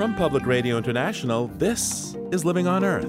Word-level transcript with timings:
From 0.00 0.14
Public 0.14 0.46
Radio 0.46 0.78
International, 0.78 1.48
this 1.58 2.16
is 2.32 2.42
Living 2.42 2.66
on 2.66 2.86
Earth. 2.86 3.04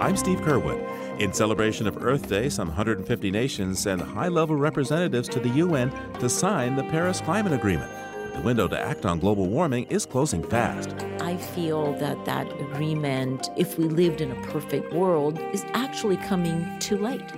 I'm 0.00 0.16
Steve 0.16 0.40
Curwood. 0.40 1.20
In 1.20 1.30
celebration 1.30 1.86
of 1.86 2.02
Earth 2.02 2.26
Day, 2.26 2.48
some 2.48 2.68
150 2.68 3.30
nations 3.30 3.80
sent 3.80 4.00
high 4.00 4.28
level 4.28 4.56
representatives 4.56 5.28
to 5.28 5.40
the 5.40 5.50
UN 5.50 5.90
to 6.20 6.30
sign 6.30 6.74
the 6.74 6.84
Paris 6.84 7.20
Climate 7.20 7.52
Agreement. 7.52 7.92
The 8.34 8.40
window 8.40 8.66
to 8.66 8.80
act 8.80 9.04
on 9.04 9.18
global 9.18 9.46
warming 9.46 9.84
is 9.90 10.06
closing 10.06 10.42
fast. 10.42 10.94
I 11.20 11.36
feel 11.36 11.92
that 11.98 12.24
that 12.24 12.50
agreement, 12.58 13.50
if 13.58 13.78
we 13.78 13.84
lived 13.84 14.22
in 14.22 14.30
a 14.30 14.46
perfect 14.46 14.90
world, 14.94 15.38
is 15.52 15.66
actually 15.74 16.16
coming 16.16 16.78
too 16.78 16.96
late. 16.96 17.30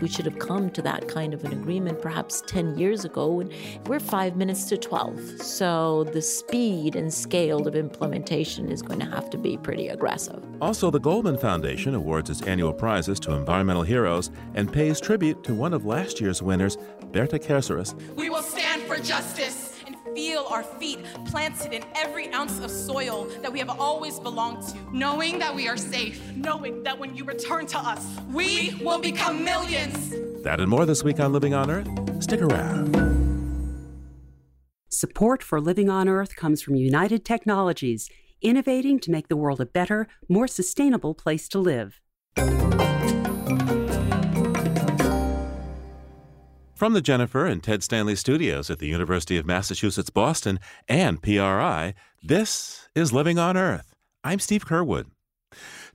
We 0.00 0.08
should 0.08 0.24
have 0.24 0.38
come 0.38 0.70
to 0.70 0.82
that 0.82 1.08
kind 1.08 1.34
of 1.34 1.44
an 1.44 1.52
agreement 1.52 2.00
perhaps 2.00 2.42
10 2.46 2.78
years 2.78 3.04
ago. 3.04 3.40
And 3.40 3.52
we're 3.86 4.00
five 4.00 4.36
minutes 4.36 4.64
to 4.66 4.76
12. 4.76 5.42
So 5.42 6.04
the 6.04 6.22
speed 6.22 6.96
and 6.96 7.12
scale 7.12 7.66
of 7.66 7.76
implementation 7.76 8.70
is 8.70 8.82
going 8.82 9.00
to 9.00 9.06
have 9.06 9.30
to 9.30 9.38
be 9.38 9.56
pretty 9.56 9.88
aggressive. 9.88 10.42
Also, 10.60 10.90
the 10.90 11.00
Goldman 11.00 11.38
Foundation 11.38 11.94
awards 11.94 12.30
its 12.30 12.42
annual 12.42 12.72
prizes 12.72 13.20
to 13.20 13.32
environmental 13.32 13.82
heroes 13.82 14.30
and 14.54 14.72
pays 14.72 15.00
tribute 15.00 15.44
to 15.44 15.54
one 15.54 15.74
of 15.74 15.84
last 15.84 16.20
year's 16.20 16.42
winners, 16.42 16.76
Berta 17.12 17.38
Cáceres. 17.38 17.94
We 18.14 18.30
will 18.30 18.42
stand 18.42 18.82
for 18.82 18.96
justice 18.96 19.69
feel 20.14 20.46
our 20.50 20.62
feet 20.62 20.98
planted 21.26 21.72
in 21.72 21.84
every 21.94 22.32
ounce 22.32 22.60
of 22.60 22.70
soil 22.70 23.24
that 23.42 23.52
we 23.52 23.58
have 23.58 23.70
always 23.80 24.18
belonged 24.18 24.66
to. 24.68 24.78
Knowing 24.92 25.38
that 25.38 25.54
we 25.54 25.68
are 25.68 25.76
safe. 25.76 26.20
Knowing 26.34 26.82
that 26.82 26.98
when 26.98 27.14
you 27.14 27.24
return 27.24 27.66
to 27.66 27.78
us, 27.78 28.06
we 28.32 28.74
will 28.82 28.98
become 28.98 29.44
millions. 29.44 30.10
That 30.42 30.60
and 30.60 30.70
more 30.70 30.86
this 30.86 31.04
week 31.04 31.20
on 31.20 31.32
Living 31.32 31.54
on 31.54 31.70
Earth. 31.70 31.88
Stick 32.22 32.40
around. 32.40 32.96
Support 34.88 35.42
for 35.42 35.60
Living 35.60 35.88
on 35.88 36.08
Earth 36.08 36.36
comes 36.36 36.60
from 36.60 36.74
United 36.74 37.24
Technologies, 37.24 38.10
innovating 38.42 38.98
to 39.00 39.10
make 39.10 39.28
the 39.28 39.36
world 39.36 39.60
a 39.60 39.66
better, 39.66 40.08
more 40.28 40.46
sustainable 40.46 41.14
place 41.14 41.48
to 41.48 41.58
live. 41.58 42.00
From 46.80 46.94
the 46.94 47.02
Jennifer 47.02 47.44
and 47.44 47.62
Ted 47.62 47.82
Stanley 47.82 48.16
studios 48.16 48.70
at 48.70 48.78
the 48.78 48.86
University 48.86 49.36
of 49.36 49.44
Massachusetts 49.44 50.08
Boston 50.08 50.58
and 50.88 51.20
PRI, 51.20 51.92
this 52.22 52.88
is 52.94 53.12
Living 53.12 53.38
on 53.38 53.54
Earth. 53.54 53.94
I'm 54.24 54.38
Steve 54.38 54.64
Curwood. 54.64 55.10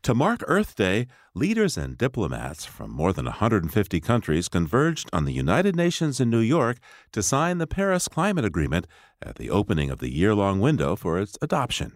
To 0.03 0.13
mark 0.13 0.43
Earth 0.45 0.75
Day, 0.75 1.07
leaders 1.33 1.75
and 1.75 1.97
diplomats 1.97 2.65
from 2.65 2.91
more 2.91 3.13
than 3.13 3.25
150 3.25 3.99
countries 3.99 4.47
converged 4.47 5.09
on 5.11 5.25
the 5.25 5.33
United 5.33 5.75
Nations 5.75 6.19
in 6.19 6.29
New 6.29 6.37
York 6.37 6.77
to 7.13 7.23
sign 7.23 7.57
the 7.57 7.65
Paris 7.65 8.07
Climate 8.07 8.45
Agreement 8.45 8.85
at 9.23 9.37
the 9.37 9.49
opening 9.49 9.89
of 9.89 9.97
the 9.97 10.13
year 10.13 10.35
long 10.35 10.59
window 10.59 10.95
for 10.95 11.17
its 11.17 11.35
adoption. 11.41 11.93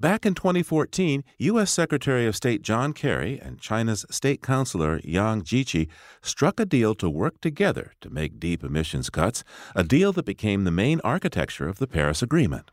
Back 0.00 0.24
in 0.24 0.34
2014, 0.34 1.24
U.S. 1.40 1.70
Secretary 1.70 2.26
of 2.26 2.34
State 2.34 2.62
John 2.62 2.94
Kerry 2.94 3.38
and 3.38 3.60
China's 3.60 4.06
State 4.08 4.40
Councilor 4.40 4.98
Yang 5.04 5.42
Jiechi 5.42 5.88
struck 6.22 6.58
a 6.58 6.64
deal 6.64 6.94
to 6.94 7.10
work 7.10 7.38
together 7.42 7.92
to 8.00 8.08
make 8.08 8.40
deep 8.40 8.64
emissions 8.64 9.10
cuts, 9.10 9.44
a 9.76 9.84
deal 9.84 10.14
that 10.14 10.24
became 10.24 10.64
the 10.64 10.70
main 10.70 11.02
architecture 11.04 11.68
of 11.68 11.78
the 11.78 11.86
Paris 11.86 12.22
Agreement. 12.22 12.70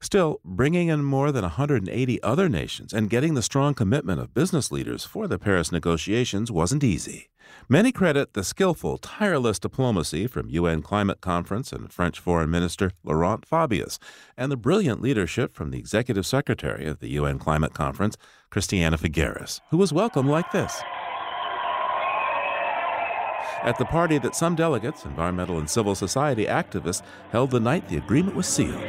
Still, 0.00 0.40
bringing 0.44 0.88
in 0.88 1.02
more 1.04 1.32
than 1.32 1.42
180 1.42 2.22
other 2.22 2.48
nations 2.48 2.92
and 2.92 3.10
getting 3.10 3.34
the 3.34 3.42
strong 3.42 3.74
commitment 3.74 4.20
of 4.20 4.34
business 4.34 4.70
leaders 4.70 5.04
for 5.04 5.26
the 5.26 5.38
Paris 5.38 5.72
negotiations 5.72 6.52
wasn't 6.52 6.84
easy. 6.84 7.28
Many 7.68 7.92
credit 7.92 8.34
the 8.34 8.44
skillful, 8.44 8.98
tireless 8.98 9.58
diplomacy 9.58 10.26
from 10.26 10.50
UN 10.50 10.82
Climate 10.82 11.20
Conference 11.20 11.72
and 11.72 11.92
French 11.92 12.20
Foreign 12.20 12.50
Minister 12.50 12.92
Laurent 13.02 13.44
Fabius, 13.44 13.98
and 14.36 14.52
the 14.52 14.56
brilliant 14.56 15.02
leadership 15.02 15.54
from 15.54 15.70
the 15.70 15.78
Executive 15.78 16.26
Secretary 16.26 16.86
of 16.86 17.00
the 17.00 17.10
UN 17.10 17.38
Climate 17.38 17.74
Conference, 17.74 18.16
Christiana 18.50 18.98
Figueres, 18.98 19.60
who 19.70 19.78
was 19.78 19.92
welcomed 19.92 20.28
like 20.28 20.52
this. 20.52 20.80
At 23.62 23.76
the 23.78 23.86
party 23.86 24.18
that 24.18 24.36
some 24.36 24.54
delegates, 24.54 25.04
environmental 25.04 25.58
and 25.58 25.68
civil 25.68 25.96
society 25.96 26.46
activists, 26.46 27.02
held 27.32 27.50
the 27.50 27.58
night 27.58 27.88
the 27.88 27.96
agreement 27.96 28.36
was 28.36 28.46
sealed. 28.46 28.80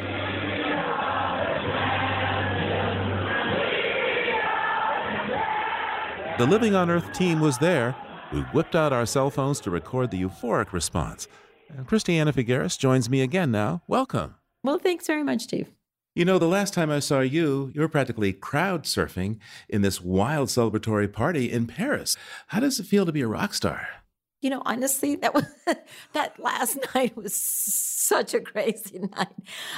The 6.39 6.47
Living 6.47 6.73
on 6.73 6.89
Earth 6.89 7.11
team 7.11 7.41
was 7.41 7.57
there. 7.57 7.93
We 8.31 8.39
whipped 8.53 8.73
out 8.73 8.93
our 8.93 9.05
cell 9.05 9.29
phones 9.29 9.59
to 9.59 9.69
record 9.69 10.09
the 10.09 10.21
euphoric 10.23 10.71
response. 10.71 11.27
And 11.67 11.85
Christiana 11.85 12.31
Figueres 12.31 12.79
joins 12.79 13.09
me 13.09 13.21
again 13.21 13.51
now. 13.51 13.81
Welcome. 13.89 14.35
Well, 14.63 14.79
thanks 14.79 15.05
very 15.05 15.21
much, 15.21 15.41
Steve. 15.41 15.69
You 16.15 16.23
know, 16.23 16.39
the 16.39 16.47
last 16.47 16.73
time 16.73 16.89
I 16.89 16.99
saw 16.99 17.19
you, 17.19 17.73
you 17.75 17.81
were 17.81 17.89
practically 17.89 18.31
crowd 18.31 18.85
surfing 18.85 19.37
in 19.67 19.81
this 19.81 19.99
wild 19.99 20.47
celebratory 20.47 21.11
party 21.11 21.51
in 21.51 21.67
Paris. 21.67 22.15
How 22.47 22.61
does 22.61 22.79
it 22.79 22.85
feel 22.85 23.05
to 23.05 23.11
be 23.11 23.19
a 23.19 23.27
rock 23.27 23.53
star? 23.53 23.89
You 24.41 24.49
know, 24.49 24.61
honestly, 24.65 25.15
that 25.17 25.33
was 25.33 25.45
that 26.13 26.39
last 26.39 26.77
night 26.95 27.15
was 27.15 27.35
such 27.35 28.33
a 28.33 28.39
crazy 28.39 28.99
night. 29.17 29.27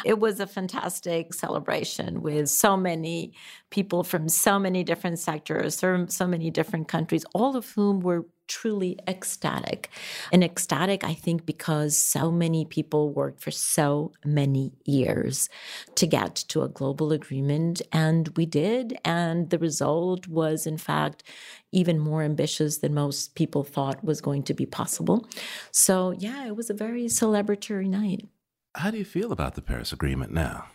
It 0.05 0.19
was 0.19 0.39
a 0.39 0.47
fantastic 0.47 1.33
celebration 1.33 2.21
with 2.21 2.49
so 2.49 2.77
many 2.77 3.33
people 3.71 4.03
from 4.03 4.29
so 4.29 4.59
many 4.59 4.83
different 4.83 5.19
sectors, 5.19 5.79
from 5.79 6.07
so 6.07 6.27
many 6.27 6.51
different 6.51 6.87
countries, 6.87 7.25
all 7.33 7.55
of 7.55 7.71
whom 7.71 8.01
were 8.01 8.25
truly 8.51 8.99
ecstatic. 9.07 9.89
And 10.33 10.43
ecstatic, 10.43 11.05
I 11.05 11.13
think, 11.13 11.45
because 11.45 11.95
so 11.95 12.29
many 12.31 12.65
people 12.65 13.13
worked 13.13 13.41
for 13.41 13.51
so 13.51 14.11
many 14.25 14.73
years 14.83 15.47
to 15.95 16.05
get 16.05 16.35
to 16.49 16.63
a 16.63 16.69
global 16.69 17.13
agreement. 17.13 17.81
And 17.93 18.29
we 18.35 18.45
did. 18.45 18.99
And 19.05 19.49
the 19.49 19.57
result 19.57 20.27
was, 20.27 20.67
in 20.67 20.77
fact, 20.77 21.23
even 21.71 21.97
more 21.97 22.23
ambitious 22.23 22.79
than 22.79 22.93
most 22.93 23.35
people 23.35 23.63
thought 23.63 24.03
was 24.03 24.19
going 24.19 24.43
to 24.43 24.53
be 24.53 24.65
possible. 24.65 25.25
So, 25.71 26.11
yeah, 26.11 26.45
it 26.45 26.57
was 26.57 26.69
a 26.69 26.73
very 26.73 27.05
celebratory 27.05 27.87
night. 27.87 28.27
How 28.75 28.91
do 28.91 28.97
you 28.97 29.05
feel 29.05 29.31
about 29.31 29.55
the 29.55 29.61
Paris 29.61 29.93
Agreement 29.93 30.33
now? 30.33 30.65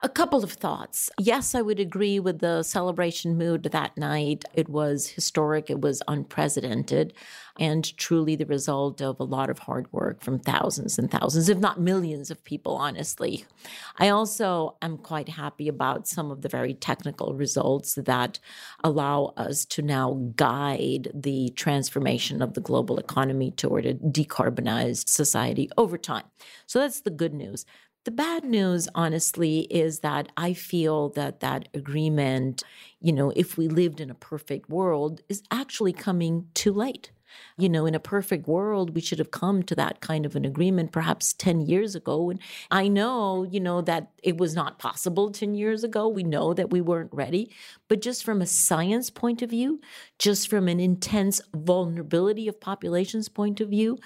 A 0.00 0.08
couple 0.08 0.44
of 0.44 0.52
thoughts. 0.52 1.10
Yes, 1.18 1.56
I 1.56 1.60
would 1.60 1.80
agree 1.80 2.20
with 2.20 2.38
the 2.38 2.62
celebration 2.62 3.36
mood 3.36 3.64
that 3.64 3.96
night. 3.96 4.44
It 4.54 4.68
was 4.68 5.08
historic, 5.08 5.70
it 5.70 5.80
was 5.80 6.04
unprecedented, 6.06 7.12
and 7.58 7.96
truly 7.96 8.36
the 8.36 8.46
result 8.46 9.02
of 9.02 9.18
a 9.18 9.24
lot 9.24 9.50
of 9.50 9.58
hard 9.58 9.92
work 9.92 10.22
from 10.22 10.38
thousands 10.38 11.00
and 11.00 11.10
thousands, 11.10 11.48
if 11.48 11.58
not 11.58 11.80
millions 11.80 12.30
of 12.30 12.44
people, 12.44 12.76
honestly. 12.76 13.44
I 13.98 14.08
also 14.10 14.76
am 14.82 14.98
quite 14.98 15.30
happy 15.30 15.66
about 15.66 16.06
some 16.06 16.30
of 16.30 16.42
the 16.42 16.48
very 16.48 16.74
technical 16.74 17.34
results 17.34 17.96
that 17.96 18.38
allow 18.84 19.32
us 19.36 19.64
to 19.64 19.82
now 19.82 20.30
guide 20.36 21.10
the 21.12 21.50
transformation 21.56 22.40
of 22.40 22.54
the 22.54 22.60
global 22.60 22.98
economy 22.98 23.50
toward 23.50 23.84
a 23.84 23.94
decarbonized 23.94 25.08
society 25.08 25.68
over 25.76 25.98
time. 25.98 26.26
So 26.66 26.78
that's 26.78 27.00
the 27.00 27.10
good 27.10 27.34
news. 27.34 27.66
The 28.04 28.10
bad 28.10 28.44
news, 28.44 28.88
honestly, 28.94 29.60
is 29.70 30.00
that 30.00 30.30
I 30.36 30.54
feel 30.54 31.10
that 31.10 31.40
that 31.40 31.68
agreement, 31.74 32.62
you 33.00 33.12
know, 33.12 33.32
if 33.36 33.58
we 33.58 33.68
lived 33.68 34.00
in 34.00 34.10
a 34.10 34.14
perfect 34.14 34.70
world, 34.70 35.20
is 35.28 35.42
actually 35.50 35.92
coming 35.92 36.48
too 36.54 36.72
late. 36.72 37.10
You 37.58 37.68
know, 37.68 37.84
in 37.84 37.94
a 37.94 38.00
perfect 38.00 38.48
world, 38.48 38.94
we 38.94 39.02
should 39.02 39.18
have 39.18 39.30
come 39.30 39.62
to 39.64 39.74
that 39.74 40.00
kind 40.00 40.24
of 40.24 40.34
an 40.34 40.46
agreement 40.46 40.92
perhaps 40.92 41.34
10 41.34 41.60
years 41.60 41.94
ago. 41.94 42.30
And 42.30 42.40
I 42.70 42.88
know, 42.88 43.42
you 43.44 43.60
know, 43.60 43.82
that 43.82 44.10
it 44.22 44.38
was 44.38 44.54
not 44.54 44.78
possible 44.78 45.30
10 45.30 45.54
years 45.54 45.84
ago. 45.84 46.08
We 46.08 46.24
know 46.24 46.54
that 46.54 46.70
we 46.70 46.80
weren't 46.80 47.12
ready. 47.12 47.50
But 47.86 48.00
just 48.00 48.24
from 48.24 48.40
a 48.40 48.46
science 48.46 49.10
point 49.10 49.42
of 49.42 49.50
view, 49.50 49.80
just 50.18 50.48
from 50.48 50.68
an 50.68 50.80
intense 50.80 51.42
vulnerability 51.54 52.48
of 52.48 52.58
populations 52.60 53.28
point 53.28 53.60
of 53.60 53.68
view, 53.68 53.98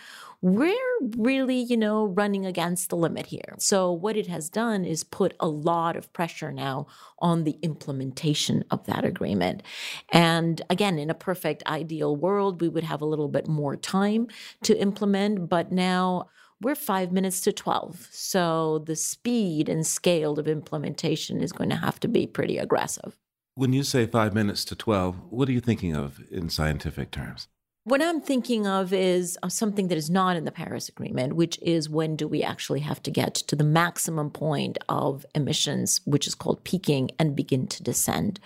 we're 0.43 0.75
really, 1.17 1.61
you 1.61 1.77
know, 1.77 2.07
running 2.07 2.45
against 2.45 2.91
the 2.91 2.97
limit 2.97 3.27
here. 3.27 3.55
So, 3.59 3.93
what 3.93 4.17
it 4.17 4.27
has 4.27 4.51
done 4.51 4.85
is 4.85 5.05
put 5.05 5.35
a 5.39 5.47
lot 5.47 5.97
of 5.97 6.13
pressure 6.13 6.51
now 6.51 6.89
on 7.21 7.45
the 7.45 7.57
implementation 7.63 8.65
of 8.71 8.85
that 8.87 9.05
agreement. 9.05 9.63
And 10.11 10.61
again, 10.69 10.99
in 10.99 11.11
a 11.11 11.15
perfect 11.15 11.63
ideal 11.67 12.17
world, 12.17 12.61
we 12.61 12.69
would 12.69 12.83
have 12.83 13.01
a 13.01 13.07
little 13.07 13.29
bit 13.29 13.47
more 13.47 13.77
time 13.77 14.27
to 14.65 14.77
implement, 14.77 15.49
but 15.49 15.71
now 15.71 16.27
we're 16.61 16.75
five 16.75 17.13
minutes 17.13 17.41
to 17.43 17.53
12. 17.53 18.09
So, 18.11 18.81
the 18.81 18.97
speed 18.97 19.69
and 19.69 19.87
scale 19.87 20.41
of 20.41 20.49
implementation 20.49 21.41
is 21.41 21.53
going 21.53 21.71
to 21.71 21.77
have 21.77 22.01
to 22.01 22.09
be 22.09 22.27
pretty 22.27 22.59
aggressive. 22.59 23.17
When 23.55 23.73
you 23.73 23.85
say 23.85 24.07
five 24.07 24.35
minutes 24.35 24.65
to 24.67 24.75
12, 24.75 25.31
what 25.31 25.49
are 25.49 25.53
you 25.53 25.61
thinking 25.61 25.95
of 25.95 26.21
in 26.33 26.49
scientific 26.49 27.13
terms? 27.13 27.47
What 27.85 28.01
I'm 28.01 28.21
thinking 28.21 28.65
of 28.65 28.93
is 28.93 29.37
uh, 29.43 29.49
something 29.49 29.89
that 29.89 29.99
is 29.99 30.09
not 30.09 30.37
in 30.37 30.45
the 30.45 30.53
Paris 30.53 30.89
Agreement, 30.89 31.35
which 31.35 31.59
is 31.61 31.91
when 31.91 32.15
do 32.15 32.29
we 32.29 32.41
actually 32.41 32.79
have 32.79 33.03
to 33.03 33.11
get 33.11 33.35
to 33.35 33.57
the 33.57 33.65
maximum 33.65 34.31
point 34.31 34.79
of 34.89 35.27
emissions, 35.35 36.01
which 36.05 36.29
is 36.29 36.37
called 36.37 36.63
peaking, 36.63 37.11
and 37.19 37.35
begin 37.35 37.67
to 37.67 37.83
descend. 37.83 38.39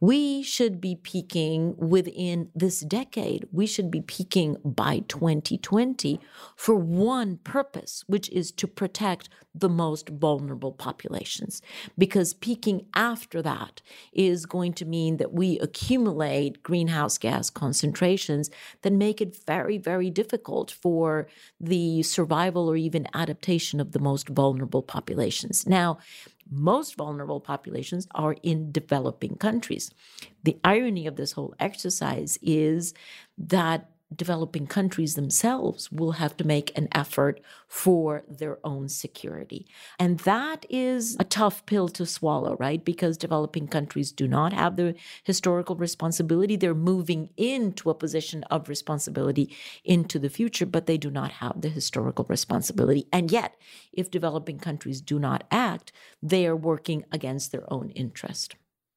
We 0.00 0.42
should 0.42 0.80
be 0.80 0.96
peaking 0.96 1.76
within 1.76 2.50
this 2.52 2.80
decade. 2.80 3.46
We 3.52 3.68
should 3.68 3.92
be 3.92 4.00
peaking 4.00 4.56
by 4.64 5.04
2020 5.06 6.18
for 6.56 6.74
one 6.74 7.36
purpose, 7.44 8.02
which 8.08 8.28
is 8.30 8.50
to 8.50 8.66
protect 8.66 9.28
the 9.54 9.68
most 9.68 10.08
vulnerable 10.08 10.72
populations. 10.72 11.62
Because 11.96 12.34
peaking 12.34 12.86
after 12.94 13.42
that 13.42 13.82
is 14.12 14.46
going 14.46 14.72
to 14.74 14.84
mean 14.84 15.16
that 15.18 15.32
we 15.32 15.58
accumulate 15.60 16.62
greenhouse 16.62 17.18
gas 17.18 17.50
concentrations 17.50 18.50
that 18.82 18.92
make 18.92 19.20
it 19.20 19.36
very, 19.46 19.78
very 19.78 20.10
difficult 20.10 20.70
for 20.70 21.28
the 21.60 22.02
survival 22.02 22.68
or 22.70 22.76
even 22.76 23.06
adaptation 23.14 23.80
of 23.80 23.92
the 23.92 23.98
most 23.98 24.28
vulnerable 24.28 24.82
populations. 24.82 25.66
Now, 25.66 25.98
most 26.50 26.96
vulnerable 26.96 27.40
populations 27.40 28.08
are 28.14 28.36
in 28.42 28.72
developing 28.72 29.36
countries. 29.36 29.90
The 30.42 30.58
irony 30.64 31.06
of 31.06 31.16
this 31.16 31.32
whole 31.32 31.54
exercise 31.60 32.38
is 32.42 32.92
that 33.38 33.90
developing 34.14 34.66
countries 34.66 35.14
themselves 35.14 35.90
will 35.92 36.12
have 36.12 36.36
to 36.36 36.46
make 36.46 36.76
an 36.76 36.88
effort 36.92 37.40
for 37.68 38.22
their 38.28 38.58
own 38.64 38.88
security. 38.88 39.66
And 39.98 40.18
that 40.20 40.66
is 40.68 41.16
a 41.20 41.24
tough 41.24 41.64
pill 41.66 41.88
to 41.90 42.04
swallow, 42.04 42.56
right? 42.58 42.84
Because 42.84 43.16
developing 43.16 43.68
countries 43.68 44.10
do 44.10 44.26
not 44.26 44.52
have 44.52 44.76
the 44.76 44.94
historical 45.22 45.76
responsibility. 45.76 46.56
They're 46.56 46.74
moving 46.74 47.30
into 47.36 47.90
a 47.90 47.94
position 47.94 48.42
of 48.44 48.68
responsibility 48.68 49.54
into 49.84 50.18
the 50.18 50.30
future, 50.30 50.66
but 50.66 50.86
they 50.86 50.98
do 50.98 51.10
not 51.10 51.32
have 51.32 51.60
the 51.60 51.68
historical 51.68 52.26
responsibility. 52.28 53.06
And 53.12 53.30
yet, 53.30 53.56
if 53.92 54.10
developing 54.10 54.58
countries 54.58 55.00
do 55.00 55.18
not 55.18 55.44
act, 55.50 55.92
they 56.22 56.46
are 56.46 56.56
working 56.56 57.04
against 57.12 57.52
their 57.52 57.72
own 57.72 57.90
interest. 57.90 58.56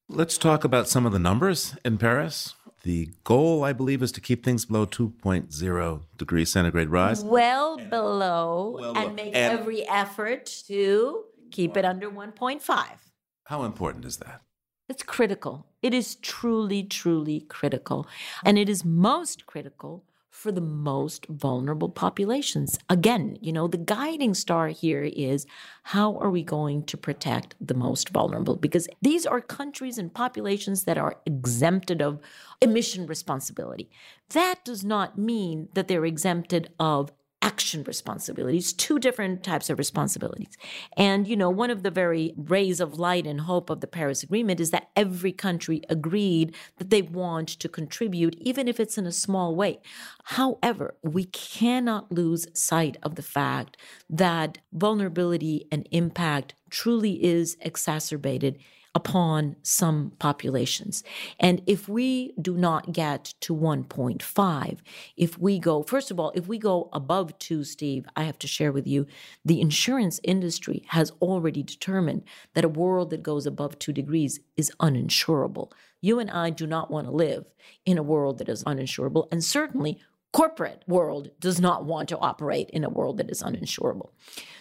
Let's 0.10 0.38
talk 0.38 0.64
about 0.64 0.90
some 0.90 1.06
of 1.06 1.14
the 1.14 1.20
numbers 1.20 1.76
in 1.86 1.98
Paris. 1.98 2.56
The 2.84 3.12
goal, 3.24 3.64
I 3.64 3.72
believe, 3.72 4.04
is 4.04 4.12
to 4.12 4.22
keep 4.22 4.44
things 4.44 4.66
below 4.66 4.86
2.0 4.86 6.02
degrees 6.18 6.52
centigrade 6.52 6.90
rise. 6.90 7.24
Well 7.24 7.78
below, 7.78 8.76
Well 8.78 8.98
and 8.98 9.16
make 9.16 9.34
And- 9.34 9.60
every 9.60 9.88
effort 9.88 10.46
to 10.68 11.24
keep 11.50 11.78
it 11.78 11.86
under 11.86 12.10
1.5. 12.10 13.12
How 13.46 13.64
important 13.64 14.04
is 14.04 14.18
that? 14.18 14.42
It's 14.90 15.02
critical. 15.04 15.66
It 15.82 15.94
is 15.94 16.16
truly, 16.16 16.84
truly 16.84 17.40
critical. 17.42 18.06
And 18.44 18.58
it 18.58 18.68
is 18.68 18.84
most 18.84 19.46
critical 19.46 20.04
for 20.34 20.52
the 20.52 20.60
most 20.60 21.28
vulnerable 21.28 21.90
populations. 21.90 22.80
Again, 22.90 23.38
you 23.40 23.54
know, 23.54 23.68
the 23.68 23.78
guiding 23.78 24.34
star 24.34 24.70
here 24.70 25.04
is 25.04 25.46
how 25.84 26.18
are 26.18 26.32
we 26.32 26.42
going 26.42 26.84
to 26.86 26.98
protect 26.98 27.56
the 27.62 27.76
most 27.76 28.10
vulnerable? 28.10 28.56
Because 28.56 28.88
these 29.00 29.28
are 29.28 29.40
countries 29.40 30.00
and 30.00 30.12
populations 30.12 30.86
that 30.86 30.98
are 30.98 31.18
exempted 31.28 32.02
of 32.02 32.20
emission 32.62 33.06
responsibility. 33.06 33.92
That 34.32 34.66
does 34.66 34.84
not 34.84 35.20
mean 35.20 35.70
that 35.76 35.88
they're 35.88 36.04
exempted 36.04 36.72
of 36.80 37.12
action 37.44 37.84
responsibilities, 37.84 38.72
two 38.72 38.98
different 38.98 39.44
types 39.44 39.70
of 39.70 39.78
responsibilities. 39.78 40.58
And, 40.96 41.28
you 41.28 41.36
know, 41.36 41.50
one 41.50 41.70
of 41.70 41.84
the 41.84 41.92
very 41.92 42.34
rays 42.38 42.80
of 42.80 42.98
light 42.98 43.28
and 43.28 43.42
hope 43.42 43.70
of 43.70 43.82
the 43.82 43.88
Paris 43.88 44.24
Agreement 44.24 44.62
is 44.62 44.72
that 44.72 44.90
every 44.96 45.34
country 45.34 45.82
agreed 45.90 46.56
that 46.78 46.90
they 46.90 47.02
want 47.02 47.50
to 47.50 47.68
contribute, 47.68 48.36
even 48.40 48.70
if 48.70 48.80
it's 48.80 48.98
in 48.98 49.06
a 49.06 49.12
small 49.12 49.56
way. 49.56 49.82
However, 50.24 50.96
we 51.04 51.26
cannot 51.26 52.12
lose 52.12 52.48
sight 52.54 52.96
of 53.04 53.16
the 53.16 53.22
fact 53.22 53.76
that 54.10 54.60
vulnerability 54.72 55.68
and 55.70 55.88
impact 55.92 56.56
truly 56.70 57.24
is 57.24 57.58
exacerbated 57.60 58.58
upon 58.96 59.56
some 59.64 60.12
populations. 60.20 61.04
And 61.40 61.62
if 61.66 61.90
we 61.90 62.34
do 62.40 62.56
not 62.56 62.94
get 62.94 63.34
to 63.42 63.56
1.5, 63.56 64.78
if 65.18 65.38
we 65.38 65.58
go, 65.58 65.82
first 65.84 66.12
of 66.12 66.20
all, 66.20 66.32
if 66.36 66.48
we 66.48 66.60
go 66.60 66.90
above 66.94 67.38
2, 67.40 67.64
Steve, 67.64 68.06
I 68.16 68.24
have 68.24 68.38
to 68.40 68.48
share 68.48 68.72
with 68.72 68.86
you, 68.86 69.08
the 69.44 69.62
insurance 69.62 70.20
industry 70.24 70.84
has 70.90 71.12
already 71.22 71.64
determined 71.64 72.24
that 72.54 72.66
a 72.66 72.70
world 72.70 73.10
that 73.10 73.24
goes 73.24 73.48
above 73.48 73.80
2 73.80 73.92
degrees 73.94 74.40
is 74.56 74.72
uninsurable. 74.80 75.72
You 76.00 76.20
and 76.20 76.30
I 76.30 76.52
do 76.52 76.68
not 76.68 76.92
want 76.92 77.08
to 77.08 77.12
live 77.12 77.46
in 77.86 77.98
a 77.98 78.04
world 78.04 78.38
that 78.38 78.50
is 78.50 78.64
uninsurable, 78.64 79.28
and 79.32 79.44
certainly 79.44 80.00
corporate 80.34 80.84
world 80.88 81.30
does 81.40 81.62
not 81.62 81.86
want 81.86 82.10
to 82.10 82.18
operate 82.18 82.70
in 82.72 82.84
a 82.84 82.90
world 82.90 83.18
that 83.18 83.30
is 83.30 83.42
uninsurable. 83.42 84.10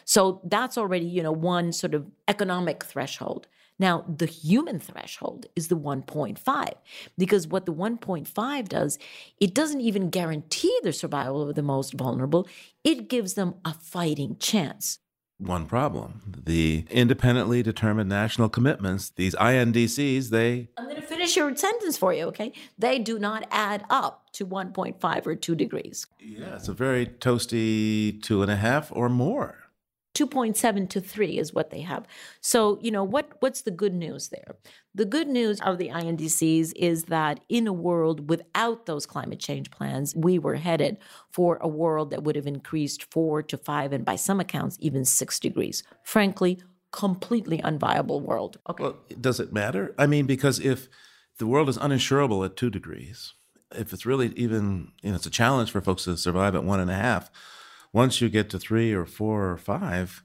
So 0.05 0.41
that's 0.45 0.79
already, 0.79 1.07
you 1.07 1.23
know, 1.23 1.33
one 1.33 1.73
sort 1.73 1.95
of 1.95 2.07
economic 2.29 2.85
threshold. 2.85 3.47
Now, 3.83 4.05
the 4.07 4.27
human 4.27 4.79
threshold 4.79 5.47
is 5.57 5.67
the 5.67 5.77
1.5, 5.77 6.73
because 7.19 7.49
what 7.49 7.67
the 7.67 7.75
1.5 7.75 8.69
does, 8.69 8.97
it 9.41 9.55
doesn't 9.55 9.81
even 9.81 10.09
guarantee 10.09 10.79
the 10.85 10.93
survival 10.93 11.43
of 11.43 11.57
the 11.57 11.65
most 11.65 11.95
vulnerable, 11.95 12.47
it 12.85 13.09
gives 13.09 13.35
them 13.35 13.57
a 13.65 13.75
fighting 13.75 14.37
chance. 14.39 15.01
One 15.39 15.67
problem 15.67 16.23
the 16.45 16.87
independently 16.91 17.65
determined 17.65 18.09
national 18.09 18.51
commitments, 18.51 19.11
these 19.11 19.35
INDCs, 19.35 20.31
they 20.31 20.69
I'm 20.77 20.85
going 20.85 20.95
to 20.95 21.03
finish 21.03 21.35
your 21.35 21.57
sentence 21.57 21.99
for 21.99 22.15
you, 22.15 22.27
okay? 22.27 22.53
They 22.79 23.01
do 23.01 23.19
not 23.19 23.49
add 23.51 23.85
up 23.91 24.31
to 24.35 24.47
1.5 24.47 25.27
or 25.27 25.35
2 25.35 25.57
degrees. 25.57 26.07
Yeah, 26.21 26.55
it's 26.55 26.69
a 26.69 26.73
very 26.73 27.07
toasty 27.07 28.23
two 28.23 28.43
and 28.43 28.51
a 28.53 28.57
half 28.57 28.93
or 28.93 29.09
more. 29.09 29.62
2.7 30.15 30.89
to 30.91 31.01
3 31.01 31.39
is 31.39 31.55
what 31.55 31.71
they 31.71 31.81
have. 31.81 32.07
So, 32.41 32.79
you 32.83 32.91
know, 32.91 33.05
what 33.05 33.31
what's 33.41 33.63
the 33.63 33.71
good 33.71 33.95
news 33.95 34.29
there? 34.29 34.57
The 34.95 35.05
good 35.05 35.29
news 35.29 35.61
of 35.63 35.79
the 35.79 35.89
INDCs 35.89 36.73
is 36.77 37.05
that 37.05 37.41
in 37.49 37.67
a 37.67 37.73
world 37.73 38.29
without 38.29 38.87
those 38.87 39.07
climate 39.07 39.41
change 39.41 39.71
plans, 39.71 40.15
we 40.15 40.39
were 40.39 40.57
headed 40.57 40.99
for 41.31 41.59
a 41.61 41.69
world 41.69 42.11
that 42.11 42.25
would 42.25 42.37
have 42.37 42.47
increased 42.47 43.05
4 43.11 43.43
to 43.45 43.57
5 43.57 43.93
and 43.93 44.05
by 44.05 44.17
some 44.17 44.41
accounts 44.41 44.77
even 44.81 45.05
6 45.05 45.41
degrees. 45.41 45.83
Frankly, 46.05 46.61
completely 46.91 47.59
unviable 47.59 48.21
world. 48.21 48.59
Okay. 48.69 48.83
Well, 48.83 48.97
does 49.21 49.41
it 49.41 49.53
matter? 49.53 49.95
I 49.99 50.07
mean, 50.07 50.27
because 50.27 50.61
if 50.61 50.89
the 51.39 51.47
world 51.47 51.69
is 51.69 51.79
uninsurable 51.79 52.45
at 52.45 52.57
two 52.57 52.71
degrees, 52.71 53.33
if 53.75 53.93
it's 53.93 54.07
really 54.07 54.29
even, 54.37 54.93
you 55.03 55.11
know, 55.11 55.17
it's 55.17 55.27
a 55.27 55.31
challenge 55.31 55.71
for 55.71 55.81
folks 55.81 56.05
to 56.05 56.17
survive 56.17 56.55
at 56.55 56.65
one 56.65 56.81
and 56.81 56.91
a 56.91 56.95
half. 56.95 57.31
Once 57.93 58.21
you 58.21 58.29
get 58.29 58.49
to 58.51 58.59
three 58.59 58.93
or 58.93 59.05
four 59.05 59.51
or 59.51 59.57
five, 59.57 60.23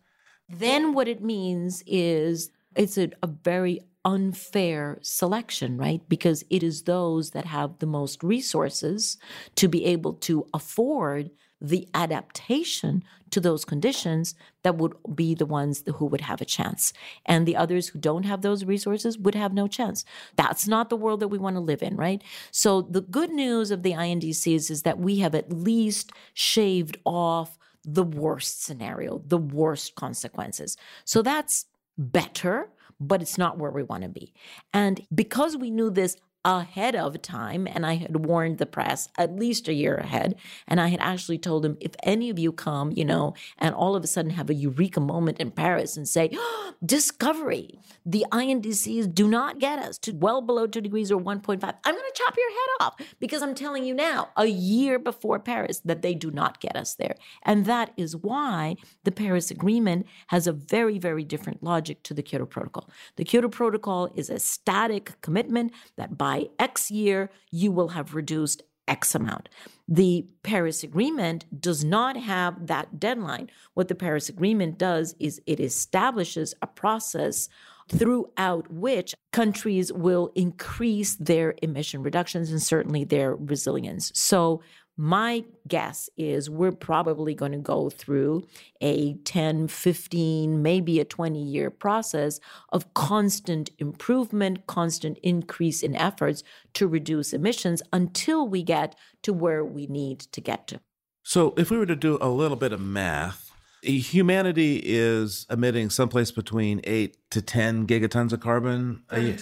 then 0.49 0.93
what 0.93 1.07
it 1.07 1.21
means 1.21 1.83
is 1.85 2.49
it's 2.75 2.97
a, 2.97 3.09
a 3.21 3.27
very 3.27 3.81
unfair 4.05 4.97
selection, 5.01 5.77
right? 5.77 6.01
Because 6.07 6.43
it 6.49 6.63
is 6.63 6.83
those 6.83 7.31
that 7.31 7.45
have 7.45 7.79
the 7.79 7.85
most 7.85 8.23
resources 8.23 9.17
to 9.55 9.67
be 9.67 9.83
able 9.83 10.13
to 10.13 10.47
afford 10.53 11.29
the 11.59 11.88
adaptation 11.94 13.04
to 13.31 13.39
those 13.39 13.65
conditions 13.65 14.36
that 14.63 14.77
would 14.77 14.94
be 15.15 15.33
the 15.33 15.45
ones 15.45 15.83
who 15.95 16.06
would 16.06 16.21
have 16.21 16.42
a 16.42 16.45
chance. 16.45 16.94
And 17.25 17.45
the 17.45 17.56
others 17.56 17.88
who 17.88 17.99
don't 17.99 18.23
have 18.23 18.42
those 18.42 18.64
resources 18.64 19.18
would 19.18 19.35
have 19.35 19.54
no 19.54 19.68
chance. 19.68 20.06
That's 20.35 20.68
not 20.68 20.90
the 20.90 20.95
world 20.95 21.19
that 21.19 21.28
we 21.28 21.37
want 21.37 21.56
to 21.56 21.61
live 21.61 21.81
in, 21.81 21.95
right? 21.95 22.23
So 22.52 22.83
the 22.83 23.02
good 23.02 23.31
news 23.31 23.71
of 23.71 23.83
the 23.83 23.94
INDCs 23.94 24.71
is 24.71 24.83
that 24.83 24.99
we 24.99 25.19
have 25.19 25.35
at 25.35 25.52
least 25.52 26.11
shaved 26.33 26.97
off 27.06 27.57
the 27.83 28.04
worst 28.04 28.64
scenario, 28.64 29.21
the 29.26 29.37
worst 29.37 29.95
consequences. 29.95 30.78
So 31.06 31.21
that's 31.21 31.66
better, 31.97 32.69
but 32.99 33.21
it's 33.21 33.37
not 33.37 33.57
where 33.57 33.71
we 33.71 33.83
want 33.83 34.04
to 34.04 34.09
be. 34.09 34.33
And 34.73 35.02
because 35.14 35.56
we 35.57 35.71
knew 35.71 35.90
this 35.90 36.18
ahead 36.47 36.95
of 36.95 37.21
time, 37.21 37.68
and 37.68 37.85
I 37.85 37.95
had 37.95 38.25
warned 38.25 38.57
the 38.57 38.66
press 38.66 39.09
at 39.18 39.35
least 39.35 39.68
a 39.68 39.73
year 39.73 39.95
ahead, 39.95 40.35
and 40.66 40.80
I 40.80 40.87
had 40.87 41.01
actually 41.01 41.37
told 41.37 41.63
them 41.63 41.77
if 41.81 41.92
any 42.04 42.30
of 42.30 42.39
you 42.39 42.54
come, 42.54 42.92
you 42.95 43.04
know, 43.04 43.33
and 43.57 43.75
all 43.75 43.95
of 43.95 44.04
a 44.04 44.07
sudden 44.07 44.31
have 44.31 44.49
a 44.49 44.54
eureka 44.54 45.01
moment 45.01 45.39
in 45.39 45.51
Paris 45.51 45.97
and 45.97 46.07
say, 46.07 46.30
oh, 46.33 46.73
discovery, 46.85 47.80
the 48.06 48.25
INDCs 48.31 49.13
do 49.13 49.27
not 49.27 49.59
get 49.59 49.80
us 49.80 49.97
to 49.97 50.13
well 50.13 50.42
below 50.42 50.68
two 50.68 50.80
degrees 50.80 51.11
or 51.11 51.19
1.5, 51.19 51.61
I'm 51.61 51.94
going 51.94 52.06
to 52.06 52.11
chop 52.13 52.37
your 52.37 52.49
head 52.49 52.69
off 52.80 52.95
because 53.19 53.42
I'm 53.42 53.56
telling 53.56 53.83
you 53.83 53.94
now, 53.94 54.30
a 54.37 54.45
year 54.45 54.99
before 54.99 55.39
Paris, 55.39 55.81
that 55.83 56.01
they 56.01 56.13
do 56.13 56.31
not 56.31 56.61
get 56.61 56.77
us 56.77 56.95
there. 56.95 57.16
And 57.44 57.66
that 57.66 57.92
is 57.97 58.16
why 58.16 58.77
the 59.04 59.11
Paris 59.11 59.51
Agreement 59.51 60.06
has 60.27 60.47
a 60.47 60.54
very, 60.54 60.97
very 60.97 61.25
different 61.25 61.61
logic 61.61 62.04
to 62.04 62.13
the 62.13 62.23
Kyoto 62.23 62.45
Protocol. 62.45 62.89
The 63.18 63.25
Kyoto 63.25 63.49
Protocol 63.49 64.09
is 64.16 64.30
a 64.30 64.39
static 64.39 65.19
commitment 65.21 65.73
that 65.97 66.18
by 66.18 66.36
X 66.59 66.91
year, 66.91 67.29
you 67.51 67.71
will 67.71 67.89
have 67.89 68.15
reduced 68.15 68.63
X 68.87 69.15
amount. 69.15 69.49
The 69.87 70.25
Paris 70.44 70.83
Agreement 70.83 71.45
does 71.61 71.83
not 71.83 72.17
have 72.17 72.67
that 72.67 72.99
deadline. 72.99 73.49
What 73.73 73.87
the 73.87 73.95
Paris 73.95 74.29
Agreement 74.29 74.77
does 74.77 75.15
is 75.19 75.41
it 75.45 75.59
establishes 75.59 76.53
a 76.61 76.67
process 76.67 77.49
throughout 77.89 78.69
which 78.71 79.15
countries 79.31 79.94
will 79.94 80.31
increase 80.35 81.15
their 81.15 81.56
emission 81.61 82.03
reductions 82.03 82.51
and 82.51 82.61
certainly 82.61 83.03
their 83.03 83.35
resilience. 83.35 84.11
So 84.13 84.61
My 84.99 85.45
guess 85.68 86.09
is 86.18 86.49
we're 86.49 86.71
probably 86.71 87.35
going 87.35 87.51
to 87.51 87.59
go 87.59 87.92
through 87.92 88.47
a 88.81 89.13
10, 89.13 89.68
15, 89.68 90.63
maybe 90.63 90.99
a 90.99 91.06
20 91.06 91.39
year 91.39 91.69
process 91.69 92.39
of 92.73 92.92
constant 92.95 93.69
improvement, 93.77 94.66
constant 94.66 95.19
increase 95.19 95.83
in 95.83 95.95
efforts 95.95 96.42
to 96.73 96.87
reduce 96.87 97.31
emissions 97.31 97.83
until 97.94 98.47
we 98.47 98.63
get 98.63 98.95
to 99.21 99.33
where 99.33 99.63
we 99.63 99.85
need 99.85 100.19
to 100.19 100.42
get 100.42 100.66
to. 100.68 100.80
So, 101.21 101.54
if 101.57 101.69
we 101.69 101.77
were 101.77 101.85
to 101.85 101.95
do 101.95 102.18
a 102.19 102.30
little 102.30 102.57
bit 102.57 102.71
of 102.71 102.81
math, 102.81 103.51
humanity 103.83 104.81
is 104.83 105.45
emitting 105.51 105.92
someplace 105.92 106.31
between 106.31 106.81
8 106.85 107.16
to 107.31 107.42
10 107.44 107.85
gigatons 107.85 108.33
of 108.33 108.39
carbon 108.39 109.04
a 109.09 109.19
year. 109.19 109.37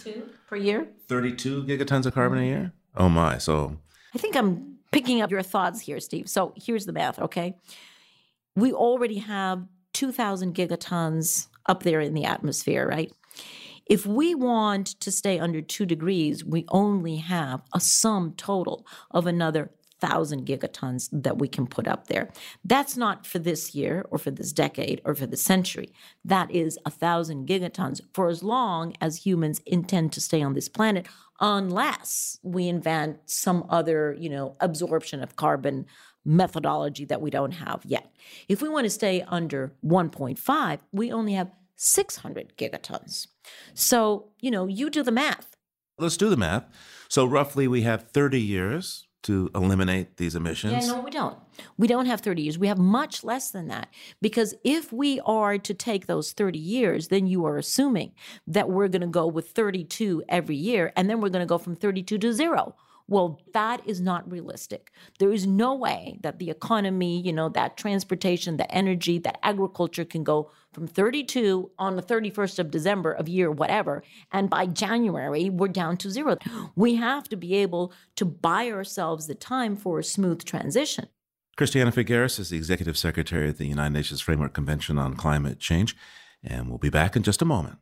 per 0.48 0.58
year? 0.58 0.88
32 1.08 1.64
gigatons 1.64 2.06
of 2.06 2.14
carbon 2.14 2.40
a 2.40 2.42
mm-hmm. 2.42 2.50
year? 2.50 2.74
Oh 2.98 3.08
my. 3.08 3.38
So, 3.38 3.78
I 4.14 4.18
think 4.18 4.36
I'm 4.36 4.75
picking 4.96 5.22
up 5.22 5.30
your 5.30 5.42
thoughts 5.42 5.82
here, 5.82 6.00
Steve. 6.00 6.30
So 6.30 6.54
here's 6.56 6.86
the 6.86 6.94
math, 6.94 7.20
okay? 7.20 7.58
We 8.56 8.72
already 8.72 9.18
have 9.18 9.66
2,000 9.94 10.56
gigatons 10.56 11.48
up 11.66 11.84
there 11.84 12.00
in 12.00 12.14
the 12.14 12.24
atmosphere, 12.24 12.88
right? 12.88 13.12
If 13.86 14.06
we 14.06 14.36
want 14.36 14.98
to 15.02 15.12
stay 15.12 15.38
under 15.38 15.62
two 15.62 15.86
degrees, 15.86 16.46
we 16.46 16.64
only 16.70 17.18
have 17.18 17.62
a 17.74 17.82
sum 17.82 18.36
total 18.38 18.88
of 19.12 19.28
another 19.28 19.72
thousand 20.06 20.46
gigatons 20.46 21.10
that 21.12 21.40
we 21.40 21.48
can 21.48 21.66
put 21.66 21.88
up 21.88 22.08
there. 22.08 22.30
That's 22.64 22.96
not 22.96 23.26
for 23.26 23.40
this 23.40 23.74
year 23.74 24.06
or 24.10 24.18
for 24.18 24.32
this 24.32 24.52
decade 24.52 25.02
or 25.06 25.16
for 25.16 25.26
the 25.26 25.38
century. 25.38 25.92
That 26.24 26.52
is 26.52 26.78
a 26.86 26.90
thousand 26.90 27.48
gigatons 27.48 28.02
for 28.14 28.28
as 28.28 28.44
long 28.44 28.94
as 29.02 29.26
humans 29.26 29.62
intend 29.66 30.14
to 30.14 30.22
stay 30.22 30.42
on 30.42 30.54
this 30.54 30.70
planet 30.70 31.08
unless 31.40 32.40
we 32.44 32.68
invent 32.68 33.20
some 33.26 33.66
other, 33.70 34.16
you 34.20 34.30
know, 34.30 34.56
absorption 34.60 35.22
of 35.24 35.36
carbon 35.36 35.86
methodology 36.24 37.06
that 37.06 37.22
we 37.22 37.30
don't 37.30 37.52
have 37.52 37.82
yet. 37.86 38.12
If 38.48 38.62
we 38.62 38.70
want 38.70 38.86
to 38.86 38.90
stay 38.90 39.24
under 39.28 39.74
1.5, 39.84 40.80
we 40.92 41.12
only 41.12 41.34
have 41.34 41.52
600 41.76 42.58
gigatons. 42.58 43.28
So, 43.74 44.30
you 44.40 44.50
know, 44.50 44.66
you 44.68 44.90
do 44.90 45.04
the 45.04 45.12
math. 45.12 45.56
Let's 45.98 46.18
do 46.18 46.30
the 46.30 46.38
math. 46.38 46.66
So, 47.10 47.26
roughly, 47.26 47.68
we 47.68 47.82
have 47.84 48.10
30 48.12 48.42
years 48.42 49.05
to 49.26 49.50
eliminate 49.56 50.18
these 50.18 50.36
emissions? 50.36 50.74
Yeah, 50.74 50.94
no, 50.94 51.02
we 51.02 51.10
don't. 51.10 51.36
We 51.78 51.88
don't 51.88 52.06
have 52.06 52.22
30 52.22 52.44
years. 52.44 52.60
We 52.60 52.68
have 52.68 52.78
much 52.78 53.24
less 53.24 53.50
than 53.50 53.68
that. 53.70 53.90
Because 54.22 54.54
if 54.64 54.94
we 54.94 55.20
are 55.26 55.58
to 55.58 55.74
take 55.74 56.06
those 56.06 56.32
30 56.32 56.60
years, 56.60 57.08
then 57.08 57.26
you 57.26 57.44
are 57.46 57.58
assuming 57.58 58.14
that 58.46 58.70
we're 58.70 58.88
going 58.88 59.02
to 59.02 59.08
go 59.08 59.26
with 59.26 59.50
32 59.50 60.24
every 60.30 60.56
year, 60.56 60.94
and 60.96 61.10
then 61.10 61.22
we're 61.22 61.30
going 61.30 61.46
to 61.46 61.50
go 61.50 61.58
from 61.58 61.76
32 61.76 62.20
to 62.20 62.34
zero. 62.34 62.76
Well, 63.08 63.40
that 63.54 63.82
is 63.86 64.02
not 64.02 64.30
realistic. 64.30 64.92
There 65.20 65.32
is 65.32 65.46
no 65.46 65.76
way 65.76 66.18
that 66.24 66.40
the 66.40 66.50
economy, 66.50 67.22
you 67.22 67.32
know, 67.32 67.50
that 67.50 67.78
transportation, 67.78 68.58
that 68.58 68.74
energy, 68.74 69.20
that 69.20 69.40
agriculture 69.44 70.06
can 70.06 70.24
go 70.24 70.50
from 70.74 70.88
32 70.88 71.70
on 71.78 71.96
the 71.96 72.02
31st 72.02 72.60
of 72.60 72.72
December 72.72 73.12
of 73.12 73.30
year 73.30 73.52
whatever, 73.52 74.04
and 74.32 74.50
by 74.50 74.66
January, 74.66 75.50
we're 75.50 75.68
down 75.68 75.98
to 75.98 76.10
zero. 76.10 76.38
We 76.76 76.96
have 76.96 77.30
to 77.30 77.36
be 77.36 77.56
able 77.56 77.94
to 78.16 78.26
buy 78.26 78.72
ourselves 78.72 79.28
the 79.28 79.36
time 79.36 79.76
for 79.76 80.00
a 80.00 80.04
smooth 80.04 80.44
transition. 80.44 81.08
Christiana 81.56 81.92
Figueres 81.92 82.40
is 82.40 82.50
the 82.50 82.58
Executive 82.58 82.98
Secretary 82.98 83.50
of 83.50 83.58
the 83.58 83.68
United 83.68 83.94
Nations 83.94 84.20
Framework 84.20 84.54
Convention 84.54 84.98
on 84.98 85.16
Climate 85.16 85.60
Change, 85.60 85.96
and 86.44 86.68
we'll 86.68 86.80
be 86.80 86.90
back 86.90 87.16
in 87.16 87.24
just 87.24 87.42
a 87.42 87.46
moment. 87.46 87.78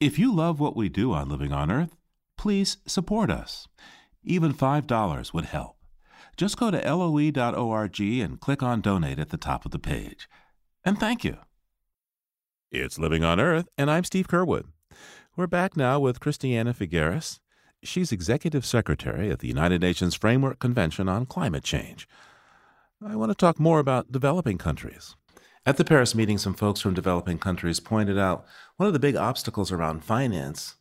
If 0.00 0.18
you 0.18 0.34
love 0.34 0.60
what 0.60 0.76
we 0.76 0.88
do 0.88 1.12
on 1.12 1.28
Living 1.28 1.52
on 1.52 1.70
Earth, 1.70 1.96
please 2.38 2.78
support 2.86 3.30
us. 3.30 3.68
Even 4.24 4.54
$5 4.54 5.34
would 5.34 5.44
help. 5.44 5.76
Just 6.36 6.56
go 6.56 6.70
to 6.70 6.78
loe.org 6.78 8.00
and 8.00 8.40
click 8.40 8.62
on 8.62 8.80
Donate 8.80 9.18
at 9.18 9.30
the 9.30 9.36
top 9.36 9.64
of 9.64 9.72
the 9.72 9.78
page. 9.78 10.28
And 10.84 10.98
thank 10.98 11.24
you. 11.24 11.36
It's 12.70 12.98
Living 12.98 13.24
on 13.24 13.40
Earth, 13.40 13.68
and 13.76 13.90
I'm 13.90 14.04
Steve 14.04 14.28
Curwood. 14.28 14.64
We're 15.36 15.46
back 15.46 15.76
now 15.76 15.98
with 15.98 16.20
Christiana 16.20 16.74
Figueres. 16.74 17.40
She's 17.82 18.12
Executive 18.12 18.64
Secretary 18.64 19.30
of 19.30 19.38
the 19.38 19.48
United 19.48 19.80
Nations 19.80 20.14
Framework 20.14 20.58
Convention 20.58 21.08
on 21.08 21.26
Climate 21.26 21.64
Change. 21.64 22.08
I 23.04 23.16
want 23.16 23.30
to 23.30 23.36
talk 23.36 23.60
more 23.60 23.78
about 23.78 24.10
developing 24.10 24.58
countries. 24.58 25.16
At 25.64 25.76
the 25.76 25.84
Paris 25.84 26.14
meeting, 26.14 26.38
some 26.38 26.54
folks 26.54 26.80
from 26.80 26.94
developing 26.94 27.38
countries 27.38 27.78
pointed 27.78 28.18
out 28.18 28.46
one 28.76 28.86
of 28.86 28.92
the 28.92 28.98
big 28.98 29.16
obstacles 29.16 29.70
around 29.70 30.04
finance 30.04 30.76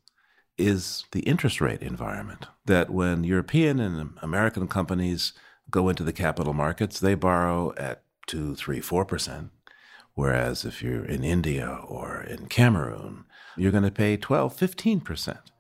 is 0.57 1.05
the 1.11 1.21
interest 1.21 1.61
rate 1.61 1.81
environment. 1.81 2.47
That 2.65 2.89
when 2.89 3.23
European 3.23 3.79
and 3.79 4.17
American 4.21 4.67
companies 4.67 5.33
go 5.69 5.89
into 5.89 6.03
the 6.03 6.13
capital 6.13 6.53
markets, 6.53 6.99
they 6.99 7.15
borrow 7.15 7.73
at 7.77 8.03
two, 8.25 8.55
three, 8.55 8.81
four 8.81 9.05
percent. 9.05 9.51
Whereas 10.13 10.65
if 10.65 10.81
you're 10.81 11.05
in 11.05 11.23
India 11.23 11.79
or 11.87 12.21
in 12.21 12.47
Cameroon, 12.47 13.25
you're 13.55 13.71
going 13.71 13.83
to 13.83 13.91
pay 13.91 14.17
12, 14.17 14.55
15 14.55 15.01
percent. 15.01 15.51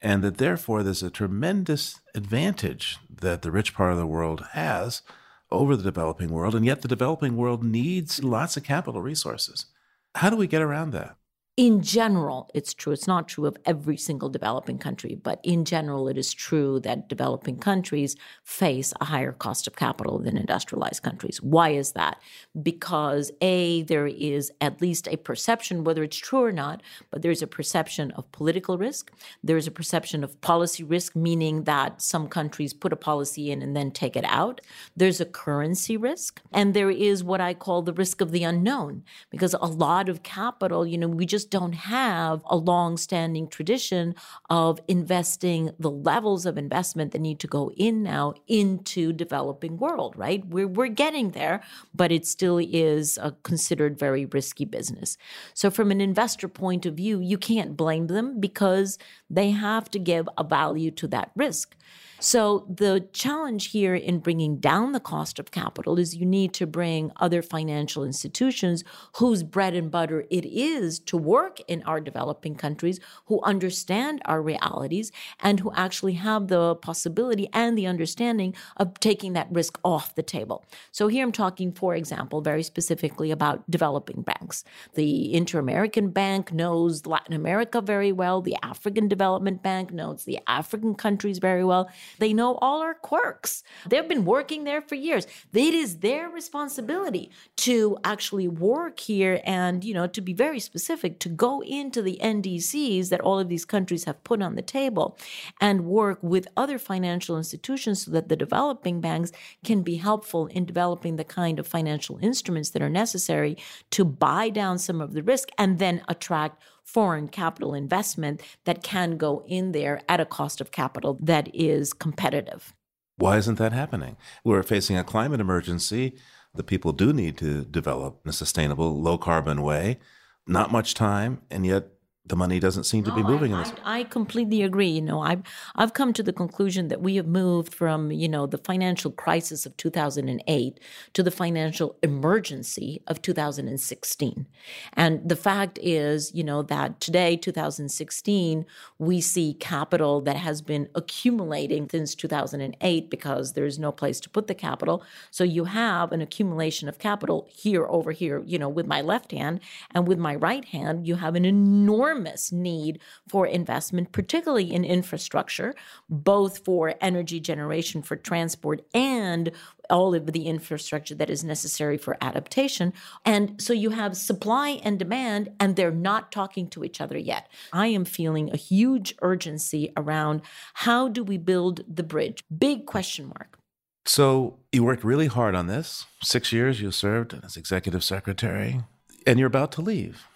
And 0.00 0.22
that 0.22 0.38
therefore 0.38 0.82
there's 0.82 1.02
a 1.02 1.10
tremendous 1.10 2.00
advantage 2.14 2.98
that 3.10 3.42
the 3.42 3.50
rich 3.50 3.74
part 3.74 3.92
of 3.92 3.98
the 3.98 4.06
world 4.06 4.46
has 4.52 5.02
over 5.50 5.74
the 5.74 5.82
developing 5.82 6.28
world. 6.28 6.54
And 6.54 6.64
yet 6.64 6.82
the 6.82 6.88
developing 6.88 7.36
world 7.36 7.64
needs 7.64 8.22
lots 8.22 8.56
of 8.56 8.62
capital 8.62 9.00
resources. 9.00 9.66
How 10.14 10.30
do 10.30 10.36
we 10.36 10.46
get 10.46 10.62
around 10.62 10.92
that? 10.92 11.16
In 11.56 11.80
general, 11.80 12.50
it's 12.52 12.74
true. 12.74 12.92
It's 12.92 13.06
not 13.06 13.28
true 13.28 13.46
of 13.46 13.56
every 13.64 13.96
single 13.96 14.28
developing 14.28 14.76
country, 14.76 15.14
but 15.14 15.40
in 15.42 15.64
general, 15.64 16.06
it 16.06 16.18
is 16.18 16.34
true 16.34 16.80
that 16.80 17.08
developing 17.08 17.56
countries 17.58 18.14
face 18.44 18.92
a 19.00 19.06
higher 19.06 19.32
cost 19.32 19.66
of 19.66 19.74
capital 19.74 20.18
than 20.18 20.36
industrialized 20.36 21.02
countries. 21.02 21.40
Why 21.40 21.70
is 21.70 21.92
that? 21.92 22.20
Because 22.62 23.32
A, 23.40 23.82
there 23.84 24.06
is 24.06 24.52
at 24.60 24.82
least 24.82 25.08
a 25.08 25.16
perception, 25.16 25.84
whether 25.84 26.02
it's 26.02 26.18
true 26.18 26.42
or 26.42 26.52
not, 26.52 26.82
but 27.10 27.22
there's 27.22 27.40
a 27.40 27.46
perception 27.46 28.10
of 28.12 28.30
political 28.32 28.76
risk. 28.76 29.10
There's 29.42 29.66
a 29.66 29.70
perception 29.70 30.22
of 30.22 30.38
policy 30.42 30.84
risk, 30.84 31.16
meaning 31.16 31.64
that 31.64 32.02
some 32.02 32.28
countries 32.28 32.74
put 32.74 32.92
a 32.92 32.96
policy 32.96 33.50
in 33.50 33.62
and 33.62 33.74
then 33.74 33.92
take 33.92 34.14
it 34.14 34.24
out. 34.26 34.60
There's 34.94 35.22
a 35.22 35.26
currency 35.26 35.96
risk. 35.96 36.42
And 36.52 36.74
there 36.74 36.90
is 36.90 37.24
what 37.24 37.40
I 37.40 37.54
call 37.54 37.80
the 37.80 37.94
risk 37.94 38.20
of 38.20 38.30
the 38.30 38.44
unknown, 38.44 39.04
because 39.30 39.54
a 39.54 39.64
lot 39.64 40.10
of 40.10 40.22
capital, 40.22 40.86
you 40.86 40.98
know, 40.98 41.08
we 41.08 41.24
just 41.24 41.45
don't 41.50 41.74
have 41.74 42.42
a 42.46 42.56
long-standing 42.56 43.48
tradition 43.48 44.14
of 44.50 44.80
investing 44.88 45.70
the 45.78 45.90
levels 45.90 46.46
of 46.46 46.58
investment 46.58 47.12
that 47.12 47.20
need 47.20 47.40
to 47.40 47.46
go 47.46 47.70
in 47.76 48.02
now 48.02 48.34
into 48.46 49.12
developing 49.12 49.76
world, 49.76 50.14
right? 50.16 50.46
We're, 50.46 50.68
we're 50.68 50.88
getting 50.88 51.30
there, 51.30 51.62
but 51.94 52.12
it 52.12 52.26
still 52.26 52.58
is 52.58 53.18
a 53.22 53.32
considered 53.42 53.98
very 53.98 54.26
risky 54.26 54.64
business. 54.64 55.16
So 55.54 55.70
from 55.70 55.90
an 55.90 56.00
investor 56.00 56.48
point 56.48 56.86
of 56.86 56.94
view, 56.94 57.20
you 57.20 57.38
can't 57.38 57.76
blame 57.76 58.06
them 58.06 58.40
because 58.40 58.98
they 59.30 59.50
have 59.50 59.90
to 59.90 59.98
give 59.98 60.28
a 60.38 60.44
value 60.44 60.90
to 60.92 61.08
that 61.08 61.30
risk. 61.36 61.76
So 62.18 62.66
the 62.68 63.08
challenge 63.12 63.70
here 63.72 63.94
in 63.94 64.20
bringing 64.20 64.56
down 64.56 64.92
the 64.92 65.00
cost 65.00 65.38
of 65.38 65.50
capital 65.50 65.98
is 65.98 66.16
you 66.16 66.24
need 66.24 66.54
to 66.54 66.66
bring 66.66 67.12
other 67.16 67.42
financial 67.42 68.04
institutions 68.04 68.84
whose 69.16 69.42
bread 69.42 69.74
and 69.74 69.90
butter 69.90 70.24
it 70.30 70.46
is 70.46 70.98
to 71.00 71.16
work 71.16 71.60
in 71.68 71.82
our 71.82 72.00
developing 72.00 72.54
countries, 72.54 73.00
who 73.26 73.42
understand 73.42 74.22
our 74.24 74.40
realities 74.40 75.12
and 75.40 75.60
who 75.60 75.72
actually 75.74 76.14
have 76.14 76.48
the 76.48 76.74
possibility 76.76 77.48
and 77.52 77.76
the 77.76 77.86
understanding 77.86 78.54
of 78.78 78.98
taking 78.98 79.34
that 79.34 79.48
risk 79.50 79.78
off 79.84 80.14
the 80.14 80.22
table. 80.22 80.64
So 80.92 81.08
here 81.08 81.24
I'm 81.24 81.32
talking, 81.32 81.72
for 81.72 81.94
example, 81.94 82.40
very 82.40 82.62
specifically 82.62 83.30
about 83.30 83.70
developing 83.70 84.22
banks. 84.22 84.64
The 84.94 85.34
Inter-American 85.34 86.10
Bank 86.10 86.52
knows 86.52 87.04
Latin 87.04 87.34
America 87.34 87.80
very 87.80 88.12
well. 88.12 88.40
The 88.40 88.56
African 88.62 89.06
Development 89.06 89.62
Bank 89.62 89.92
knows 89.92 90.24
the 90.24 90.38
African 90.46 90.94
countries 90.94 91.38
very 91.38 91.64
well. 91.64 91.90
They 92.18 92.32
know 92.32 92.56
all 92.56 92.80
our 92.80 92.94
quirks. 92.94 93.62
They've 93.88 94.08
been 94.08 94.24
working 94.24 94.64
there 94.64 94.82
for 94.82 94.94
years. 94.94 95.26
It 95.52 95.74
is 95.74 95.98
their 95.98 96.28
responsibility 96.28 97.30
to 97.58 97.98
actually 98.04 98.48
work 98.48 99.00
here 99.00 99.40
and, 99.44 99.84
you 99.84 99.94
know, 99.94 100.06
to 100.06 100.20
be 100.20 100.32
very 100.32 100.60
specific, 100.60 101.18
to 101.20 101.28
go 101.28 101.62
into 101.62 102.02
the 102.02 102.18
NDCs 102.22 103.08
that 103.08 103.20
all 103.20 103.38
of 103.38 103.48
these 103.48 103.64
countries 103.64 104.04
have 104.04 104.22
put 104.24 104.42
on 104.42 104.54
the 104.54 104.62
table 104.62 105.18
and 105.60 105.86
work 105.86 106.18
with 106.22 106.48
other 106.56 106.78
financial 106.78 107.36
institutions 107.36 108.04
so 108.04 108.10
that 108.10 108.28
the 108.28 108.36
developing 108.36 109.00
banks 109.00 109.32
can 109.64 109.82
be 109.82 109.96
helpful 109.96 110.46
in 110.46 110.64
developing 110.64 111.16
the 111.16 111.24
kind 111.24 111.58
of 111.58 111.66
financial 111.66 112.18
instruments 112.22 112.70
that 112.70 112.82
are 112.82 112.90
necessary 112.90 113.56
to 113.90 114.04
buy 114.04 114.48
down 114.48 114.78
some 114.78 115.00
of 115.00 115.12
the 115.12 115.22
risk 115.22 115.48
and 115.58 115.78
then 115.78 116.02
attract 116.08 116.62
foreign 116.86 117.28
capital 117.28 117.74
investment 117.74 118.40
that 118.64 118.82
can 118.82 119.18
go 119.18 119.44
in 119.46 119.72
there 119.72 120.00
at 120.08 120.20
a 120.20 120.24
cost 120.24 120.60
of 120.60 120.70
capital 120.70 121.18
that 121.20 121.54
is 121.54 121.92
competitive. 121.92 122.72
Why 123.16 123.36
isn't 123.36 123.58
that 123.58 123.72
happening? 123.72 124.16
We're 124.44 124.62
facing 124.62 124.96
a 124.96 125.04
climate 125.04 125.40
emergency. 125.40 126.16
The 126.54 126.62
people 126.62 126.92
do 126.92 127.12
need 127.12 127.36
to 127.38 127.64
develop 127.64 128.20
in 128.24 128.30
a 128.30 128.32
sustainable, 128.32 129.00
low 129.00 129.18
carbon 129.18 129.62
way. 129.62 129.98
Not 130.46 130.70
much 130.70 130.94
time, 130.94 131.42
and 131.50 131.66
yet 131.66 131.88
the 132.28 132.36
money 132.36 132.58
doesn't 132.58 132.84
seem 132.84 133.04
to 133.04 133.14
be 133.14 133.22
moving 133.22 133.52
I, 133.52 133.56
in 133.56 133.62
this. 133.62 133.72
I, 133.84 133.98
I 134.00 134.04
completely 134.04 134.62
agree. 134.62 134.88
You 134.88 135.02
know, 135.02 135.20
I've 135.20 135.42
I've 135.74 135.92
come 135.92 136.12
to 136.14 136.22
the 136.22 136.32
conclusion 136.32 136.88
that 136.88 137.00
we 137.00 137.16
have 137.16 137.26
moved 137.26 137.74
from 137.74 138.10
you 138.10 138.28
know 138.28 138.46
the 138.46 138.58
financial 138.58 139.10
crisis 139.10 139.66
of 139.66 139.76
2008 139.76 140.80
to 141.14 141.22
the 141.22 141.30
financial 141.30 141.96
emergency 142.02 143.02
of 143.06 143.22
2016, 143.22 144.46
and 144.94 145.28
the 145.28 145.36
fact 145.36 145.78
is, 145.82 146.34
you 146.34 146.44
know, 146.44 146.62
that 146.62 147.00
today, 147.00 147.36
2016, 147.36 148.66
we 148.98 149.20
see 149.20 149.54
capital 149.54 150.20
that 150.22 150.36
has 150.36 150.62
been 150.62 150.88
accumulating 150.94 151.88
since 151.90 152.14
2008 152.14 153.10
because 153.10 153.52
there's 153.52 153.78
no 153.78 153.92
place 153.92 154.20
to 154.20 154.30
put 154.30 154.46
the 154.46 154.54
capital. 154.54 155.02
So 155.30 155.44
you 155.44 155.64
have 155.64 156.12
an 156.12 156.20
accumulation 156.20 156.88
of 156.88 156.98
capital 156.98 157.46
here 157.50 157.86
over 157.86 158.12
here. 158.12 158.42
You 158.44 158.58
know, 158.58 158.68
with 158.68 158.86
my 158.86 159.00
left 159.00 159.32
hand 159.32 159.60
and 159.92 160.08
with 160.08 160.18
my 160.18 160.34
right 160.34 160.64
hand, 160.64 161.06
you 161.06 161.16
have 161.16 161.34
an 161.34 161.44
enormous 161.44 162.15
enormous 162.16 162.50
need 162.50 162.98
for 163.28 163.46
investment, 163.46 164.12
particularly 164.12 164.72
in 164.72 164.84
infrastructure, 164.84 165.74
both 166.08 166.64
for 166.64 166.94
energy 167.00 167.40
generation, 167.40 168.02
for 168.02 168.16
transport, 168.16 168.82
and 168.94 169.52
all 169.90 170.14
of 170.14 170.32
the 170.32 170.46
infrastructure 170.46 171.14
that 171.14 171.30
is 171.30 171.44
necessary 171.44 171.96
for 171.96 172.16
adaptation. 172.20 172.92
And 173.24 173.60
so 173.60 173.72
you 173.72 173.90
have 173.90 174.16
supply 174.16 174.80
and 174.82 174.98
demand, 174.98 175.50
and 175.60 175.76
they're 175.76 175.90
not 175.90 176.32
talking 176.32 176.68
to 176.68 176.84
each 176.84 177.00
other 177.00 177.18
yet. 177.18 177.48
I 177.72 177.88
am 177.88 178.04
feeling 178.04 178.50
a 178.50 178.56
huge 178.56 179.14
urgency 179.22 179.92
around 179.96 180.42
how 180.74 181.08
do 181.08 181.22
we 181.22 181.36
build 181.38 181.84
the 181.86 182.02
bridge? 182.02 182.42
Big 182.56 182.86
question 182.86 183.26
mark. 183.26 183.58
So 184.06 184.58
you 184.72 184.84
worked 184.84 185.04
really 185.04 185.26
hard 185.26 185.54
on 185.54 185.66
this. 185.66 186.06
Six 186.22 186.52
years 186.52 186.80
you 186.80 186.90
served 186.92 187.38
as 187.44 187.56
executive 187.56 188.04
secretary, 188.04 188.80
and 189.26 189.38
you're 189.38 189.48
about 189.48 189.72
to 189.72 189.82
leave. 189.82 190.26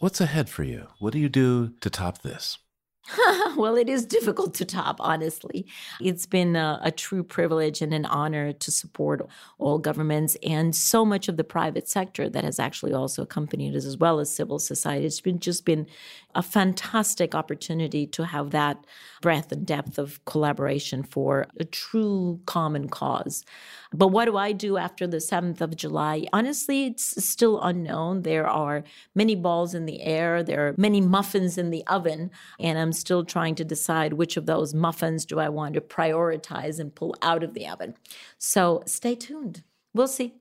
What's 0.00 0.18
ahead 0.18 0.48
for 0.48 0.62
you? 0.62 0.86
What 0.98 1.12
do 1.12 1.18
you 1.18 1.28
do 1.28 1.74
to 1.82 1.90
top 1.90 2.22
this? 2.22 2.56
well, 3.58 3.76
it 3.76 3.86
is 3.86 4.06
difficult 4.06 4.54
to 4.54 4.64
top, 4.64 4.96
honestly. 4.98 5.66
It's 6.00 6.24
been 6.24 6.56
a, 6.56 6.80
a, 6.82 6.90
true 6.90 7.22
privilege 7.22 7.82
and 7.82 7.92
an 7.92 8.06
honor 8.06 8.54
to 8.54 8.70
support 8.70 9.28
all 9.58 9.78
governments 9.78 10.38
and 10.42 10.74
so 10.74 11.04
much 11.04 11.28
of 11.28 11.36
the 11.36 11.44
private 11.44 11.86
sector 11.86 12.30
that 12.30 12.44
has 12.44 12.58
actually 12.58 12.94
also 12.94 13.22
accompanied 13.22 13.76
us, 13.76 13.84
as 13.84 13.98
well 13.98 14.20
as 14.20 14.34
civil 14.34 14.58
society. 14.58 15.04
It's 15.04 15.20
been 15.20 15.38
just 15.38 15.66
been 15.66 15.86
a 16.34 16.42
fantastic 16.42 17.34
opportunity 17.34 18.06
to 18.06 18.24
have 18.24 18.50
that 18.50 18.84
breadth 19.20 19.52
and 19.52 19.66
depth 19.66 19.98
of 19.98 20.24
collaboration 20.24 21.02
for 21.02 21.46
a 21.58 21.64
true 21.64 22.40
common 22.46 22.88
cause. 22.88 23.44
But 23.92 24.08
what 24.08 24.26
do 24.26 24.36
I 24.36 24.52
do 24.52 24.76
after 24.76 25.06
the 25.06 25.18
7th 25.18 25.60
of 25.60 25.76
July? 25.76 26.26
Honestly, 26.32 26.86
it's 26.86 27.24
still 27.24 27.60
unknown. 27.60 28.22
There 28.22 28.46
are 28.46 28.84
many 29.14 29.34
balls 29.34 29.74
in 29.74 29.86
the 29.86 30.02
air, 30.02 30.42
there 30.42 30.68
are 30.68 30.74
many 30.76 31.00
muffins 31.00 31.58
in 31.58 31.70
the 31.70 31.84
oven, 31.86 32.30
and 32.58 32.78
I'm 32.78 32.92
still 32.92 33.24
trying 33.24 33.54
to 33.56 33.64
decide 33.64 34.12
which 34.14 34.36
of 34.36 34.46
those 34.46 34.74
muffins 34.74 35.24
do 35.24 35.38
I 35.38 35.48
want 35.48 35.74
to 35.74 35.80
prioritize 35.80 36.78
and 36.78 36.94
pull 36.94 37.16
out 37.22 37.42
of 37.42 37.54
the 37.54 37.66
oven. 37.66 37.94
So 38.38 38.82
stay 38.86 39.14
tuned. 39.14 39.62
We'll 39.92 40.08
see. 40.08 40.34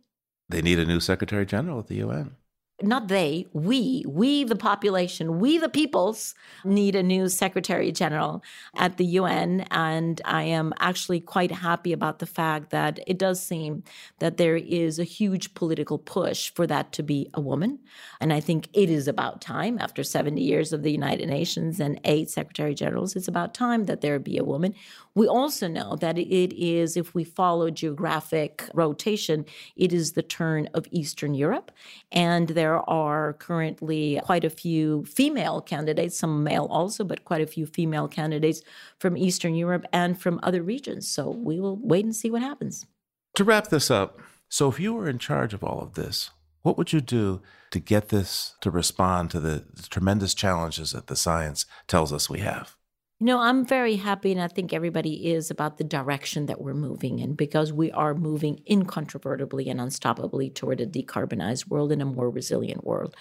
They 0.47 0.61
need 0.61 0.79
a 0.79 0.85
new 0.85 0.99
Secretary 0.99 1.45
General 1.45 1.79
at 1.79 1.87
the 1.87 1.95
UN 1.95 2.35
not 2.81 3.07
they, 3.07 3.47
we, 3.53 4.03
we 4.07 4.43
the 4.43 4.55
population, 4.55 5.39
we 5.39 5.57
the 5.57 5.69
peoples 5.69 6.35
need 6.63 6.95
a 6.95 7.03
new 7.03 7.29
secretary 7.29 7.91
general 7.91 8.43
at 8.75 8.97
the 8.97 9.05
UN. 9.05 9.61
And 9.71 10.21
I 10.25 10.43
am 10.43 10.73
actually 10.79 11.19
quite 11.19 11.51
happy 11.51 11.93
about 11.93 12.19
the 12.19 12.25
fact 12.25 12.69
that 12.71 12.99
it 13.07 13.17
does 13.17 13.41
seem 13.41 13.83
that 14.19 14.37
there 14.37 14.55
is 14.55 14.99
a 14.99 15.03
huge 15.03 15.53
political 15.53 15.97
push 15.97 16.51
for 16.53 16.67
that 16.67 16.91
to 16.93 17.03
be 17.03 17.29
a 17.33 17.41
woman. 17.41 17.79
And 18.21 18.31
I 18.31 18.39
think 18.39 18.69
it 18.73 18.89
is 18.89 19.07
about 19.07 19.41
time, 19.41 19.77
after 19.79 20.03
70 20.03 20.41
years 20.41 20.73
of 20.73 20.83
the 20.83 20.91
United 20.91 21.27
Nations 21.27 21.79
and 21.79 21.99
eight 22.05 22.29
secretary 22.29 22.73
generals, 22.73 23.15
it's 23.15 23.27
about 23.27 23.53
time 23.53 23.85
that 23.85 24.01
there 24.01 24.19
be 24.19 24.37
a 24.37 24.43
woman. 24.43 24.75
We 25.19 25.27
also 25.27 25.67
know 25.67 25.97
that 25.97 26.17
it 26.17 26.53
is, 26.57 26.95
if 26.95 27.13
we 27.13 27.25
follow 27.25 27.69
geographic 27.69 28.69
rotation, 28.73 29.45
it 29.75 29.91
is 29.91 30.13
the 30.13 30.23
turn 30.23 30.69
of 30.73 30.85
Eastern 30.91 31.33
Europe. 31.33 31.73
And 32.09 32.47
there 32.47 32.89
are 32.89 33.33
currently 33.33 34.21
quite 34.23 34.45
a 34.45 34.49
few 34.49 35.03
female 35.03 35.59
candidates, 35.59 36.17
some 36.17 36.41
male 36.45 36.69
also, 36.71 37.03
but 37.03 37.25
quite 37.25 37.41
a 37.41 37.47
few 37.47 37.65
female 37.65 38.07
candidates 38.07 38.61
from 38.97 39.17
Eastern 39.17 39.55
Europe 39.55 39.85
and 39.91 40.17
from 40.17 40.39
other 40.41 40.63
regions. 40.63 41.11
So 41.11 41.29
we 41.29 41.59
will 41.59 41.75
wait 41.75 42.05
and 42.05 42.15
see 42.15 42.31
what 42.31 42.41
happens. 42.41 42.85
To 43.35 43.43
wrap 43.43 43.67
this 43.67 43.91
up, 43.91 44.21
so 44.47 44.69
if 44.69 44.79
you 44.79 44.93
were 44.93 45.09
in 45.09 45.19
charge 45.19 45.53
of 45.53 45.65
all 45.65 45.81
of 45.81 45.95
this, 45.95 46.29
what 46.61 46.77
would 46.77 46.93
you 46.93 47.01
do 47.01 47.41
to 47.71 47.79
get 47.81 48.07
this 48.07 48.55
to 48.61 48.71
respond 48.71 49.31
to 49.31 49.41
the 49.41 49.65
tremendous 49.89 50.33
challenges 50.33 50.91
that 50.91 51.07
the 51.07 51.17
science 51.17 51.65
tells 51.87 52.13
us 52.13 52.29
we 52.29 52.39
have? 52.39 52.77
You 53.19 53.25
know, 53.25 53.39
I'm 53.39 53.65
very 53.65 53.97
happy, 53.97 54.31
and 54.31 54.41
I 54.41 54.47
think 54.47 54.71
everybody 54.71 55.27
is 55.33 55.51
about 55.51 55.77
the 55.77 55.83
direction 55.83 56.45
that 56.45 56.61
we're 56.61 56.73
moving 56.73 57.19
in 57.19 57.33
because 57.33 57.73
we 57.73 57.91
are 57.91 58.13
moving 58.13 58.61
incontrovertibly 58.65 59.67
and 59.67 59.81
unstoppably 59.81 60.53
toward 60.55 60.79
a 60.79 60.87
decarbonized 60.87 61.67
world 61.67 61.91
and 61.91 62.01
a 62.01 62.05
more 62.05 62.29
resilient 62.29 62.85
world. 62.85 63.17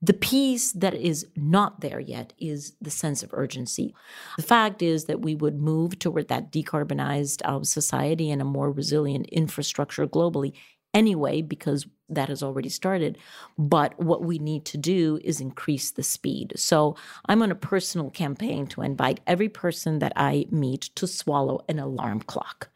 The 0.00 0.12
piece 0.12 0.70
that 0.72 0.94
is 0.94 1.26
not 1.34 1.80
there 1.80 1.98
yet 1.98 2.32
is 2.38 2.74
the 2.80 2.90
sense 2.90 3.24
of 3.24 3.30
urgency. 3.32 3.94
The 4.36 4.42
fact 4.44 4.80
is 4.80 5.06
that 5.06 5.22
we 5.22 5.34
would 5.34 5.60
move 5.60 5.98
toward 5.98 6.28
that 6.28 6.52
decarbonized 6.52 7.42
uh, 7.44 7.64
society 7.64 8.30
and 8.30 8.40
a 8.42 8.44
more 8.44 8.70
resilient 8.70 9.26
infrastructure 9.26 10.06
globally 10.06 10.52
anyway 10.94 11.42
because 11.42 11.86
that 12.08 12.28
has 12.28 12.42
already 12.42 12.68
started. 12.68 13.18
But 13.58 13.98
what 13.98 14.22
we 14.22 14.38
need 14.38 14.64
to 14.66 14.78
do 14.78 15.18
is 15.24 15.40
increase 15.40 15.90
the 15.90 16.02
speed. 16.02 16.52
So 16.56 16.96
I'm 17.26 17.42
on 17.42 17.50
a 17.50 17.56
personal 17.56 18.10
campaign 18.10 18.66
to 18.68 18.82
invite 18.82 19.20
every 19.26 19.48
person 19.48 19.98
that 20.00 20.12
I 20.16 20.46
meet 20.50 20.90
to 20.96 21.06
swallow 21.06 21.64
an 21.68 21.78
alarm 21.78 22.20
clock 22.20 22.68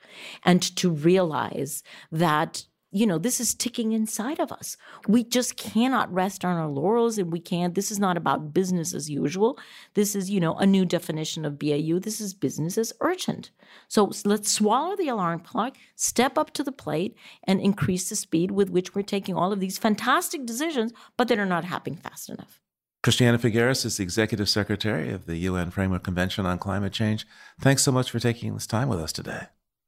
and 0.45 0.63
to 0.77 0.91
realize 0.91 1.83
that 2.11 2.65
you 2.91 3.07
know, 3.07 3.19
this 3.19 3.41
is 3.41 3.55
ticking 3.55 3.93
inside 3.93 4.39
of 4.39 4.53
us. 4.53 4.77
We 5.09 5.25
just 5.25 5.57
cannot 5.57 6.13
rest 6.13 6.45
on 6.45 6.57
our 6.57 6.69
laurels 6.69 7.19
and 7.19 7.33
we 7.33 7.41
can't. 7.41 7.75
This 7.75 7.91
is 7.91 7.99
not 7.99 8.17
about 8.17 8.55
business 8.55 8.95
as 8.95 9.11
usual. 9.11 9.59
This 9.95 10.15
is, 10.15 10.31
you 10.31 10.41
know, 10.41 10.55
a 10.55 10.67
new 10.67 10.85
definition 10.85 11.45
of 11.45 11.59
BAU. 11.59 11.99
This 11.99 12.21
is 12.21 12.33
business 12.33 12.79
as 12.79 12.93
urgent. 13.01 13.51
So 13.89 14.13
let's 14.25 14.51
swallow 14.51 14.97
the 14.97 15.09
alarm 15.09 15.41
clock, 15.41 15.77
step 15.97 16.39
up 16.39 16.53
to 16.55 16.63
the 16.63 16.73
plate, 16.73 17.17
and 17.45 17.61
increase 17.61 18.09
the 18.09 18.17
speed 18.17 18.53
with 18.53 18.71
which 18.71 18.95
we're 18.95 19.03
taking 19.03 19.35
all 19.35 19.53
of 19.53 19.61
these 19.61 19.79
fantastic 19.79 20.47
decisions, 20.47 20.93
but 21.17 21.29
that 21.29 21.39
are 21.39 21.47
not 21.47 21.65
happening 21.65 21.99
fast 21.99 22.29
enough. 22.29 22.61
Christiana 23.03 23.39
Figueres 23.39 23.85
is 23.85 23.99
the 23.99 24.03
Executive 24.03 24.49
Secretary 24.49 25.13
of 25.13 25.27
the 25.27 25.37
UN 25.37 25.71
Framework 25.71 26.03
Convention 26.03 26.47
on 26.47 26.59
Climate 26.59 26.93
Change. 26.93 27.27
Thanks 27.61 27.83
so 27.83 27.93
much 27.93 28.11
for 28.11 28.19
taking 28.19 28.55
this 28.55 28.67
time 28.67 28.89
with 28.89 28.99
us 28.99 29.13
today. 29.13 29.47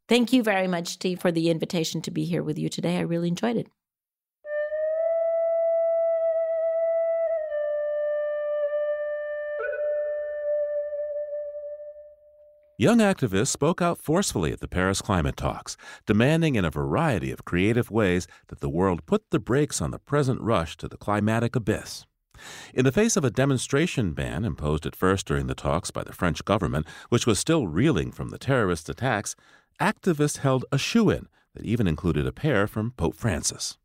Thank 0.09 0.33
you 0.33 0.42
very 0.42 0.66
much, 0.66 0.88
Steve, 0.88 1.21
for 1.21 1.31
the 1.31 1.51
invitation 1.51 2.01
to 2.01 2.11
be 2.11 2.25
here 2.25 2.42
with 2.42 2.59
you 2.59 2.71
today. 2.71 2.97
I 2.97 3.01
really 3.01 3.29
enjoyed 3.29 3.57
it. 3.57 3.68
Young 12.81 12.99
activists 12.99 13.49
spoke 13.49 13.83
out 13.83 13.99
forcefully 13.99 14.53
at 14.53 14.61
the 14.61 14.68
Paris 14.68 15.03
climate 15.03 15.37
talks, 15.37 15.77
demanding 16.07 16.55
in 16.55 16.64
a 16.64 16.71
variety 16.71 17.33
of 17.33 17.44
creative 17.44 17.90
ways 17.90 18.29
that 18.47 18.61
the 18.61 18.68
world 18.68 19.05
put 19.05 19.29
the 19.31 19.40
brakes 19.40 19.83
on 19.83 19.90
the 19.90 19.99
present 19.99 20.40
rush 20.40 20.77
to 20.77 20.88
the 20.88 20.97
climatic 20.97 21.57
abyss. 21.57 22.07
In 22.73 22.85
the 22.85 22.92
face 22.92 23.16
of 23.16 23.25
a 23.25 23.33
demonstration 23.33 24.12
ban 24.12 24.44
imposed 24.44 24.87
at 24.87 24.94
first 24.94 25.27
during 25.27 25.49
the 25.49 25.57
talks 25.57 25.90
by 25.90 26.05
the 26.05 26.12
French 26.12 26.44
government, 26.44 26.87
which 27.09 27.27
was 27.27 27.40
still 27.40 27.66
reeling 27.66 28.12
from 28.12 28.29
the 28.29 28.38
terrorist 28.38 28.88
attacks, 28.88 29.35
activists 29.81 30.38
held 30.38 30.64
a 30.71 30.79
shoe 30.79 31.11
in 31.11 31.29
that 31.55 31.64
even 31.64 31.87
included 31.87 32.27
a 32.27 32.33
pair 32.33 32.67
from 32.67 32.93
Pope 32.93 33.14
Francis. 33.14 33.79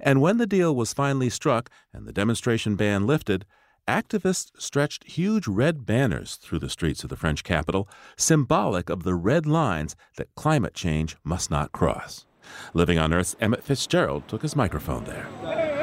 And 0.00 0.20
when 0.20 0.38
the 0.38 0.46
deal 0.46 0.74
was 0.74 0.92
finally 0.92 1.30
struck 1.30 1.70
and 1.92 2.06
the 2.06 2.12
demonstration 2.12 2.76
ban 2.76 3.06
lifted, 3.06 3.44
activists 3.86 4.50
stretched 4.58 5.04
huge 5.04 5.46
red 5.46 5.86
banners 5.86 6.36
through 6.36 6.58
the 6.58 6.70
streets 6.70 7.02
of 7.04 7.10
the 7.10 7.16
French 7.16 7.44
capital, 7.44 7.88
symbolic 8.16 8.90
of 8.90 9.02
the 9.02 9.14
red 9.14 9.46
lines 9.46 9.96
that 10.16 10.34
climate 10.34 10.74
change 10.74 11.16
must 11.24 11.50
not 11.50 11.72
cross. 11.72 12.26
Living 12.72 12.98
on 12.98 13.12
Earth's 13.12 13.36
Emmett 13.40 13.62
Fitzgerald 13.62 14.26
took 14.28 14.42
his 14.42 14.56
microphone 14.56 15.04
there. 15.04 15.26
Hey, 15.42 15.80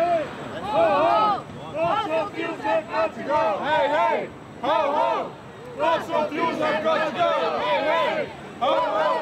hey! 3.88 4.30
Ho, 4.62 4.70
ho! 4.72 5.32
Fossil 5.78 6.28
fuels 6.30 6.60
have 6.60 6.84
got 6.84 7.08
to 7.08 7.18
go! 7.18 7.60
Hey, 7.60 7.84
hey! 7.84 8.32
Ho, 8.60 8.74
ho! 8.74 9.15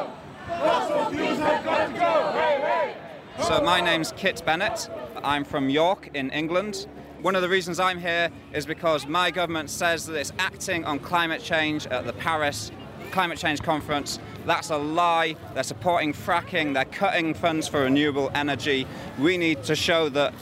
So 3.44 3.62
my 3.62 3.82
name's 3.82 4.12
Kit 4.14 4.42
Bennett. 4.46 4.90
I'm 5.24 5.44
from 5.44 5.70
York 5.70 6.10
in 6.14 6.32
England. 6.32 6.88
One 7.22 7.36
of 7.36 7.42
the 7.42 7.50
reasons 7.50 7.80
I'm 7.80 8.00
here 8.00 8.30
is 8.52 8.66
because 8.66 9.06
my 9.06 9.30
government 9.30 9.70
says 9.70 10.08
that 10.08 10.16
it's 10.16 10.34
acting 10.40 10.86
on 10.86 11.00
climate 11.00 11.42
change 11.42 11.86
at 11.88 12.06
the 12.06 12.14
Paris 12.14 12.72
Climate 13.12 13.38
Change 13.38 13.62
Conference. 13.62 14.18
That's 14.48 14.72
a 14.72 14.78
lie. 14.78 15.36
They're 15.54 15.64
supporting 15.64 16.14
fracking. 16.14 16.74
They're 16.74 16.86
cutting 16.86 17.36
funds 17.36 17.68
for 17.68 17.82
renewable 17.84 18.32
energy. 18.34 18.88
We 19.20 19.38
need 19.38 19.64
to 19.66 19.76
show 19.76 20.10
that 20.10 20.34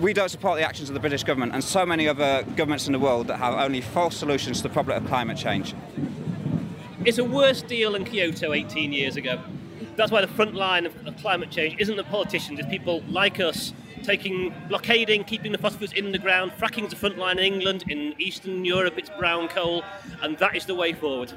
We 0.00 0.12
don't 0.12 0.28
support 0.28 0.58
the 0.58 0.64
actions 0.64 0.90
of 0.90 0.94
the 0.94 1.00
British 1.00 1.24
government 1.24 1.54
and 1.54 1.64
so 1.64 1.84
many 1.84 2.06
other 2.06 2.44
governments 2.54 2.86
in 2.86 2.92
the 2.92 3.00
world 3.00 3.26
that 3.28 3.38
have 3.38 3.54
only 3.54 3.80
false 3.80 4.16
solutions 4.16 4.58
to 4.58 4.64
the 4.64 4.68
problem 4.68 5.02
of 5.02 5.08
climate 5.08 5.36
change. 5.36 5.74
It's 7.04 7.18
a 7.18 7.24
worse 7.24 7.62
deal 7.62 7.92
than 7.92 8.04
Kyoto 8.04 8.52
18 8.52 8.92
years 8.92 9.16
ago. 9.16 9.40
That's 9.98 10.12
why 10.12 10.20
the 10.20 10.28
front 10.28 10.54
line 10.54 10.86
of, 10.86 10.94
of 11.08 11.16
climate 11.16 11.50
change 11.50 11.74
isn't 11.80 11.96
the 11.96 12.04
politicians, 12.04 12.60
it's 12.60 12.68
people 12.68 13.02
like 13.08 13.40
us 13.40 13.72
taking 14.04 14.54
blockading, 14.68 15.24
keeping 15.24 15.50
the 15.50 15.58
fuels 15.58 15.92
in 15.92 16.12
the 16.12 16.18
ground. 16.18 16.52
Fracking 16.52 16.84
is 16.84 16.90
the 16.90 16.96
front 16.96 17.18
line 17.18 17.36
in 17.38 17.44
England. 17.44 17.82
In 17.88 18.14
Eastern 18.16 18.64
Europe, 18.64 18.94
it's 18.96 19.10
brown 19.18 19.48
coal, 19.48 19.82
and 20.22 20.38
that 20.38 20.54
is 20.54 20.66
the 20.66 20.74
way 20.76 20.92
forward. 20.92 21.32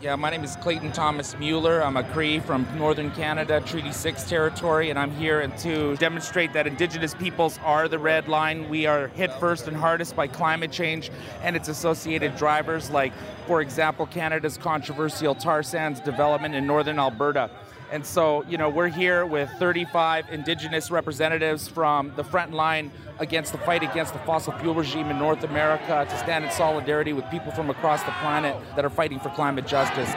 Yeah, 0.00 0.14
my 0.14 0.30
name 0.30 0.44
is 0.44 0.54
Clayton 0.54 0.92
Thomas 0.92 1.36
Mueller. 1.40 1.82
I'm 1.82 1.96
a 1.96 2.04
Cree 2.04 2.38
from 2.38 2.68
Northern 2.78 3.10
Canada, 3.10 3.60
Treaty 3.60 3.90
6 3.90 4.28
territory, 4.28 4.90
and 4.90 4.98
I'm 4.98 5.10
here 5.10 5.44
to 5.44 5.96
demonstrate 5.96 6.52
that 6.52 6.68
Indigenous 6.68 7.16
peoples 7.16 7.58
are 7.64 7.88
the 7.88 7.98
red 7.98 8.28
line. 8.28 8.68
We 8.68 8.86
are 8.86 9.08
hit 9.08 9.32
first 9.40 9.66
and 9.66 9.76
hardest 9.76 10.14
by 10.14 10.28
climate 10.28 10.70
change 10.70 11.10
and 11.42 11.56
its 11.56 11.66
associated 11.66 12.36
drivers, 12.36 12.90
like, 12.90 13.12
for 13.48 13.60
example, 13.60 14.06
Canada's 14.06 14.56
controversial 14.56 15.34
tar 15.34 15.64
sands 15.64 15.98
development 15.98 16.54
in 16.54 16.64
northern 16.64 17.00
Alberta. 17.00 17.50
And 17.90 18.04
so, 18.04 18.44
you 18.44 18.58
know, 18.58 18.68
we're 18.68 18.88
here 18.88 19.24
with 19.24 19.50
35 19.58 20.30
Indigenous 20.30 20.90
representatives 20.90 21.68
from 21.68 22.12
the 22.16 22.24
front 22.24 22.52
line 22.52 22.90
against 23.18 23.52
the 23.52 23.58
fight 23.58 23.82
against 23.82 24.12
the 24.12 24.18
fossil 24.20 24.52
fuel 24.54 24.74
regime 24.74 25.10
in 25.10 25.18
North 25.18 25.42
America 25.42 26.06
to 26.08 26.18
stand 26.18 26.44
in 26.44 26.50
solidarity 26.50 27.14
with 27.14 27.24
people 27.30 27.50
from 27.52 27.70
across 27.70 28.02
the 28.02 28.10
planet 28.20 28.54
that 28.76 28.84
are 28.84 28.90
fighting 28.90 29.18
for 29.18 29.30
climate 29.30 29.66
justice. 29.66 30.12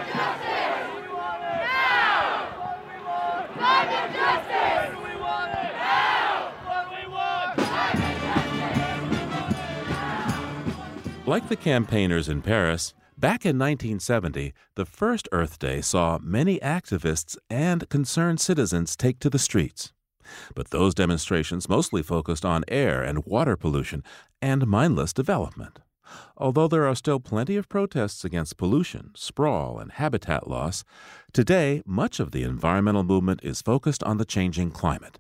Like 11.26 11.48
the 11.48 11.56
campaigners 11.56 12.28
in 12.28 12.42
Paris, 12.42 12.94
back 13.22 13.46
in 13.46 13.60
1970, 13.60 14.52
the 14.74 14.86
first 14.86 15.30
Earth 15.32 15.60
Day 15.60 15.80
saw 15.80 16.18
many 16.22 16.60
activists 16.60 17.38
and 17.52 17.88
concerned 17.88 18.42
citizens 18.42 18.96
take 18.96 19.20
to 19.20 19.30
the 19.30 19.38
streets. 19.38 19.94
But 20.56 20.72
those 20.72 20.96
demonstrations 20.96 21.70
mostly 21.70 22.02
focused 22.02 22.44
on 22.44 22.66
air 22.68 23.04
and 23.04 23.24
water 23.24 23.56
pollution 23.56 24.04
and 24.42 24.66
mindless 24.66 25.14
development. 25.14 25.80
Although 26.36 26.68
there 26.68 26.88
are 26.88 26.96
still 26.96 27.20
plenty 27.20 27.56
of 27.58 27.70
protests 27.70 28.26
against 28.26 28.58
pollution, 28.58 29.12
sprawl, 29.16 29.78
and 29.78 29.92
habitat 29.92 30.48
loss, 30.48 30.84
today 31.32 31.84
much 31.86 32.20
of 32.20 32.32
the 32.32 32.42
environmental 32.42 33.04
movement 33.04 33.42
is 33.44 33.62
focused 33.62 34.04
on 34.04 34.18
the 34.18 34.26
changing 34.26 34.72
climate. 34.72 35.20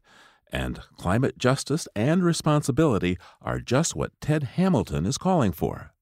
And 0.51 0.81
climate 0.97 1.37
justice 1.37 1.87
and 1.95 2.23
responsibility 2.23 3.17
are 3.43 3.59
just 3.59 3.95
what 3.95 4.19
Ted 4.19 4.43
Hamilton 4.55 5.05
is 5.05 5.19
calling 5.19 5.51
for. 5.51 5.93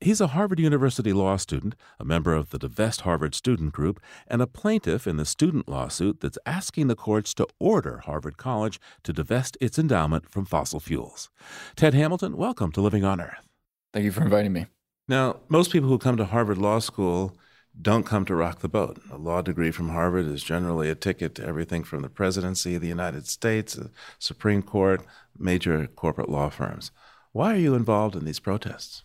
He's 0.00 0.20
a 0.20 0.28
Harvard 0.28 0.58
University 0.58 1.12
law 1.12 1.36
student, 1.36 1.74
a 1.98 2.04
member 2.04 2.34
of 2.34 2.50
the 2.50 2.58
Divest 2.58 3.02
Harvard 3.02 3.34
Student 3.34 3.72
Group, 3.72 4.00
and 4.26 4.42
a 4.42 4.46
plaintiff 4.46 5.06
in 5.06 5.16
the 5.16 5.24
student 5.24 5.68
lawsuit 5.68 6.20
that's 6.20 6.38
asking 6.46 6.88
the 6.88 6.96
courts 6.96 7.34
to 7.34 7.46
order 7.58 7.98
Harvard 7.98 8.36
College 8.36 8.80
to 9.02 9.12
divest 9.12 9.56
its 9.60 9.78
endowment 9.78 10.30
from 10.30 10.44
fossil 10.44 10.80
fuels. 10.80 11.30
Ted 11.76 11.94
Hamilton, 11.94 12.36
welcome 12.36 12.72
to 12.72 12.80
Living 12.80 13.04
on 13.04 13.20
Earth. 13.20 13.48
Thank 13.92 14.04
you 14.04 14.12
for 14.12 14.22
inviting 14.22 14.52
me. 14.52 14.66
Now, 15.08 15.40
most 15.48 15.72
people 15.72 15.88
who 15.88 15.98
come 15.98 16.16
to 16.18 16.26
Harvard 16.26 16.58
Law 16.58 16.78
School 16.78 17.36
don't 17.80 18.04
come 18.04 18.24
to 18.24 18.34
rock 18.34 18.58
the 18.58 18.68
boat. 18.68 19.00
A 19.10 19.16
law 19.16 19.40
degree 19.40 19.70
from 19.70 19.90
Harvard 19.90 20.26
is 20.26 20.42
generally 20.42 20.90
a 20.90 20.94
ticket 20.94 21.34
to 21.36 21.46
everything 21.46 21.84
from 21.84 22.02
the 22.02 22.08
presidency 22.08 22.74
of 22.74 22.82
the 22.82 22.88
United 22.88 23.26
States, 23.26 23.74
the 23.74 23.90
Supreme 24.18 24.62
Court, 24.62 25.04
major 25.38 25.86
corporate 25.86 26.28
law 26.28 26.48
firms. 26.48 26.90
Why 27.32 27.54
are 27.54 27.58
you 27.58 27.74
involved 27.74 28.16
in 28.16 28.24
these 28.24 28.40
protests? 28.40 29.04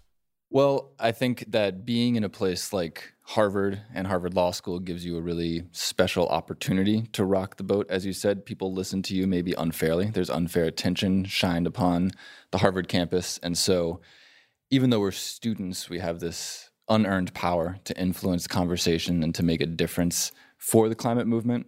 Well, 0.53 0.91
I 0.99 1.11
think 1.13 1.45
that 1.47 1.83
being 1.83 2.15
in 2.15 2.23
a 2.23 2.29
place 2.29 2.71
like 2.71 3.11
Harvard 3.23 3.81
and 3.91 4.05
Harvard 4.05 4.35
Law 4.35 4.51
School 4.51 4.77
gives 4.77 5.03
you 5.03 5.17
a 5.17 5.21
really 5.21 5.63
special 5.71 6.27
opportunity 6.27 7.07
to 7.13 7.25
rock 7.25 7.57
the 7.57 7.63
boat. 7.63 7.87
As 7.89 8.05
you 8.05 8.13
said, 8.13 8.45
people 8.45 8.71
listen 8.71 9.01
to 9.01 9.15
you 9.15 9.25
maybe 9.25 9.55
unfairly. 9.57 10.11
There's 10.11 10.29
unfair 10.29 10.65
attention 10.65 11.25
shined 11.25 11.65
upon 11.65 12.11
the 12.51 12.59
Harvard 12.59 12.87
campus. 12.87 13.39
And 13.41 13.57
so, 13.57 14.01
even 14.69 14.91
though 14.91 14.99
we're 14.99 15.09
students, 15.09 15.89
we 15.89 15.97
have 15.97 16.19
this 16.19 16.69
unearned 16.87 17.33
power 17.33 17.79
to 17.85 17.99
influence 17.99 18.45
conversation 18.45 19.23
and 19.23 19.33
to 19.33 19.41
make 19.41 19.59
a 19.59 19.65
difference 19.65 20.31
for 20.59 20.87
the 20.87 20.93
climate 20.93 21.25
movement. 21.25 21.65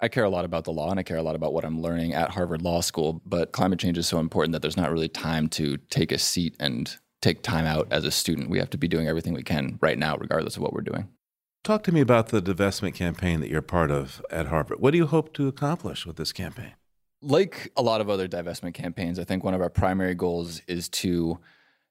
I 0.00 0.08
care 0.08 0.24
a 0.24 0.30
lot 0.30 0.46
about 0.46 0.64
the 0.64 0.72
law 0.72 0.90
and 0.90 0.98
I 0.98 1.02
care 1.02 1.18
a 1.18 1.22
lot 1.22 1.36
about 1.36 1.52
what 1.52 1.66
I'm 1.66 1.82
learning 1.82 2.14
at 2.14 2.30
Harvard 2.30 2.62
Law 2.62 2.80
School, 2.80 3.20
but 3.26 3.52
climate 3.52 3.78
change 3.78 3.98
is 3.98 4.06
so 4.06 4.18
important 4.20 4.52
that 4.52 4.62
there's 4.62 4.76
not 4.78 4.90
really 4.90 5.08
time 5.10 5.48
to 5.50 5.76
take 5.90 6.12
a 6.12 6.18
seat 6.18 6.56
and 6.58 6.96
take 7.26 7.42
time 7.42 7.66
out 7.66 7.88
as 7.90 8.04
a 8.04 8.10
student. 8.10 8.48
We 8.48 8.58
have 8.58 8.70
to 8.70 8.78
be 8.78 8.86
doing 8.86 9.08
everything 9.08 9.34
we 9.34 9.42
can 9.42 9.78
right 9.80 9.98
now, 9.98 10.16
regardless 10.16 10.56
of 10.56 10.62
what 10.62 10.72
we're 10.72 10.80
doing. 10.80 11.08
Talk 11.64 11.82
to 11.84 11.92
me 11.92 12.00
about 12.00 12.28
the 12.28 12.40
divestment 12.40 12.94
campaign 12.94 13.40
that 13.40 13.50
you're 13.50 13.62
part 13.62 13.90
of 13.90 14.24
at 14.30 14.46
Harvard. 14.46 14.78
What 14.78 14.92
do 14.92 14.98
you 14.98 15.06
hope 15.06 15.34
to 15.34 15.48
accomplish 15.48 16.06
with 16.06 16.16
this 16.16 16.32
campaign? 16.32 16.74
Like 17.20 17.72
a 17.76 17.82
lot 17.82 18.00
of 18.00 18.08
other 18.08 18.28
divestment 18.28 18.74
campaigns, 18.74 19.18
I 19.18 19.24
think 19.24 19.42
one 19.42 19.54
of 19.54 19.60
our 19.60 19.70
primary 19.70 20.14
goals 20.14 20.62
is 20.68 20.88
to 20.90 21.40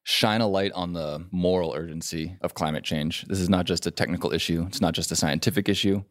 shine 0.04 0.40
a 0.40 0.48
light 0.48 0.72
on 0.72 0.94
the 0.94 1.26
moral 1.32 1.74
urgency 1.74 2.38
of 2.40 2.54
climate 2.54 2.86
change. 2.86 3.24
This 3.24 3.40
is 3.42 3.50
not 3.50 3.66
just 3.66 3.86
a 3.86 3.92
technical 3.92 4.32
issue, 4.32 4.64
it's 4.68 4.80
not 4.80 4.94
just 4.94 5.12
a 5.12 5.16
scientific 5.18 5.68
issue. 5.68 6.04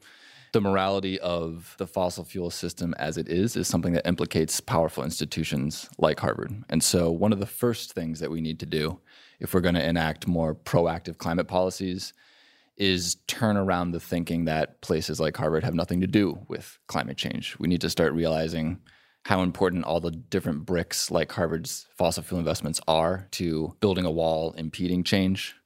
The 0.55 0.61
morality 0.61 1.19
of 1.19 1.75
the 1.79 1.87
fossil 1.89 2.23
fuel 2.23 2.49
system 2.49 2.95
as 2.97 3.19
it 3.19 3.29
is 3.29 3.57
is 3.57 3.67
something 3.67 3.93
that 3.95 4.07
implicates 4.07 4.61
powerful 4.61 5.03
institutions 5.03 5.91
like 5.99 6.21
Harvard. 6.21 6.63
And 6.69 6.81
so, 6.81 7.11
one 7.11 7.33
of 7.33 7.41
the 7.41 7.45
first 7.47 7.93
things 7.93 8.21
that 8.21 8.31
we 8.31 8.41
need 8.41 8.61
to 8.61 8.67
do 8.67 9.01
if 9.41 9.53
we're 9.53 9.61
going 9.61 9.75
to 9.75 9.85
enact 9.85 10.29
more 10.29 10.55
proactive 10.55 11.19
climate 11.19 11.49
policies 11.49 12.13
is 12.77 13.17
turn 13.27 13.57
around 13.57 13.91
the 13.91 13.99
thinking 13.99 14.45
that 14.45 14.81
places 14.81 15.19
like 15.19 15.37
Harvard 15.37 15.65
have 15.65 15.75
nothing 15.75 16.01
to 16.03 16.07
do 16.07 16.39
with 16.47 16.79
climate 16.87 17.17
change. 17.17 17.57
We 17.59 17.67
need 17.67 17.81
to 17.81 17.91
start 17.91 18.13
realizing 18.13 18.79
how 19.25 19.43
important 19.43 19.85
all 19.85 19.99
the 19.99 20.13
different 20.13 20.67
bricks 20.67 21.11
like 21.11 21.33
Harvard's 21.33 21.89
fossil 21.97 22.23
fuel 22.23 22.39
investments 22.39 22.81
are 22.87 23.27
to 23.33 23.75
building 23.81 24.05
a 24.05 24.11
wall 24.13 24.53
impeding 24.53 25.03
change. 25.03 25.57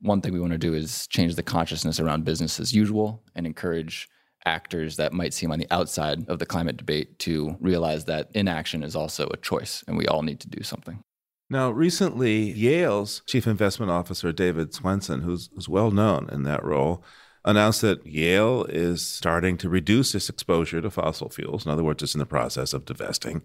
One 0.00 0.22
thing 0.22 0.32
we 0.32 0.40
want 0.40 0.52
to 0.52 0.58
do 0.58 0.72
is 0.72 1.06
change 1.08 1.34
the 1.34 1.42
consciousness 1.42 2.00
around 2.00 2.24
business 2.24 2.58
as 2.58 2.72
usual 2.72 3.22
and 3.34 3.46
encourage 3.46 4.08
actors 4.48 4.96
that 4.96 5.12
might 5.12 5.34
seem 5.34 5.52
on 5.52 5.58
the 5.58 5.70
outside 5.70 6.28
of 6.28 6.38
the 6.38 6.46
climate 6.46 6.78
debate 6.78 7.18
to 7.20 7.56
realize 7.60 8.06
that 8.06 8.30
inaction 8.34 8.82
is 8.82 8.96
also 8.96 9.28
a 9.28 9.36
choice 9.36 9.84
and 9.86 9.96
we 9.96 10.06
all 10.06 10.22
need 10.22 10.40
to 10.40 10.48
do 10.48 10.62
something. 10.62 11.02
Now, 11.50 11.70
recently, 11.70 12.50
Yale's 12.52 13.22
chief 13.26 13.46
investment 13.46 13.90
officer, 13.90 14.32
David 14.32 14.72
Swensen, 14.72 15.22
who's, 15.22 15.48
who's 15.54 15.68
well 15.68 15.90
known 15.90 16.28
in 16.30 16.42
that 16.42 16.64
role, 16.64 17.02
announced 17.44 17.80
that 17.82 18.06
Yale 18.06 18.64
is 18.64 19.06
starting 19.06 19.56
to 19.58 19.68
reduce 19.68 20.14
its 20.14 20.28
exposure 20.28 20.80
to 20.80 20.90
fossil 20.90 21.30
fuels. 21.30 21.64
In 21.64 21.72
other 21.72 21.84
words, 21.84 22.02
it's 22.02 22.14
in 22.14 22.18
the 22.18 22.26
process 22.26 22.72
of 22.72 22.84
divesting. 22.84 23.42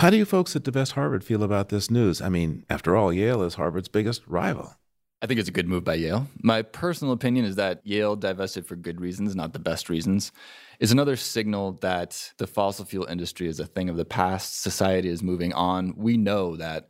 How 0.00 0.10
do 0.10 0.16
you 0.16 0.24
folks 0.24 0.56
at 0.56 0.64
Divest 0.64 0.92
Harvard 0.92 1.22
feel 1.22 1.44
about 1.44 1.68
this 1.68 1.90
news? 1.90 2.20
I 2.20 2.28
mean, 2.28 2.64
after 2.68 2.96
all, 2.96 3.12
Yale 3.12 3.42
is 3.42 3.54
Harvard's 3.54 3.88
biggest 3.88 4.26
rival. 4.26 4.74
I 5.24 5.26
think 5.26 5.40
it's 5.40 5.48
a 5.48 5.52
good 5.52 5.68
move 5.68 5.84
by 5.84 5.94
Yale. 5.94 6.26
My 6.42 6.60
personal 6.60 7.14
opinion 7.14 7.46
is 7.46 7.56
that 7.56 7.80
Yale 7.82 8.14
divested 8.14 8.66
for 8.66 8.76
good 8.76 9.00
reasons, 9.00 9.34
not 9.34 9.54
the 9.54 9.58
best 9.58 9.88
reasons. 9.88 10.32
Is 10.80 10.92
another 10.92 11.16
signal 11.16 11.78
that 11.80 12.30
the 12.36 12.46
fossil 12.46 12.84
fuel 12.84 13.06
industry 13.06 13.48
is 13.48 13.58
a 13.58 13.64
thing 13.64 13.88
of 13.88 13.96
the 13.96 14.04
past. 14.04 14.60
Society 14.60 15.08
is 15.08 15.22
moving 15.22 15.54
on. 15.54 15.94
We 15.96 16.18
know 16.18 16.56
that 16.56 16.88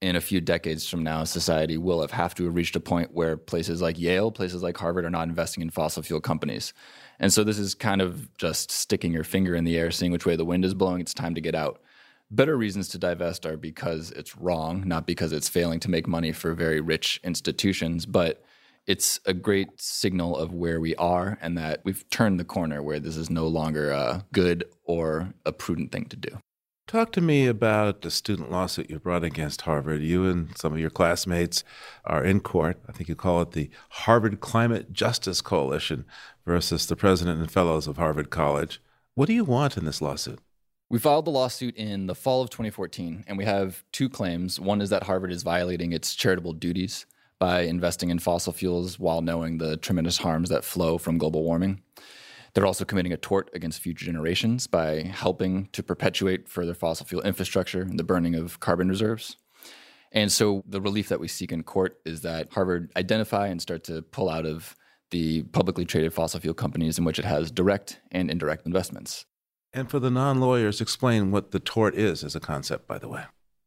in 0.00 0.14
a 0.14 0.20
few 0.20 0.40
decades 0.40 0.88
from 0.88 1.02
now, 1.02 1.24
society 1.24 1.76
will 1.76 2.00
have, 2.00 2.12
have 2.12 2.36
to 2.36 2.44
have 2.44 2.54
reached 2.54 2.76
a 2.76 2.80
point 2.80 3.12
where 3.12 3.36
places 3.36 3.82
like 3.82 3.98
Yale, 3.98 4.30
places 4.30 4.62
like 4.62 4.76
Harvard 4.76 5.04
are 5.04 5.10
not 5.10 5.26
investing 5.26 5.60
in 5.60 5.70
fossil 5.70 6.04
fuel 6.04 6.20
companies. 6.20 6.72
And 7.18 7.32
so 7.32 7.42
this 7.42 7.58
is 7.58 7.74
kind 7.74 8.00
of 8.00 8.32
just 8.36 8.70
sticking 8.70 9.12
your 9.12 9.24
finger 9.24 9.56
in 9.56 9.64
the 9.64 9.76
air, 9.76 9.90
seeing 9.90 10.12
which 10.12 10.26
way 10.26 10.36
the 10.36 10.44
wind 10.44 10.64
is 10.64 10.74
blowing. 10.74 11.00
It's 11.00 11.12
time 11.12 11.34
to 11.34 11.40
get 11.40 11.56
out. 11.56 11.80
Better 12.30 12.56
reasons 12.56 12.88
to 12.88 12.98
divest 12.98 13.46
are 13.46 13.56
because 13.56 14.10
it's 14.12 14.36
wrong, 14.36 14.82
not 14.86 15.06
because 15.06 15.32
it's 15.32 15.48
failing 15.48 15.80
to 15.80 15.90
make 15.90 16.06
money 16.06 16.32
for 16.32 16.54
very 16.54 16.80
rich 16.80 17.20
institutions, 17.22 18.06
but 18.06 18.42
it's 18.86 19.20
a 19.24 19.32
great 19.32 19.80
signal 19.80 20.36
of 20.36 20.52
where 20.52 20.80
we 20.80 20.94
are 20.96 21.38
and 21.40 21.56
that 21.56 21.80
we've 21.84 22.08
turned 22.10 22.38
the 22.38 22.44
corner 22.44 22.82
where 22.82 23.00
this 23.00 23.16
is 23.16 23.30
no 23.30 23.46
longer 23.46 23.90
a 23.90 24.24
good 24.32 24.64
or 24.84 25.32
a 25.46 25.52
prudent 25.52 25.92
thing 25.92 26.06
to 26.06 26.16
do. 26.16 26.38
Talk 26.86 27.12
to 27.12 27.22
me 27.22 27.46
about 27.46 28.02
the 28.02 28.10
student 28.10 28.50
lawsuit 28.50 28.90
you 28.90 28.98
brought 28.98 29.24
against 29.24 29.62
Harvard. 29.62 30.02
You 30.02 30.26
and 30.26 30.56
some 30.58 30.74
of 30.74 30.78
your 30.78 30.90
classmates 30.90 31.64
are 32.04 32.22
in 32.22 32.40
court. 32.40 32.78
I 32.86 32.92
think 32.92 33.08
you 33.08 33.16
call 33.16 33.40
it 33.40 33.52
the 33.52 33.70
Harvard 33.88 34.40
Climate 34.40 34.92
Justice 34.92 35.40
Coalition 35.40 36.04
versus 36.44 36.86
the 36.86 36.96
president 36.96 37.40
and 37.40 37.50
fellows 37.50 37.86
of 37.86 37.96
Harvard 37.96 38.28
College. 38.28 38.82
What 39.14 39.26
do 39.26 39.32
you 39.32 39.44
want 39.44 39.78
in 39.78 39.86
this 39.86 40.02
lawsuit? 40.02 40.40
We 40.90 40.98
filed 40.98 41.24
the 41.24 41.30
lawsuit 41.30 41.76
in 41.76 42.06
the 42.06 42.14
fall 42.14 42.42
of 42.42 42.50
2014, 42.50 43.24
and 43.26 43.38
we 43.38 43.46
have 43.46 43.82
two 43.90 44.08
claims. 44.08 44.60
One 44.60 44.82
is 44.82 44.90
that 44.90 45.04
Harvard 45.04 45.32
is 45.32 45.42
violating 45.42 45.92
its 45.92 46.14
charitable 46.14 46.52
duties 46.52 47.06
by 47.38 47.62
investing 47.62 48.10
in 48.10 48.18
fossil 48.18 48.52
fuels 48.52 48.98
while 48.98 49.22
knowing 49.22 49.58
the 49.58 49.78
tremendous 49.78 50.18
harms 50.18 50.50
that 50.50 50.62
flow 50.62 50.98
from 50.98 51.18
global 51.18 51.42
warming. 51.42 51.80
They're 52.52 52.66
also 52.66 52.84
committing 52.84 53.12
a 53.12 53.16
tort 53.16 53.50
against 53.54 53.80
future 53.80 54.04
generations 54.04 54.66
by 54.66 55.02
helping 55.02 55.68
to 55.72 55.82
perpetuate 55.82 56.48
further 56.48 56.74
fossil 56.74 57.06
fuel 57.06 57.22
infrastructure 57.22 57.82
and 57.82 57.98
the 57.98 58.04
burning 58.04 58.34
of 58.34 58.60
carbon 58.60 58.88
reserves. 58.88 59.36
And 60.12 60.30
so 60.30 60.62
the 60.68 60.80
relief 60.80 61.08
that 61.08 61.18
we 61.18 61.26
seek 61.26 61.50
in 61.50 61.64
court 61.64 61.98
is 62.04 62.20
that 62.20 62.52
Harvard 62.52 62.92
identify 62.96 63.48
and 63.48 63.60
start 63.60 63.82
to 63.84 64.02
pull 64.02 64.28
out 64.28 64.46
of 64.46 64.76
the 65.10 65.42
publicly 65.44 65.84
traded 65.84 66.12
fossil 66.12 66.40
fuel 66.40 66.54
companies 66.54 66.98
in 66.98 67.04
which 67.04 67.18
it 67.18 67.24
has 67.24 67.50
direct 67.50 68.00
and 68.12 68.30
indirect 68.30 68.66
investments. 68.66 69.26
And 69.74 69.90
for 69.90 69.98
the 69.98 70.10
non 70.10 70.40
lawyers, 70.40 70.80
explain 70.80 71.32
what 71.32 71.50
the 71.50 71.58
tort 71.58 71.96
is 71.96 72.22
as 72.22 72.36
a 72.36 72.40
concept, 72.40 72.86
by 72.86 72.98
the 72.98 73.08
way. 73.08 73.24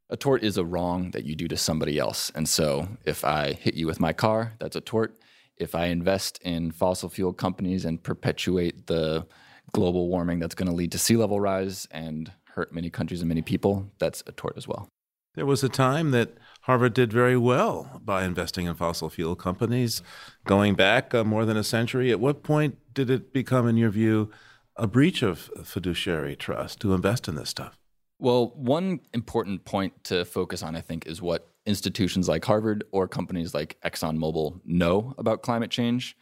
A 0.10 0.16
tort 0.16 0.42
is 0.42 0.58
a 0.58 0.64
wrong 0.64 1.12
that 1.12 1.26
you 1.26 1.36
do 1.36 1.50
to 1.50 1.58
somebody 1.58 2.00
else. 2.00 2.32
And 2.34 2.48
so 2.48 2.88
if 3.04 3.26
I 3.26 3.52
hit 3.52 3.74
you 3.74 3.86
with 3.88 4.00
my 4.00 4.14
car, 4.14 4.54
that's 4.58 4.78
a 4.78 4.82
tort. 4.82 5.20
If 5.58 5.76
I 5.76 5.88
invest 5.88 6.40
in 6.44 6.72
fossil 6.72 7.10
fuel 7.10 7.34
companies 7.34 7.84
and 7.84 8.02
perpetuate 8.02 8.88
the 8.88 9.28
global 9.74 10.08
warming 10.08 10.40
that's 10.40 10.56
going 10.56 10.70
to 10.70 10.76
lead 10.76 10.94
to 10.94 10.98
sea 10.98 11.18
level 11.18 11.42
rise 11.42 11.90
and 11.92 12.32
hurt 12.46 12.74
many 12.74 12.90
countries 12.90 13.20
and 13.22 13.28
many 13.28 13.42
people, 13.42 13.92
that's 14.00 14.24
a 14.28 14.32
tort 14.32 14.54
as 14.56 14.66
well. 14.66 14.88
There 15.36 15.46
was 15.46 15.62
a 15.62 15.70
time 15.70 16.12
that 16.12 16.38
Harvard 16.62 16.94
did 16.94 17.12
very 17.12 17.38
well 17.38 18.02
by 18.04 18.24
investing 18.24 18.66
in 18.66 18.76
fossil 18.76 19.10
fuel 19.10 19.36
companies 19.36 20.02
going 20.46 20.76
back 20.76 21.14
uh, 21.14 21.26
more 21.26 21.46
than 21.46 21.58
a 21.58 21.64
century. 21.64 22.12
At 22.12 22.22
what 22.22 22.44
point 22.44 22.78
did 22.94 23.10
it 23.10 23.34
become, 23.34 23.68
in 23.68 23.76
your 23.76 23.90
view, 23.90 24.32
a 24.78 24.88
breach 24.88 25.22
of 25.22 25.50
fiduciary 25.64 26.36
trust 26.36 26.80
to 26.82 26.94
invest 26.94 27.28
in 27.28 27.36
this 27.36 27.50
stuff? 27.50 27.78
Well, 28.20 28.54
one 28.56 29.02
important 29.14 29.66
point 29.66 30.04
to 30.06 30.26
focus 30.26 30.64
on, 30.64 30.76
I 30.76 30.82
think, 30.82 31.06
is 31.06 31.22
what 31.22 31.50
institutions 31.66 32.28
like 32.28 32.46
Harvard 32.46 32.84
or 32.92 33.08
companies 33.08 33.54
like 33.54 33.78
ExxonMobil 33.84 34.62
know 34.66 35.14
about 35.18 35.42
climate 35.42 35.70
change. 35.70 36.18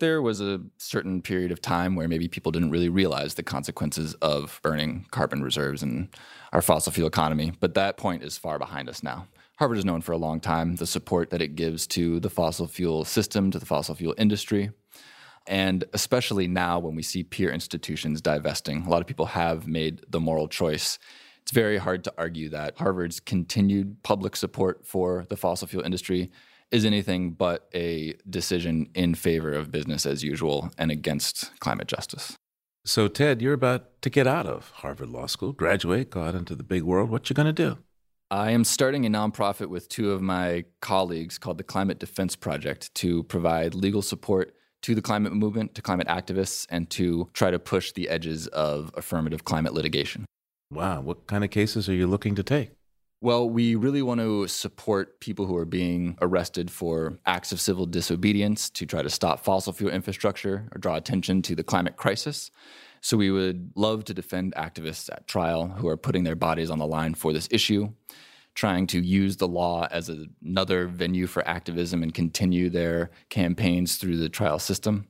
There 0.00 0.20
was 0.20 0.40
a 0.40 0.60
certain 0.76 1.22
period 1.22 1.50
of 1.50 1.60
time 1.60 1.96
where 1.96 2.06
maybe 2.06 2.28
people 2.28 2.52
didn't 2.52 2.70
really 2.70 2.88
realize 2.88 3.34
the 3.34 3.42
consequences 3.42 4.14
of 4.14 4.60
burning 4.62 5.06
carbon 5.10 5.42
reserves 5.42 5.82
and 5.82 6.08
our 6.52 6.62
fossil 6.62 6.92
fuel 6.92 7.08
economy, 7.08 7.52
but 7.60 7.74
that 7.74 7.96
point 7.96 8.22
is 8.22 8.38
far 8.38 8.58
behind 8.58 8.88
us 8.88 9.02
now. 9.02 9.26
Harvard 9.58 9.78
is 9.78 9.84
known 9.84 10.02
for 10.02 10.12
a 10.12 10.18
long 10.18 10.38
time 10.38 10.76
the 10.76 10.86
support 10.86 11.30
that 11.30 11.42
it 11.42 11.56
gives 11.56 11.86
to 11.88 12.20
the 12.20 12.30
fossil 12.30 12.68
fuel 12.68 13.04
system, 13.04 13.50
to 13.50 13.58
the 13.58 13.66
fossil 13.66 13.94
fuel 13.94 14.14
industry. 14.16 14.70
And 15.48 15.84
especially 15.94 16.46
now 16.46 16.78
when 16.78 16.94
we 16.94 17.02
see 17.02 17.24
peer 17.24 17.50
institutions 17.50 18.20
divesting, 18.20 18.84
a 18.84 18.90
lot 18.90 19.00
of 19.00 19.06
people 19.06 19.26
have 19.26 19.66
made 19.66 20.04
the 20.08 20.20
moral 20.20 20.46
choice. 20.46 20.98
It's 21.42 21.50
very 21.50 21.78
hard 21.78 22.04
to 22.04 22.12
argue 22.18 22.50
that 22.50 22.76
Harvard's 22.76 23.18
continued 23.18 24.02
public 24.02 24.36
support 24.36 24.86
for 24.86 25.24
the 25.30 25.36
fossil 25.36 25.66
fuel 25.66 25.82
industry 25.82 26.30
is 26.70 26.84
anything 26.84 27.30
but 27.30 27.66
a 27.74 28.14
decision 28.28 28.90
in 28.94 29.14
favor 29.14 29.52
of 29.52 29.70
business 29.70 30.04
as 30.04 30.22
usual 30.22 30.70
and 30.76 30.90
against 30.90 31.58
climate 31.60 31.88
justice. 31.88 32.36
So, 32.84 33.08
Ted, 33.08 33.40
you're 33.40 33.54
about 33.54 34.02
to 34.02 34.10
get 34.10 34.26
out 34.26 34.46
of 34.46 34.70
Harvard 34.76 35.08
Law 35.08 35.26
School, 35.26 35.52
graduate, 35.52 36.10
go 36.10 36.22
out 36.22 36.34
into 36.34 36.54
the 36.54 36.62
big 36.62 36.82
world. 36.82 37.08
What 37.08 37.30
you 37.30 37.34
going 37.34 37.46
to 37.46 37.52
do? 37.54 37.78
I 38.30 38.50
am 38.50 38.64
starting 38.64 39.06
a 39.06 39.10
nonprofit 39.10 39.68
with 39.68 39.88
two 39.88 40.12
of 40.12 40.20
my 40.20 40.64
colleagues 40.80 41.38
called 41.38 41.56
the 41.56 41.64
Climate 41.64 41.98
Defense 41.98 42.36
Project 42.36 42.94
to 42.96 43.22
provide 43.24 43.74
legal 43.74 44.02
support 44.02 44.54
to 44.82 44.94
the 44.94 45.02
climate 45.02 45.32
movement, 45.32 45.74
to 45.74 45.82
climate 45.82 46.06
activists, 46.08 46.66
and 46.70 46.88
to 46.90 47.28
try 47.32 47.50
to 47.50 47.58
push 47.58 47.92
the 47.92 48.08
edges 48.08 48.46
of 48.48 48.90
affirmative 48.94 49.44
climate 49.44 49.74
litigation. 49.74 50.24
Wow. 50.70 51.00
What 51.00 51.26
kind 51.26 51.44
of 51.44 51.50
cases 51.50 51.88
are 51.88 51.94
you 51.94 52.06
looking 52.06 52.34
to 52.34 52.42
take? 52.42 52.72
Well, 53.20 53.50
we 53.50 53.74
really 53.74 54.02
want 54.02 54.20
to 54.20 54.46
support 54.46 55.18
people 55.18 55.46
who 55.46 55.56
are 55.56 55.64
being 55.64 56.16
arrested 56.20 56.70
for 56.70 57.18
acts 57.26 57.50
of 57.50 57.60
civil 57.60 57.84
disobedience 57.84 58.70
to 58.70 58.86
try 58.86 59.02
to 59.02 59.10
stop 59.10 59.40
fossil 59.40 59.72
fuel 59.72 59.90
infrastructure 59.90 60.68
or 60.72 60.78
draw 60.78 60.94
attention 60.94 61.42
to 61.42 61.56
the 61.56 61.64
climate 61.64 61.96
crisis. 61.96 62.52
So 63.00 63.16
we 63.16 63.32
would 63.32 63.72
love 63.74 64.04
to 64.04 64.14
defend 64.14 64.54
activists 64.54 65.10
at 65.10 65.26
trial 65.26 65.66
who 65.66 65.88
are 65.88 65.96
putting 65.96 66.22
their 66.22 66.36
bodies 66.36 66.70
on 66.70 66.78
the 66.78 66.86
line 66.86 67.14
for 67.14 67.32
this 67.32 67.48
issue, 67.50 67.92
trying 68.58 68.88
to 68.88 69.00
use 69.00 69.36
the 69.36 69.46
law 69.46 69.86
as 69.92 70.10
another 70.42 70.88
venue 70.88 71.28
for 71.28 71.46
activism 71.46 72.02
and 72.02 72.12
continue 72.12 72.68
their 72.68 73.08
campaigns 73.30 73.98
through 73.98 74.16
the 74.16 74.28
trial 74.28 74.58
system. 74.58 75.06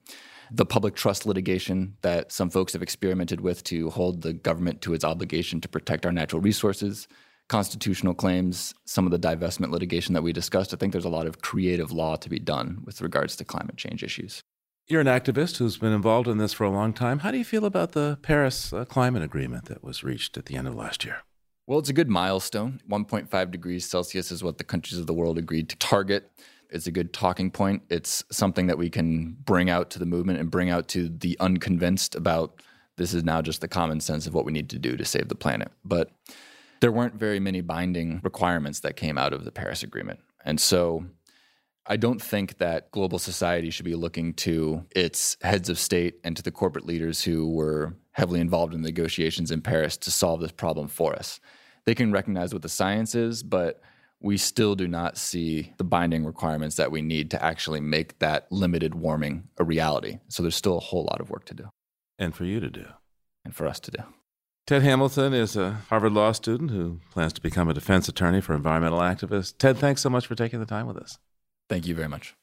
The 0.50 0.66
public 0.66 0.94
trust 0.94 1.24
litigation 1.24 1.96
that 2.02 2.30
some 2.30 2.50
folks 2.50 2.74
have 2.74 2.82
experimented 2.82 3.40
with 3.40 3.64
to 3.64 3.88
hold 3.88 4.20
the 4.20 4.34
government 4.34 4.82
to 4.82 4.92
its 4.92 5.02
obligation 5.02 5.62
to 5.62 5.68
protect 5.68 6.04
our 6.04 6.12
natural 6.12 6.42
resources 6.42 7.08
constitutional 7.48 8.12
claims, 8.12 8.74
some 8.84 9.06
of 9.06 9.10
the 9.10 9.18
divestment 9.18 9.70
litigation 9.70 10.12
that 10.12 10.20
we 10.20 10.34
discussed, 10.34 10.74
I 10.74 10.76
think 10.76 10.92
there's 10.92 11.06
a 11.06 11.08
lot 11.08 11.26
of 11.26 11.40
creative 11.40 11.90
law 11.90 12.16
to 12.16 12.28
be 12.28 12.38
done 12.38 12.82
with 12.84 13.00
regards 13.00 13.36
to 13.36 13.44
climate 13.46 13.78
change 13.78 14.02
issues. 14.02 14.42
You're 14.86 15.00
an 15.00 15.06
activist 15.06 15.56
who's 15.56 15.78
been 15.78 15.94
involved 15.94 16.28
in 16.28 16.36
this 16.36 16.52
for 16.52 16.64
a 16.64 16.70
long 16.70 16.92
time. 16.92 17.20
How 17.20 17.30
do 17.30 17.38
you 17.38 17.44
feel 17.44 17.64
about 17.64 17.92
the 17.92 18.18
Paris 18.20 18.70
uh, 18.70 18.84
Climate 18.84 19.22
Agreement 19.22 19.64
that 19.66 19.82
was 19.82 20.04
reached 20.04 20.36
at 20.36 20.44
the 20.44 20.56
end 20.56 20.68
of 20.68 20.74
last 20.74 21.06
year? 21.06 21.22
Well, 21.68 21.78
it's 21.78 21.90
a 21.90 21.92
good 21.92 22.08
milestone. 22.08 22.80
1.5 22.88 23.50
degrees 23.50 23.84
Celsius 23.84 24.32
is 24.32 24.42
what 24.42 24.56
the 24.56 24.64
countries 24.64 24.98
of 24.98 25.06
the 25.06 25.12
world 25.12 25.36
agreed 25.36 25.68
to 25.68 25.76
target. 25.76 26.32
It's 26.70 26.86
a 26.86 26.90
good 26.90 27.12
talking 27.12 27.50
point. 27.50 27.82
It's 27.90 28.24
something 28.32 28.68
that 28.68 28.78
we 28.78 28.88
can 28.88 29.36
bring 29.44 29.68
out 29.68 29.90
to 29.90 29.98
the 29.98 30.06
movement 30.06 30.40
and 30.40 30.50
bring 30.50 30.70
out 30.70 30.88
to 30.88 31.10
the 31.10 31.36
unconvinced 31.40 32.14
about 32.14 32.62
this 32.96 33.12
is 33.12 33.22
now 33.22 33.42
just 33.42 33.60
the 33.60 33.68
common 33.68 34.00
sense 34.00 34.26
of 34.26 34.32
what 34.32 34.46
we 34.46 34.52
need 34.52 34.70
to 34.70 34.78
do 34.78 34.96
to 34.96 35.04
save 35.04 35.28
the 35.28 35.34
planet. 35.34 35.70
But 35.84 36.10
there 36.80 36.90
weren't 36.90 37.16
very 37.16 37.38
many 37.38 37.60
binding 37.60 38.22
requirements 38.24 38.80
that 38.80 38.96
came 38.96 39.18
out 39.18 39.34
of 39.34 39.44
the 39.44 39.52
Paris 39.52 39.82
Agreement. 39.82 40.20
And 40.46 40.58
so 40.58 41.04
I 41.84 41.98
don't 41.98 42.20
think 42.22 42.56
that 42.56 42.90
global 42.92 43.18
society 43.18 43.68
should 43.68 43.84
be 43.84 43.94
looking 43.94 44.32
to 44.34 44.86
its 44.96 45.36
heads 45.42 45.68
of 45.68 45.78
state 45.78 46.14
and 46.24 46.34
to 46.34 46.42
the 46.42 46.50
corporate 46.50 46.86
leaders 46.86 47.24
who 47.24 47.50
were 47.50 47.94
heavily 48.12 48.40
involved 48.40 48.72
in 48.72 48.80
the 48.80 48.88
negotiations 48.88 49.50
in 49.50 49.60
Paris 49.60 49.98
to 49.98 50.10
solve 50.10 50.40
this 50.40 50.52
problem 50.52 50.88
for 50.88 51.14
us. 51.14 51.40
They 51.88 51.94
can 51.94 52.12
recognize 52.12 52.52
what 52.52 52.60
the 52.60 52.68
science 52.68 53.14
is, 53.14 53.42
but 53.42 53.80
we 54.20 54.36
still 54.36 54.74
do 54.74 54.86
not 54.86 55.16
see 55.16 55.72
the 55.78 55.84
binding 55.84 56.26
requirements 56.26 56.76
that 56.76 56.92
we 56.92 57.00
need 57.00 57.30
to 57.30 57.42
actually 57.42 57.80
make 57.80 58.18
that 58.18 58.46
limited 58.52 58.94
warming 58.94 59.48
a 59.56 59.64
reality. 59.64 60.18
So 60.28 60.42
there's 60.42 60.54
still 60.54 60.76
a 60.76 60.80
whole 60.80 61.04
lot 61.04 61.18
of 61.22 61.30
work 61.30 61.46
to 61.46 61.54
do. 61.54 61.70
And 62.18 62.36
for 62.36 62.44
you 62.44 62.60
to 62.60 62.68
do. 62.68 62.84
And 63.42 63.56
for 63.56 63.66
us 63.66 63.80
to 63.80 63.90
do. 63.90 64.02
Ted 64.66 64.82
Hamilton 64.82 65.32
is 65.32 65.56
a 65.56 65.80
Harvard 65.88 66.12
Law 66.12 66.32
student 66.32 66.72
who 66.72 67.00
plans 67.10 67.32
to 67.32 67.40
become 67.40 67.70
a 67.70 67.72
defense 67.72 68.06
attorney 68.06 68.42
for 68.42 68.54
environmental 68.54 68.98
activists. 68.98 69.56
Ted, 69.56 69.78
thanks 69.78 70.02
so 70.02 70.10
much 70.10 70.26
for 70.26 70.34
taking 70.34 70.60
the 70.60 70.66
time 70.66 70.86
with 70.86 70.98
us. 70.98 71.18
Thank 71.70 71.86
you 71.86 71.94
very 71.94 72.08
much. 72.08 72.34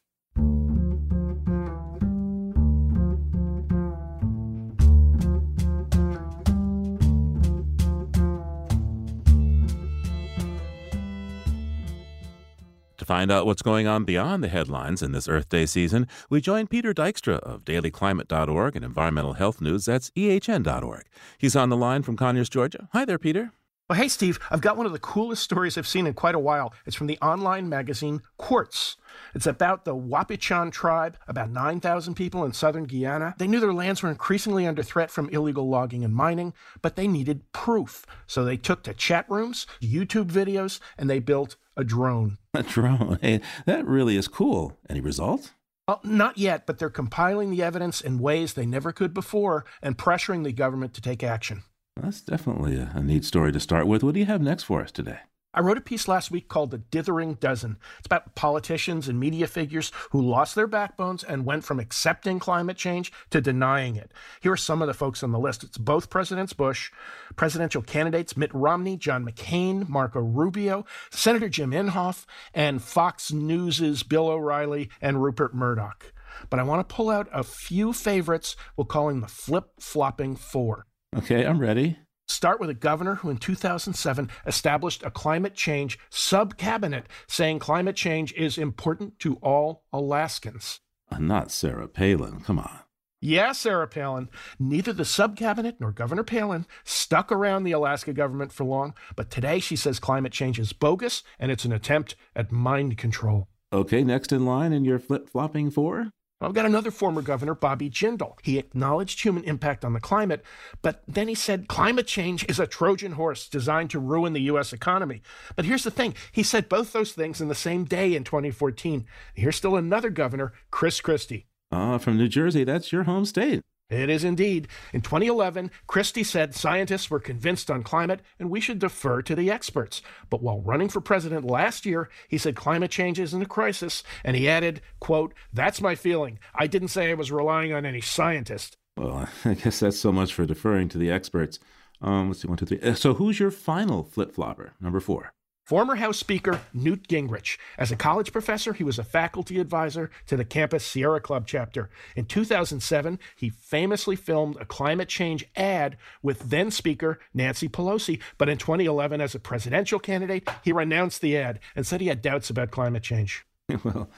To 13.06 13.14
find 13.14 13.32
out 13.32 13.46
what's 13.46 13.62
going 13.62 13.86
on 13.86 14.04
beyond 14.04 14.44
the 14.44 14.48
headlines 14.48 15.04
in 15.04 15.12
this 15.12 15.28
Earth 15.28 15.48
Day 15.48 15.68
season, 15.68 16.08
we 16.28 16.42
join 16.42 16.66
Peter 16.66 16.92
Dykstra 16.92 17.38
of 17.42 17.64
dailyclimate.org 17.64 18.76
and 18.76 18.84
environmental 18.84 19.34
health 19.34 19.62
news. 19.62 19.86
That's 19.86 20.10
ehn.org. 20.18 21.04
He's 21.38 21.56
on 21.56 21.70
the 21.70 21.78
line 21.78 22.02
from 22.02 22.18
Conyers, 22.18 22.50
Georgia. 22.50 22.90
Hi 22.94 23.06
there, 23.06 23.20
Peter. 23.20 23.52
Well, 23.88 24.00
hey, 24.00 24.08
Steve, 24.08 24.40
I've 24.50 24.62
got 24.62 24.78
one 24.78 24.88
of 24.88 24.94
the 24.94 25.00
coolest 25.00 25.44
stories 25.44 25.78
I've 25.78 25.88
seen 25.88 26.08
in 26.08 26.16
quite 26.16 26.34
a 26.34 26.40
while. 26.40 26.74
It's 26.88 26.96
from 26.96 27.06
the 27.06 27.20
online 27.20 27.70
magazine 27.70 28.24
Quartz. 28.40 28.98
It's 29.36 29.46
about 29.46 29.86
the 29.86 29.96
Wapichan 29.96 30.72
tribe, 30.72 31.20
about 31.28 31.52
9,000 31.52 32.16
people 32.16 32.44
in 32.46 32.54
southern 32.54 32.86
Guyana. 32.86 33.36
They 33.38 33.46
knew 33.46 33.60
their 33.60 33.76
lands 33.76 34.02
were 34.02 34.10
increasingly 34.10 34.66
under 34.66 34.82
threat 34.82 35.12
from 35.12 35.30
illegal 35.30 35.70
logging 35.70 36.04
and 36.04 36.16
mining, 36.16 36.56
but 36.82 36.96
they 36.96 37.08
needed 37.08 37.52
proof. 37.52 38.08
So 38.26 38.44
they 38.44 38.58
took 38.58 38.82
to 38.86 38.94
chat 38.96 39.30
rooms, 39.30 39.68
YouTube 39.80 40.32
videos, 40.32 40.80
and 40.98 41.08
they 41.08 41.20
built 41.20 41.56
a 41.78 41.84
drone. 41.84 42.40
A 42.56 42.64
drone? 42.64 43.20
Hey, 43.22 43.40
that 43.68 43.86
really 43.86 44.18
is 44.18 44.28
cool. 44.28 44.80
Any 44.90 45.00
results? 45.00 45.52
Well, 45.88 46.02
not 46.04 46.40
yet, 46.40 46.66
but 46.66 46.80
they're 46.80 46.90
compiling 46.90 47.52
the 47.52 47.62
evidence 47.62 48.02
in 48.02 48.18
ways 48.18 48.56
they 48.56 48.66
never 48.66 48.92
could 48.92 49.14
before 49.14 49.64
and 49.84 49.96
pressuring 49.96 50.44
the 50.44 50.52
government 50.52 50.96
to 50.96 51.02
take 51.02 51.22
action. 51.22 51.62
That's 52.02 52.22
definitely 52.22 52.78
a, 52.78 53.02
neat 53.02 53.24
story 53.24 53.52
to 53.54 53.60
start 53.60 53.88
with. 53.88 54.04
What 54.04 54.14
do 54.14 54.20
you 54.20 54.26
have 54.26 54.42
next 54.42 54.64
for 54.64 54.82
us 54.82 54.92
today? 54.92 55.20
I 55.54 55.62
wrote 55.62 55.78
a 55.78 55.82
piece 55.82 56.10
last 56.10 56.30
week 56.30 56.50
called 56.50 56.72
The 56.72 56.80
Dithering 56.80 57.36
Dozen. 57.36 57.78
It's 57.98 58.06
about 58.06 58.36
politicians 58.36 59.08
and 59.08 59.18
media 59.18 59.48
figures 59.48 59.94
who 60.12 60.22
lost 60.22 60.54
their 60.56 60.68
backbones 60.68 61.24
and 61.24 61.46
went 61.46 61.64
from 61.64 61.80
accepting 61.80 62.40
climate 62.40 62.76
change 62.76 63.14
to 63.30 63.40
denying 63.40 63.96
it. 63.96 64.12
Here 64.42 64.52
are 64.52 64.58
some 64.58 64.82
of 64.82 64.90
the 64.90 64.94
folks 64.94 65.24
on 65.24 65.32
the 65.32 65.40
list. 65.40 65.64
It's 65.64 65.78
both 65.78 66.10
Presidents 66.10 66.52
Bush, 66.52 66.92
presidential 67.38 67.82
candidates 67.82 68.36
Mitt 68.36 68.54
Romney, 68.54 68.98
John 68.98 69.26
McCain, 69.26 69.88
Marco 69.88 70.20
Rubio, 70.20 70.86
Senator 71.10 71.48
Jim 71.48 71.72
Inhofe, 71.72 72.26
and 72.54 72.84
Fox 72.84 73.32
News's 73.32 74.04
Bill 74.04 74.28
O'Reilly 74.28 74.90
and 75.02 75.24
Rupert 75.24 75.56
Murdoch. 75.56 76.12
But 76.50 76.60
I 76.60 76.64
want 76.64 76.88
to 76.88 76.94
pull 76.94 77.10
out 77.10 77.30
a 77.32 77.46
few 77.46 77.94
favorites. 77.94 78.58
We'll 78.76 78.84
call 78.84 79.08
them 79.08 79.22
the 79.22 79.28
flip 79.28 79.72
flopping 79.80 80.36
four. 80.36 80.86
Okay, 81.16 81.46
I'm 81.46 81.60
ready. 81.60 81.98
Start 82.28 82.60
with 82.60 82.70
a 82.70 82.74
governor 82.74 83.16
who 83.16 83.30
in 83.30 83.38
2007 83.38 84.30
established 84.46 85.02
a 85.02 85.10
climate 85.10 85.54
change 85.56 85.98
sub 86.10 86.58
cabinet 86.58 87.06
saying 87.26 87.60
climate 87.60 87.96
change 87.96 88.34
is 88.34 88.58
important 88.58 89.18
to 89.20 89.36
all 89.36 89.84
Alaskans. 89.94 90.82
Uh, 91.10 91.20
not 91.20 91.52
Sarah 91.52 91.88
Palin. 91.88 92.42
Come 92.42 92.60
on. 92.60 92.80
Yeah, 93.22 93.54
Sarah 93.54 93.88
Palin. 93.88 94.28
Neither 94.60 94.92
the 94.92 95.04
subcabinet 95.04 95.76
nor 95.80 95.94
Governor 95.94 96.24
Palin 96.24 96.66
stuck 96.84 97.32
around 97.32 97.64
the 97.64 97.72
Alaska 97.72 98.12
government 98.12 98.52
for 98.52 98.66
long, 98.66 98.94
but 99.16 99.32
today 99.32 99.60
she 99.60 99.78
says 99.78 100.00
climate 100.00 100.34
change 100.34 100.60
is 100.60 100.74
bogus 100.74 101.24
and 101.40 101.50
it's 101.50 101.66
an 101.66 101.72
attempt 101.72 102.16
at 102.36 102.52
mind 102.52 102.98
control. 102.98 103.48
Okay, 103.72 104.04
next 104.04 104.34
in 104.34 104.46
line 104.46 104.74
in 104.74 104.84
your 104.84 105.00
flip 105.00 105.30
flopping 105.30 105.72
four? 105.72 106.12
I've 106.42 106.54
got 106.54 106.66
another 106.66 106.92
former 106.92 107.22
governor, 107.22 107.56
Bobby 107.56 107.90
Jindal. 107.90 108.36
He 108.44 108.60
acknowledged 108.60 109.22
human 109.22 109.44
impact 109.46 109.86
on 109.86 109.94
the 109.94 110.02
climate, 110.02 110.44
but 110.82 111.02
then 111.08 111.30
he 111.30 111.36
said 111.36 111.70
climate 111.70 112.08
change 112.08 112.46
is 112.50 112.60
a 112.60 112.68
Trojan 112.68 113.14
horse 113.14 113.48
designed 113.48 113.90
to 113.92 114.00
ruin 114.00 114.34
the 114.34 114.42
U.S. 114.42 114.74
economy. 114.74 115.22
But 115.56 115.66
here's 115.66 115.84
the 115.84 115.92
thing 115.92 116.14
he 116.34 116.44
said 116.44 116.68
both 116.68 116.92
those 116.92 117.14
things 117.14 117.40
in 117.40 117.48
the 117.48 117.56
same 117.56 117.86
day 117.86 118.16
in 118.16 118.26
2014. 118.26 119.06
Here's 119.34 119.56
still 119.56 119.78
another 119.78 120.10
governor, 120.10 120.54
Chris 120.72 121.00
Christie. 121.00 121.48
Ah, 121.72 121.98
from 121.98 122.18
New 122.18 122.28
Jersey. 122.28 122.64
That's 122.64 122.92
your 122.92 123.04
home 123.04 123.26
state. 123.26 123.62
It 123.90 124.10
is 124.10 124.24
indeed. 124.24 124.68
In 124.94 125.02
2011, 125.02 125.70
Christie 125.86 126.24
said 126.24 126.56
scientists 126.56 127.12
were 127.12 127.20
convinced 127.20 127.70
on 127.70 127.84
climate 127.84 128.22
and 128.40 128.50
we 128.50 128.60
should 128.60 128.80
defer 128.80 129.22
to 129.22 129.36
the 129.36 129.52
experts. 129.52 130.02
But 130.32 130.42
while 130.42 130.62
running 130.62 130.90
for 130.90 131.02
president 131.02 131.46
last 131.46 131.86
year, 131.86 132.10
he 132.28 132.40
said 132.40 132.56
climate 132.56 132.90
change 132.90 133.20
isn't 133.20 133.42
a 133.42 133.46
crisis, 133.46 134.04
and 134.24 134.36
he 134.36 134.50
added, 134.50 134.82
quote, 135.00 135.36
That's 135.54 135.82
my 135.82 135.94
feeling. 135.94 136.40
I 136.56 136.66
didn't 136.66 136.88
say 136.88 137.12
I 137.12 137.14
was 137.14 137.32
relying 137.32 137.74
on 137.74 137.86
any 137.86 138.02
scientist. 138.02 138.76
Well, 138.98 139.30
I 139.46 139.54
guess 139.54 139.82
that's 139.82 140.00
so 140.00 140.12
much 140.12 140.34
for 140.34 140.46
deferring 140.46 140.90
to 140.90 140.98
the 140.98 141.12
experts. 141.12 141.60
Um, 142.02 142.30
let's 142.30 142.42
see, 142.42 142.48
one, 142.48 142.58
two, 142.58 142.66
three. 142.66 142.82
Uh, 142.82 142.96
so 142.96 143.14
who's 143.14 143.40
your 143.40 143.52
final 143.52 144.04
flip 144.04 144.34
flopper? 144.34 144.74
Number 144.82 145.00
four. 145.00 145.35
Former 145.66 145.96
House 145.96 146.20
Speaker 146.20 146.62
Newt 146.76 147.08
Gingrich. 147.08 147.58
As 147.80 147.92
a 147.92 147.96
college 147.96 148.32
professor, 148.32 148.74
he 148.74 148.84
was 148.84 149.00
a 149.00 149.04
faculty 149.04 149.60
advisor 149.60 150.12
to 150.28 150.38
the 150.38 150.46
campus 150.46 150.86
Sierra 150.86 151.20
Club 151.20 151.46
chapter. 151.48 151.90
In 152.16 152.26
2007, 152.26 153.18
he 153.36 153.50
famously 153.50 154.16
filmed 154.16 154.58
a 154.58 154.66
climate 154.66 155.10
change 155.10 155.44
ad 155.56 155.98
with 156.22 156.52
then 156.52 156.70
Speaker 156.70 157.18
Nancy 157.34 157.68
Pelosi. 157.68 158.22
But 158.38 158.48
in 158.48 158.60
2011, 158.60 159.20
as 159.22 159.34
a 159.34 159.40
presidential 159.40 159.98
candidate, 159.98 160.48
he 160.64 160.72
renounced 160.72 161.22
the 161.22 161.36
ad 161.36 161.60
and 161.76 161.88
said 161.88 162.00
he 162.00 162.08
had 162.08 162.22
doubts 162.22 162.52
about 162.52 162.70
climate 162.70 163.04
change. 163.04 163.44
Well, 163.84 164.12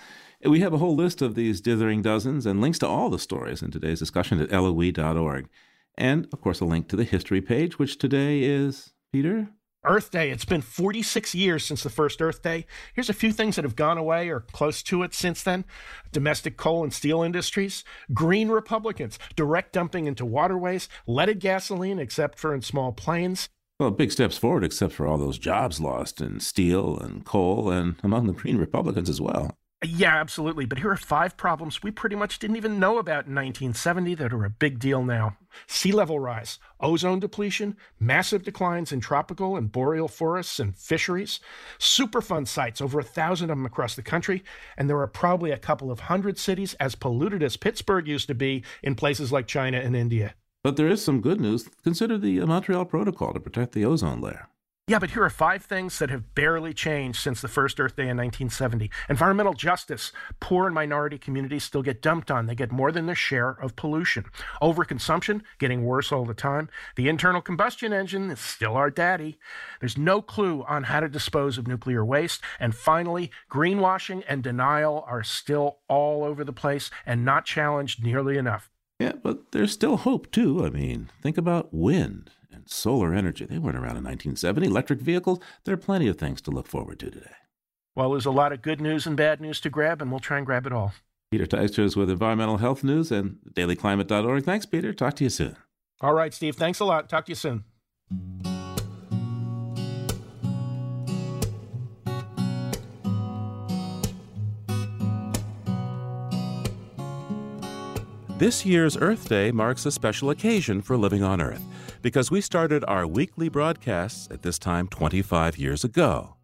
we 0.44 0.60
have 0.60 0.74
a 0.74 0.78
whole 0.78 0.96
list 0.96 1.22
of 1.22 1.34
these 1.34 1.62
dithering 1.62 2.02
dozens 2.02 2.46
and 2.46 2.62
links 2.62 2.78
to 2.80 2.88
all 2.88 3.10
the 3.10 3.18
stories 3.18 3.64
in 3.64 3.72
today's 3.72 4.00
discussion 4.00 4.40
at 4.40 4.52
loe.org. 4.52 5.48
And, 5.98 6.28
of 6.32 6.42
course, 6.42 6.60
a 6.60 6.66
link 6.66 6.90
to 6.90 6.96
the 6.96 7.06
history 7.06 7.42
page, 7.42 7.80
which 7.80 7.98
today 7.98 8.44
is, 8.44 8.92
Peter? 9.12 9.48
Earth 9.88 10.12
Day. 10.12 10.30
It's 10.30 10.46
been 10.46 10.62
46 10.62 11.34
years 11.34 11.66
since 11.66 11.82
the 11.82 11.90
first 11.90 12.22
Earth 12.22 12.42
Day. 12.42 12.66
Here's 12.94 13.10
a 13.10 13.14
few 13.14 13.32
things 13.32 13.56
that 13.56 13.64
have 13.64 13.76
gone 13.76 13.98
away 13.98 14.30
or 14.30 14.42
close 14.42 14.84
to 14.84 15.04
it 15.04 15.14
since 15.14 15.44
then 15.44 15.66
domestic 16.12 16.58
coal 16.58 16.84
and 16.84 16.94
steel 16.94 17.24
industries, 17.24 17.84
green 18.14 18.50
Republicans, 18.50 19.18
direct 19.36 19.74
dumping 19.74 20.06
into 20.06 20.26
waterways, 20.26 20.90
leaded 21.08 21.40
gasoline, 21.40 22.00
except 22.00 22.38
for 22.38 22.54
in 22.54 22.62
small 22.62 22.92
planes. 22.92 23.50
Well, 23.80 23.92
big 23.92 24.12
steps 24.12 24.38
forward, 24.38 24.64
except 24.64 24.94
for 24.94 25.06
all 25.06 25.18
those 25.18 25.38
jobs 25.38 25.80
lost 25.80 26.20
in 26.20 26.40
steel 26.40 26.98
and 26.98 27.24
coal 27.24 27.70
and 27.70 27.96
among 28.04 28.28
the 28.28 28.34
Green 28.34 28.58
Republicans 28.58 29.10
as 29.10 29.22
well. 29.22 29.56
Yeah, 29.86 30.16
absolutely. 30.16 30.66
But 30.66 30.80
here 30.80 30.90
are 30.90 30.98
five 30.98 31.38
problems 31.38 31.84
we 31.84 31.92
pretty 31.92 32.16
much 32.16 32.40
didn't 32.40 32.56
even 32.56 32.80
know 32.80 32.98
about 32.98 33.28
in 33.28 33.36
1970 33.36 34.16
that 34.16 34.34
are 34.34 34.44
a 34.44 34.50
big 34.50 34.80
deal 34.80 35.04
now 35.04 35.38
sea 35.68 35.92
level 35.92 36.20
rise, 36.20 36.58
ozone 36.80 37.20
depletion, 37.20 37.78
massive 38.00 38.44
declines 38.44 38.92
in 38.92 39.00
tropical 39.00 39.56
and 39.56 39.72
boreal 39.72 40.08
forests 40.08 40.60
and 40.60 40.76
fisheries, 40.76 41.40
Superfund 41.80 42.48
sites, 42.48 42.82
over 42.82 43.00
a 43.00 43.04
thousand 43.04 43.50
of 43.50 43.58
them 43.58 43.66
across 43.66 43.96
the 43.96 44.04
country, 44.04 44.44
and 44.78 44.90
there 44.90 45.00
are 45.00 45.08
probably 45.08 45.52
a 45.52 45.58
couple 45.58 45.92
of 45.92 46.02
hundred 46.02 46.38
cities 46.38 46.74
as 46.76 46.96
polluted 46.96 47.42
as 47.42 47.58
Pittsburgh 47.58 48.08
used 48.08 48.28
to 48.28 48.36
be 48.36 48.64
in 48.84 48.96
places 48.96 49.32
like 49.32 49.48
China 49.48 49.80
and 49.80 49.96
India. 49.96 50.34
But 50.64 50.76
there 50.76 50.88
is 50.88 51.04
some 51.04 51.22
good 51.22 51.40
news. 51.40 51.70
Consider 51.84 52.18
the 52.18 52.40
Montreal 52.42 52.86
Protocol 52.86 53.34
to 53.34 53.40
protect 53.40 53.74
the 53.74 53.86
ozone 53.86 54.22
layer. 54.22 54.48
Yeah, 54.90 55.00
but 55.00 55.10
here 55.10 55.24
are 55.24 55.30
five 55.30 55.66
things 55.66 56.00
that 56.00 56.10
have 56.12 56.34
barely 56.34 56.74
changed 56.74 57.20
since 57.20 57.42
the 57.42 57.50
first 57.50 57.78
Earth 57.78 57.98
Day 57.98 58.04
in 58.04 58.16
1970. 58.16 58.90
Environmental 59.10 59.52
justice. 59.52 60.14
Poor 60.40 60.66
and 60.66 60.74
minority 60.74 61.18
communities 61.18 61.66
still 61.66 61.82
get 61.82 62.02
dumped 62.02 62.32
on. 62.32 62.46
They 62.46 62.56
get 62.56 62.72
more 62.72 62.94
than 62.94 63.06
their 63.06 63.14
share 63.14 63.50
of 63.50 63.76
pollution. 63.76 64.24
Overconsumption, 64.62 65.42
getting 65.60 65.84
worse 65.84 66.14
all 66.14 66.24
the 66.24 66.34
time. 66.34 66.70
The 66.96 67.10
internal 67.10 67.42
combustion 67.42 67.92
engine 67.92 68.32
is 68.32 68.40
still 68.40 68.78
our 68.78 68.90
daddy. 68.90 69.40
There's 69.82 69.98
no 69.98 70.22
clue 70.22 70.64
on 70.64 70.84
how 70.84 71.02
to 71.02 71.10
dispose 71.10 71.58
of 71.58 71.68
nuclear 71.68 72.06
waste. 72.06 72.42
And 72.58 72.74
finally, 72.74 73.30
greenwashing 73.52 74.24
and 74.26 74.42
denial 74.42 75.04
are 75.06 75.22
still 75.22 75.80
all 75.90 76.24
over 76.24 76.46
the 76.46 76.54
place 76.54 76.90
and 77.06 77.26
not 77.26 77.44
challenged 77.44 78.02
nearly 78.02 78.38
enough. 78.38 78.70
Yeah, 79.00 79.14
but 79.22 79.52
there's 79.52 79.72
still 79.72 79.98
hope, 79.98 80.32
too. 80.32 80.66
I 80.66 80.70
mean, 80.70 81.10
think 81.22 81.38
about 81.38 81.74
wind 81.74 82.32
and 82.52 82.68
solar 82.70 83.14
energy. 83.14 83.46
They 83.46 83.60
weren't 83.60 83.76
around 83.76 83.98
in 83.98 84.04
1970. 84.04 84.68
Electric 84.68 85.00
vehicles, 85.00 85.40
there 85.64 85.74
are 85.74 85.78
plenty 85.78 86.08
of 86.08 86.18
things 86.18 86.42
to 86.42 86.52
look 86.52 86.68
forward 86.68 87.00
to 87.00 87.12
today. 87.12 87.32
Well, 87.96 88.12
there's 88.12 88.26
a 88.26 88.32
lot 88.32 88.54
of 88.54 88.62
good 88.62 88.82
news 88.82 89.08
and 89.08 89.18
bad 89.18 89.42
news 89.42 89.60
to 89.62 89.70
grab, 89.70 90.02
and 90.02 90.12
we'll 90.12 90.20
try 90.20 90.38
and 90.38 90.46
grab 90.46 90.66
it 90.66 90.74
all. 90.74 90.94
Peter 91.32 91.46
Dykstra 91.46 91.96
with 91.96 92.10
Environmental 92.10 92.58
Health 92.58 92.84
News 92.84 93.12
and 93.12 93.38
dailyclimate.org. 93.54 94.44
Thanks, 94.44 94.66
Peter. 94.66 94.94
Talk 94.94 95.16
to 95.16 95.24
you 95.26 95.30
soon. 95.30 95.58
All 96.02 96.14
right, 96.14 96.34
Steve. 96.34 96.56
Thanks 96.56 96.80
a 96.80 96.86
lot. 96.86 97.10
Talk 97.10 97.26
to 97.26 97.32
you 97.32 97.36
soon. 97.36 98.57
This 108.38 108.68
year's 108.68 108.96
Earth 108.98 109.28
Day 109.28 109.52
marks 109.52 109.88
a 109.88 109.92
special 109.92 110.30
occasion 110.30 110.84
for 110.84 110.96
living 110.96 111.24
on 111.24 111.42
Earth 111.42 111.64
because 112.04 112.30
we 112.30 112.40
started 112.40 112.86
our 112.88 113.08
weekly 113.08 113.50
broadcasts 113.50 114.28
at 114.30 114.44
this 114.44 114.60
time 114.60 114.88
25 114.90 115.58
years 115.58 115.84
ago. 115.84 116.36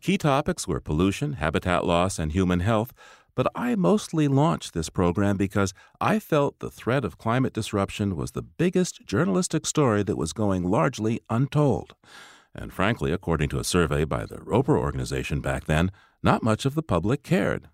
Key 0.00 0.16
topics 0.16 0.66
were 0.66 0.80
pollution, 0.80 1.34
habitat 1.34 1.84
loss, 1.84 2.18
and 2.18 2.32
human 2.32 2.60
health, 2.60 2.94
but 3.34 3.46
I 3.54 3.74
mostly 3.74 4.28
launched 4.28 4.72
this 4.72 4.88
program 4.88 5.36
because 5.36 5.74
I 6.00 6.20
felt 6.20 6.58
the 6.60 6.70
threat 6.70 7.04
of 7.04 7.18
climate 7.18 7.52
disruption 7.52 8.16
was 8.16 8.30
the 8.30 8.40
biggest 8.40 9.04
journalistic 9.04 9.66
story 9.66 10.02
that 10.04 10.16
was 10.16 10.32
going 10.32 10.64
largely 10.64 11.20
untold. 11.28 11.94
And 12.54 12.72
frankly, 12.72 13.12
according 13.12 13.50
to 13.50 13.58
a 13.58 13.64
survey 13.64 14.04
by 14.04 14.24
the 14.24 14.40
Roper 14.40 14.78
Organization 14.78 15.42
back 15.42 15.66
then, 15.66 15.90
not 16.22 16.42
much 16.42 16.64
of 16.64 16.74
the 16.74 16.82
public 16.82 17.22
cared. 17.22 17.68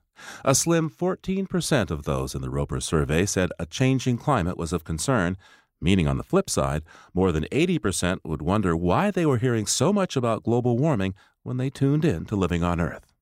A 0.44 0.54
slim 0.54 0.90
14% 0.90 1.90
of 1.90 2.04
those 2.04 2.34
in 2.34 2.42
the 2.42 2.50
Roper 2.50 2.80
survey 2.80 3.26
said 3.26 3.50
a 3.58 3.66
changing 3.66 4.18
climate 4.18 4.56
was 4.56 4.72
of 4.72 4.84
concern, 4.84 5.36
meaning 5.80 6.08
on 6.08 6.18
the 6.18 6.24
flip 6.24 6.50
side, 6.50 6.82
more 7.14 7.32
than 7.32 7.44
80% 7.44 8.20
would 8.24 8.42
wonder 8.42 8.76
why 8.76 9.10
they 9.10 9.26
were 9.26 9.38
hearing 9.38 9.66
so 9.66 9.92
much 9.92 10.16
about 10.16 10.42
global 10.42 10.76
warming 10.76 11.14
when 11.42 11.56
they 11.56 11.70
tuned 11.70 12.04
in 12.04 12.24
to 12.26 12.36
Living 12.36 12.62
on 12.62 12.80
Earth. 12.80 13.12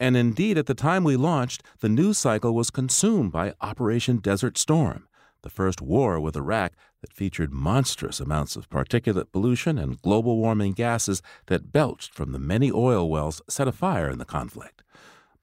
And 0.00 0.16
indeed, 0.16 0.58
at 0.58 0.66
the 0.66 0.74
time 0.74 1.04
we 1.04 1.16
launched, 1.16 1.62
the 1.80 1.88
news 1.88 2.18
cycle 2.18 2.54
was 2.54 2.70
consumed 2.70 3.32
by 3.32 3.54
Operation 3.60 4.18
Desert 4.18 4.58
Storm, 4.58 5.06
the 5.42 5.50
first 5.50 5.80
war 5.80 6.18
with 6.18 6.36
Iraq 6.36 6.72
that 7.00 7.12
featured 7.12 7.52
monstrous 7.52 8.18
amounts 8.18 8.56
of 8.56 8.70
particulate 8.70 9.30
pollution 9.30 9.78
and 9.78 10.00
global 10.00 10.38
warming 10.38 10.72
gases 10.72 11.22
that 11.46 11.70
belched 11.70 12.12
from 12.12 12.32
the 12.32 12.38
many 12.38 12.72
oil 12.72 13.08
wells 13.08 13.42
set 13.48 13.68
afire 13.68 14.10
in 14.10 14.18
the 14.18 14.24
conflict. 14.24 14.82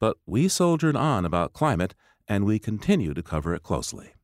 But 0.01 0.17
we 0.25 0.49
soldiered 0.49 0.97
on 0.97 1.25
about 1.25 1.53
climate, 1.53 1.93
and 2.27 2.43
we 2.43 2.57
continue 2.57 3.13
to 3.13 3.21
cover 3.21 3.53
it 3.53 3.61
closely. 3.61 4.15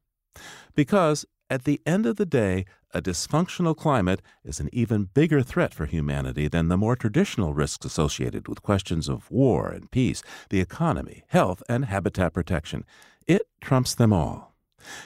Because, 0.76 1.24
at 1.50 1.64
the 1.66 1.82
end 1.86 2.06
of 2.06 2.16
the 2.16 2.26
day, 2.26 2.66
a 2.94 3.02
dysfunctional 3.02 3.78
climate 3.78 4.22
is 4.44 4.60
an 4.60 4.70
even 4.74 5.10
bigger 5.14 5.44
threat 5.44 5.74
for 5.74 5.86
humanity 5.86 6.48
than 6.48 6.68
the 6.68 6.78
more 6.78 6.96
traditional 6.96 7.54
risks 7.54 7.86
associated 7.86 8.48
with 8.48 8.64
questions 8.64 9.08
of 9.08 9.30
war 9.30 9.70
and 9.70 9.92
peace, 9.92 10.24
the 10.50 10.60
economy, 10.60 11.24
health, 11.28 11.62
and 11.70 11.86
habitat 11.86 12.34
protection. 12.34 12.84
It 13.28 13.44
trumps 13.62 13.94
them 13.94 14.12
all. 14.12 14.47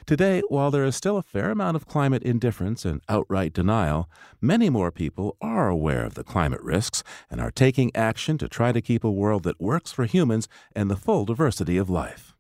Today, 0.05 0.41
while 0.49 0.71
there 0.71 0.83
is 0.85 0.95
still 0.95 1.17
a 1.17 1.23
fair 1.23 1.51
amount 1.51 1.75
of 1.75 1.87
climate 1.87 2.23
indifference 2.23 2.85
and 2.85 3.01
outright 3.09 3.53
denial, 3.53 4.09
many 4.39 4.69
more 4.69 4.91
people 4.91 5.37
are 5.41 5.69
aware 5.69 6.05
of 6.05 6.15
the 6.15 6.23
climate 6.23 6.61
risks 6.61 7.03
and 7.29 7.39
are 7.41 7.51
taking 7.51 7.95
action 7.95 8.37
to 8.37 8.47
try 8.47 8.71
to 8.71 8.81
keep 8.81 9.03
a 9.03 9.11
world 9.11 9.43
that 9.43 9.61
works 9.61 9.91
for 9.91 10.05
humans 10.05 10.47
and 10.75 10.89
the 10.89 10.95
full 10.95 11.25
diversity 11.25 11.77
of 11.77 11.89
life. 11.89 12.35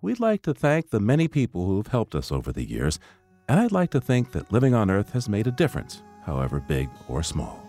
We'd 0.00 0.20
like 0.20 0.42
to 0.42 0.54
thank 0.54 0.90
the 0.90 1.00
many 1.00 1.28
people 1.28 1.66
who 1.66 1.76
have 1.78 1.88
helped 1.88 2.14
us 2.14 2.30
over 2.30 2.52
the 2.52 2.68
years, 2.68 2.98
and 3.48 3.58
I'd 3.58 3.72
like 3.72 3.90
to 3.90 4.00
think 4.00 4.32
that 4.32 4.52
living 4.52 4.74
on 4.74 4.90
Earth 4.90 5.12
has 5.12 5.28
made 5.28 5.46
a 5.46 5.52
difference, 5.52 6.02
however 6.24 6.60
big 6.60 6.88
or 7.08 7.22
small. 7.22 7.62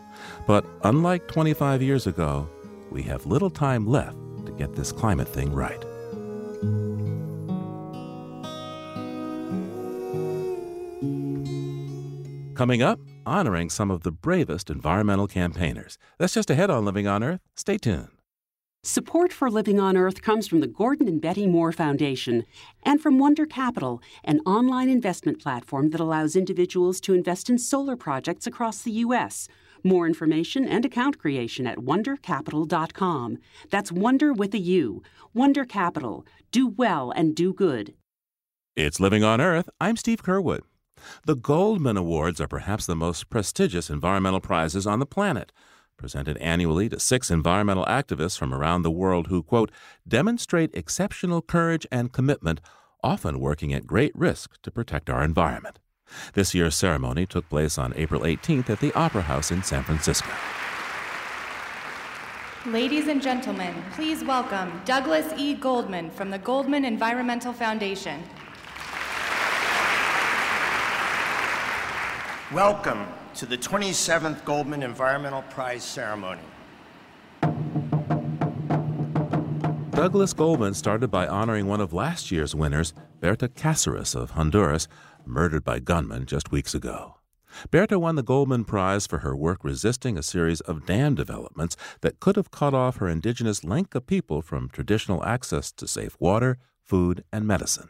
But 0.46 0.66
unlike 0.84 1.28
25 1.28 1.82
years 1.82 2.08
ago, 2.08 2.50
we 2.92 3.04
have 3.04 3.26
little 3.26 3.50
time 3.50 3.86
left 3.86 4.18
to 4.46 4.52
get 4.52 4.76
this 4.76 4.92
climate 4.92 5.28
thing 5.28 5.54
right. 5.54 5.84
Coming 12.58 12.82
up, 12.82 13.00
honoring 13.24 13.70
some 13.70 13.92
of 13.92 14.02
the 14.02 14.12
bravest 14.12 14.72
environmental 14.72 15.28
campaigners. 15.28 16.00
That's 16.18 16.34
just 16.34 16.50
ahead 16.50 16.72
on 16.72 16.86
Living 16.86 17.06
on 17.06 17.24
Earth. 17.24 17.42
Stay 17.56 17.78
tuned. 17.78 18.08
Support 18.82 19.32
for 19.32 19.52
Living 19.52 19.80
on 19.80 19.96
Earth 19.96 20.24
comes 20.24 20.48
from 20.48 20.62
the 20.62 20.66
Gordon 20.66 21.08
and 21.08 21.22
Betty 21.22 21.46
Moore 21.46 21.72
Foundation 21.72 22.46
and 22.82 23.00
from 23.00 23.20
Wonder 23.20 23.46
Capital, 23.46 24.02
an 24.24 24.40
online 24.40 24.90
investment 24.90 25.40
platform 25.40 25.92
that 25.92 26.02
allows 26.02 26.36
individuals 26.36 27.00
to 27.02 27.14
invest 27.14 27.48
in 27.48 27.60
solar 27.60 27.96
projects 27.96 28.48
across 28.48 28.82
the 28.82 28.92
U.S. 29.06 29.48
More 29.84 30.08
information 30.08 30.66
and 30.68 30.84
account 30.84 31.20
creation 31.20 31.68
at 31.68 31.78
wondercapital.com. 31.78 33.38
That's 33.70 33.92
Wonder 33.92 34.34
with 34.34 34.56
a 34.56 34.60
U. 34.60 35.04
Wonder 35.32 35.64
Capital. 35.64 36.26
Do 36.52 36.68
well 36.68 37.12
and 37.12 37.36
do 37.36 37.54
good. 37.54 37.94
It's 38.76 39.00
Living 39.00 39.24
on 39.24 39.40
Earth. 39.40 39.70
I'm 39.80 39.96
Steve 39.96 40.24
Curwood. 40.24 40.62
The 41.26 41.36
Goldman 41.36 41.98
Awards 41.98 42.42
are 42.42 42.48
perhaps 42.48 42.86
the 42.86 42.96
most 42.96 43.30
prestigious 43.30 43.90
environmental 43.90 44.40
prizes 44.40 44.88
on 44.88 45.00
the 45.00 45.06
planet 45.06 45.52
presented 45.98 46.38
annually 46.38 46.88
to 46.88 47.00
six 47.00 47.30
environmental 47.30 47.86
activists 47.86 48.38
from 48.38 48.54
around 48.54 48.84
the 48.84 48.92
world 48.92 49.28
who, 49.28 49.44
quote, 49.44 49.72
demonstrate 50.08 50.70
exceptional 50.74 51.42
courage 51.42 51.86
and 51.92 52.14
commitment, 52.14 52.62
often 53.04 53.40
working 53.40 53.74
at 53.74 53.88
great 53.88 54.12
risk 54.16 54.62
to 54.62 54.72
protect 54.72 55.10
our 55.10 55.24
environment. 55.24 55.80
This 56.34 56.54
year's 56.54 56.76
ceremony 56.76 57.26
took 57.26 57.50
place 57.50 57.78
on 57.78 57.94
April 57.96 58.22
18th 58.22 58.70
at 58.70 58.80
the 58.80 58.94
Opera 58.94 59.24
House 59.24 59.52
in 59.52 59.64
San 59.64 59.84
Francisco. 59.84 60.30
Ladies 62.66 63.08
and 63.08 63.22
gentlemen, 63.22 63.74
please 63.94 64.24
welcome 64.24 64.82
Douglas 64.86 65.34
E. 65.38 65.54
Goldman 65.54 66.12
from 66.12 66.30
the 66.30 66.40
Goldman 66.40 66.86
Environmental 66.86 67.54
Foundation. 67.54 68.24
Welcome 72.54 73.08
to 73.36 73.46
the 73.46 73.58
27th 73.58 74.46
Goldman 74.46 74.82
Environmental 74.82 75.42
Prize 75.50 75.84
ceremony. 75.84 76.40
Douglas 79.90 80.32
Goldman 80.32 80.74
started 80.74 81.12
by 81.12 81.28
honoring 81.28 81.68
one 81.68 81.82
of 81.82 81.92
last 81.92 82.32
year's 82.32 82.56
winners, 82.56 82.94
Berta 83.20 83.50
Cáceres 83.50 84.16
of 84.16 84.32
Honduras, 84.32 84.88
murdered 85.26 85.66
by 85.66 85.80
gunmen 85.80 86.26
just 86.26 86.50
weeks 86.50 86.74
ago. 86.74 87.18
Berta 87.70 88.00
won 88.00 88.16
the 88.16 88.24
Goldman 88.24 88.64
Prize 88.64 89.06
for 89.06 89.18
her 89.18 89.36
work 89.36 89.66
resisting 89.66 90.18
a 90.18 90.24
series 90.24 90.62
of 90.62 90.86
dam 90.86 91.16
developments 91.16 91.76
that 92.00 92.22
could 92.22 92.38
have 92.38 92.50
cut 92.50 92.74
off 92.74 92.96
her 92.96 93.10
indigenous 93.10 93.66
Lenca 93.66 94.00
people 94.00 94.42
from 94.42 94.70
traditional 94.70 95.22
access 95.26 95.70
to 95.74 95.86
safe 95.86 96.16
water, 96.18 96.60
food, 96.82 97.26
and 97.30 97.46
medicine. 97.46 97.90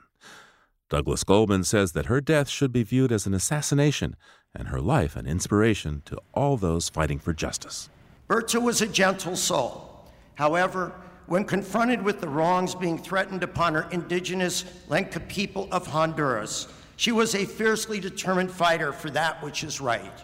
Douglas 0.90 1.26
Goldman 1.26 1.66
says 1.66 1.92
that 1.92 2.06
her 2.06 2.22
death 2.22 2.48
should 2.48 2.72
be 2.72 2.84
viewed 2.84 3.12
as 3.12 3.28
an 3.28 3.34
assassination 3.34 4.16
and 4.58 4.70
her 4.70 4.82
life 4.82 5.16
an 5.16 5.28
inspiration 5.28 6.02
to 6.06 6.20
all 6.34 6.58
those 6.58 6.90
fighting 6.90 7.20
for 7.20 7.34
justice. 7.34 7.90
Berta 8.28 8.60
was 8.60 8.82
a 8.82 8.88
gentle 8.88 9.36
soul. 9.36 10.06
However, 10.36 10.94
when 11.28 11.46
confronted 11.46 12.02
with 12.02 12.20
the 12.20 12.28
wrongs 12.28 12.76
being 12.76 12.98
threatened 12.98 13.44
upon 13.44 13.76
her 13.76 13.88
indigenous 13.92 14.64
Lenca 14.90 15.26
people 15.28 15.68
of 15.72 15.88
Honduras, 15.88 16.68
she 16.96 17.12
was 17.12 17.36
a 17.36 17.46
fiercely 17.46 18.00
determined 18.00 18.52
fighter 18.52 18.92
for 18.92 19.10
that 19.12 19.42
which 19.44 19.64
is 19.64 19.80
right. 19.80 20.24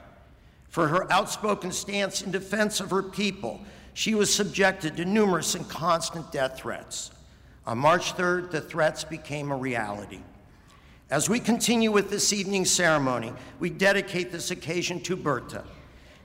For 0.69 0.87
her 0.87 1.11
outspoken 1.11 1.71
stance 1.71 2.21
in 2.21 2.31
defense 2.31 2.79
of 2.79 2.89
her 2.89 3.03
people, 3.03 3.61
she 3.93 4.15
was 4.15 4.33
subjected 4.33 4.97
to 4.97 5.05
numerous 5.05 5.55
and 5.55 5.69
constant 5.69 6.31
death 6.31 6.57
threats. 6.57 7.11
On 7.67 7.77
March 7.77 8.15
3rd, 8.15 8.51
the 8.51 8.61
threats 8.61 9.03
became 9.03 9.51
a 9.51 9.55
reality. 9.55 10.21
As 11.13 11.29
we 11.29 11.39
continue 11.39 11.91
with 11.91 12.09
this 12.09 12.33
evening's 12.33 12.71
ceremony, 12.71 13.33
we 13.59 13.69
dedicate 13.69 14.31
this 14.31 14.49
occasion 14.49 14.99
to 15.01 15.15
Berta, 15.15 15.63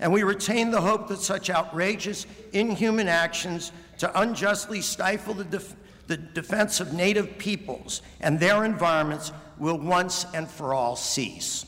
and 0.01 0.11
we 0.11 0.22
retain 0.22 0.70
the 0.70 0.80
hope 0.80 1.09
that 1.09 1.18
such 1.18 1.51
outrageous, 1.51 2.26
inhuman 2.55 3.07
actions 3.07 3.70
to 3.99 4.18
unjustly 4.18 4.80
stifle 4.80 5.34
the, 5.34 5.45
def- 5.45 5.76
the 6.07 6.16
defense 6.16 6.80
of 6.80 6.95
Native 6.95 7.36
peoples 7.36 8.01
and 8.22 8.41
their 8.41 8.64
environments 8.64 9.30
will 9.59 9.78
once 9.78 10.24
and 10.32 10.49
for 10.49 10.72
all 10.72 10.97
cease. 10.97 11.66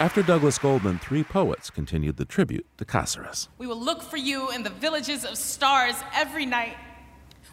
After 0.00 0.24
Douglas 0.24 0.58
Goldman, 0.58 0.98
three 0.98 1.22
poets 1.22 1.70
continued 1.70 2.16
the 2.16 2.24
tribute 2.24 2.66
to 2.78 2.84
Cáceres. 2.84 3.46
We 3.58 3.68
will 3.68 3.80
look 3.80 4.02
for 4.02 4.16
you 4.16 4.50
in 4.50 4.64
the 4.64 4.70
villages 4.70 5.24
of 5.24 5.38
stars 5.38 5.94
every 6.16 6.46
night 6.46 6.74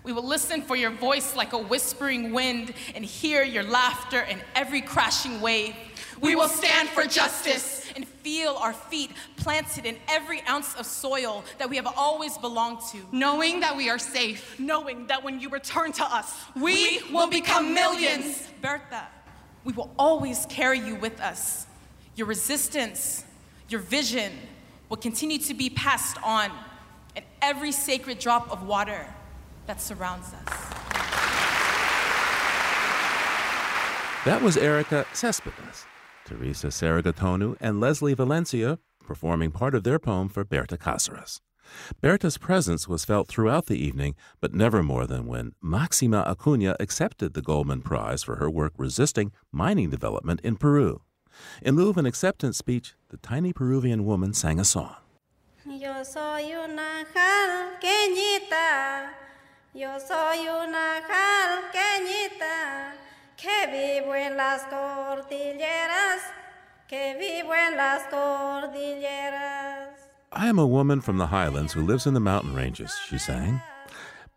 we 0.04 0.14
will 0.14 0.26
listen 0.26 0.62
for 0.62 0.76
your 0.76 0.89
voice 0.89 1.36
like 1.36 1.54
a 1.54 1.58
whispering 1.58 2.32
wind 2.32 2.74
and 2.95 3.06
hear 3.06 3.43
your 3.43 3.64
laughter 3.64 4.22
in 4.22 4.39
every 4.56 4.82
crashing 4.82 5.41
wave. 5.41 5.76
We 6.20 6.36
will 6.36 6.47
stand 6.47 6.89
for 6.89 7.04
justice 7.04 7.91
and 7.95 8.08
feel 8.08 8.56
our 8.56 8.74
feet 8.74 9.12
planted 9.38 9.86
in 9.86 9.97
every 10.08 10.41
ounce 10.47 10.76
of 10.76 10.86
soil 10.86 11.43
that 11.58 11.70
we 11.70 11.76
have 11.76 11.88
always 11.97 12.38
belonged 12.38 12.80
to. 12.91 12.97
Knowing 13.12 13.60
that 13.62 13.76
we 13.76 13.89
are 13.89 13.99
safe. 13.99 14.60
Knowing 14.60 15.08
that 15.08 15.24
when 15.24 15.39
you 15.39 15.49
return 15.49 15.91
to 15.93 16.04
us, 16.04 16.34
we, 16.56 17.02
will 17.12 17.28
become 17.28 17.74
millions. 17.74 18.47
Berta, 18.62 19.08
we 19.64 19.74
will 19.74 19.91
always 19.97 20.45
carry 20.47 20.80
you 20.80 20.95
with 20.95 21.20
us. 21.20 21.66
Your 22.16 22.28
resistance, 22.28 23.24
your 23.70 23.82
vision 23.82 24.32
will 24.89 24.97
continue 24.97 25.38
to 25.39 25.54
be 25.54 25.70
passed 25.70 26.18
on, 26.24 26.52
and 27.16 27.26
every 27.41 27.72
sacred 27.72 28.20
drop 28.20 28.52
of 28.52 28.68
water 28.68 29.08
that 29.68 29.82
surrounds 29.82 30.34
us. 30.34 30.72
That 34.26 34.41
was 34.41 34.55
Erica 34.57 35.05
Cespedes, 35.14 35.86
Teresa 36.26 36.68
Saragatonu, 36.68 37.57
and 37.59 37.80
Leslie 37.80 38.14
Valencia 38.14 38.78
performing 39.12 39.51
part 39.51 39.76
of 39.76 39.84
their 39.84 39.99
poem 39.99 40.30
for 40.30 40.43
Berta 40.43 40.78
Cáceres. 40.78 41.41
Berta's 42.01 42.38
presence 42.38 42.88
was 42.88 43.03
felt 43.05 43.28
throughout 43.28 43.66
the 43.66 43.78
evening, 43.78 44.16
but 44.39 44.53
never 44.53 44.84
more 44.84 45.07
than 45.07 45.26
when 45.26 45.53
Maxima 45.62 46.24
Acuna 46.28 46.76
accepted 46.80 47.34
the 47.34 47.41
Goldman 47.41 47.82
Prize 47.82 48.24
for 48.24 48.38
her 48.38 48.49
work 48.49 48.74
resisting 48.78 49.32
mining 49.51 49.89
development 49.89 50.39
in 50.43 50.55
Peru. 50.55 51.01
In 51.62 51.76
lieu 51.76 51.89
of 51.89 51.97
an 51.97 52.05
acceptance 52.05 52.57
speech, 52.57 52.93
the 53.09 53.18
tiny 53.18 53.53
Peruvian 53.53 54.05
woman 54.05 54.34
sang 54.34 54.59
a 54.59 54.66
song. 54.66 54.95
Yo 55.66 56.03
soy 56.03 56.53
una 56.53 57.05
Yo 59.74 59.88
soy 59.99 60.49
una 60.49 60.99
jalqueñita 61.07 62.91
que 63.38 63.67
vivo 63.72 64.13
en 64.13 64.36
las 64.36 64.63
cordilleras, 64.63 66.19
que 66.89 67.15
vivo 67.17 67.53
en 67.55 67.78
las 67.78 68.03
cordilleras. 68.09 69.88
I 70.34 70.47
am 70.47 70.59
a 70.59 70.67
woman 70.67 70.99
from 70.99 71.17
the 71.17 71.28
highlands 71.28 71.72
who 71.72 71.86
lives 71.86 72.05
in 72.05 72.13
the 72.13 72.19
mountain 72.19 72.53
ranges, 72.53 72.93
she 73.07 73.17
sang. 73.17 73.61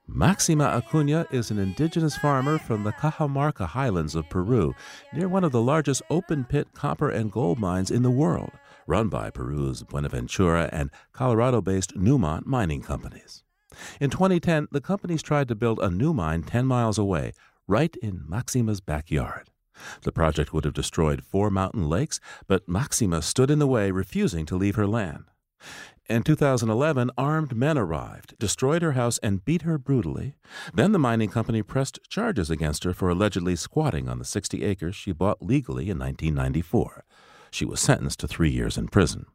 Maxima 0.07 0.67
Acuna 0.67 1.27
is 1.33 1.51
an 1.51 1.59
indigenous 1.59 2.17
farmer 2.17 2.57
from 2.57 2.85
the 2.85 2.93
Cajamarca 2.93 3.67
highlands 3.67 4.15
of 4.15 4.31
Peru, 4.31 4.73
near 5.13 5.29
one 5.29 5.43
of 5.43 5.51
the 5.51 5.61
largest 5.61 6.03
open 6.11 6.45
pit 6.45 6.69
copper 6.75 7.11
and 7.11 7.33
gold 7.33 7.59
mines 7.59 7.91
in 7.91 8.05
the 8.05 8.11
world, 8.11 8.53
run 8.87 9.09
by 9.09 9.31
Peru's 9.31 9.83
Buenaventura 9.83 10.71
and 10.73 10.91
Colorado 11.13 11.61
based 11.61 11.99
Newmont 11.99 12.47
mining 12.47 12.83
companies. 12.83 13.43
In 14.01 14.11
2010, 14.11 14.69
the 14.71 14.81
companies 14.81 15.23
tried 15.23 15.49
to 15.49 15.55
build 15.55 15.79
a 15.81 15.91
new 15.91 16.13
mine 16.13 16.43
10 16.43 16.67
miles 16.67 16.99
away, 16.99 17.33
right 17.67 17.95
in 17.97 18.25
Maxima's 18.29 18.81
backyard. 18.81 19.51
The 20.03 20.13
project 20.13 20.53
would 20.53 20.65
have 20.65 20.75
destroyed 20.75 21.25
four 21.25 21.51
mountain 21.51 21.89
lakes, 21.89 22.21
but 22.47 22.69
Maxima 22.69 23.23
stood 23.23 23.51
in 23.51 23.59
the 23.59 23.67
way, 23.67 23.91
refusing 23.91 24.47
to 24.47 24.57
leave 24.57 24.77
her 24.77 24.87
land. 24.87 25.25
In 26.07 26.23
2011, 26.23 27.11
armed 27.17 27.57
men 27.57 27.79
arrived, 27.79 28.39
destroyed 28.39 28.83
her 28.83 28.93
house, 28.93 29.19
and 29.23 29.45
beat 29.45 29.63
her 29.63 29.79
brutally. 29.79 30.37
Then 30.75 30.93
the 30.93 30.99
mining 30.99 31.31
company 31.31 31.63
pressed 31.63 31.99
charges 32.11 32.51
against 32.51 32.85
her 32.85 32.93
for 32.93 33.09
allegedly 33.09 33.57
squatting 33.57 34.09
on 34.09 34.19
the 34.19 34.25
60 34.25 34.63
acres 34.63 34.95
she 34.95 35.13
bought 35.13 35.43
legally 35.43 35.89
in 35.89 35.99
1994. 35.99 37.05
She 37.51 37.65
was 37.65 37.81
sentenced 37.81 38.21
to 38.21 38.29
three 38.29 38.51
years 38.51 38.77
in 38.77 38.89
prison. 38.89 39.27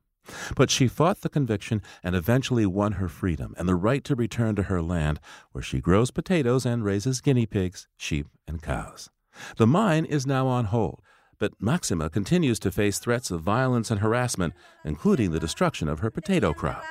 But 0.55 0.69
she 0.69 0.87
fought 0.87 1.21
the 1.21 1.29
conviction 1.29 1.81
and 2.03 2.15
eventually 2.15 2.65
won 2.65 2.93
her 2.93 3.07
freedom 3.07 3.53
and 3.57 3.67
the 3.67 3.75
right 3.75 4.03
to 4.05 4.15
return 4.15 4.55
to 4.55 4.63
her 4.63 4.81
land, 4.81 5.19
where 5.51 5.61
she 5.61 5.79
grows 5.79 6.11
potatoes 6.11 6.65
and 6.65 6.83
raises 6.83 7.21
guinea 7.21 7.45
pigs, 7.45 7.87
sheep, 7.97 8.27
and 8.47 8.61
cows. 8.61 9.09
The 9.57 9.67
mine 9.67 10.05
is 10.05 10.27
now 10.27 10.47
on 10.47 10.65
hold, 10.65 11.01
but 11.39 11.53
Maxima 11.59 12.09
continues 12.09 12.59
to 12.59 12.71
face 12.71 12.99
threats 12.99 13.31
of 13.31 13.41
violence 13.41 13.89
and 13.89 14.01
harassment, 14.01 14.53
including 14.83 15.31
the 15.31 15.39
destruction 15.39 15.87
of 15.87 15.99
her 15.99 16.11
potato 16.11 16.53
crop. 16.53 16.83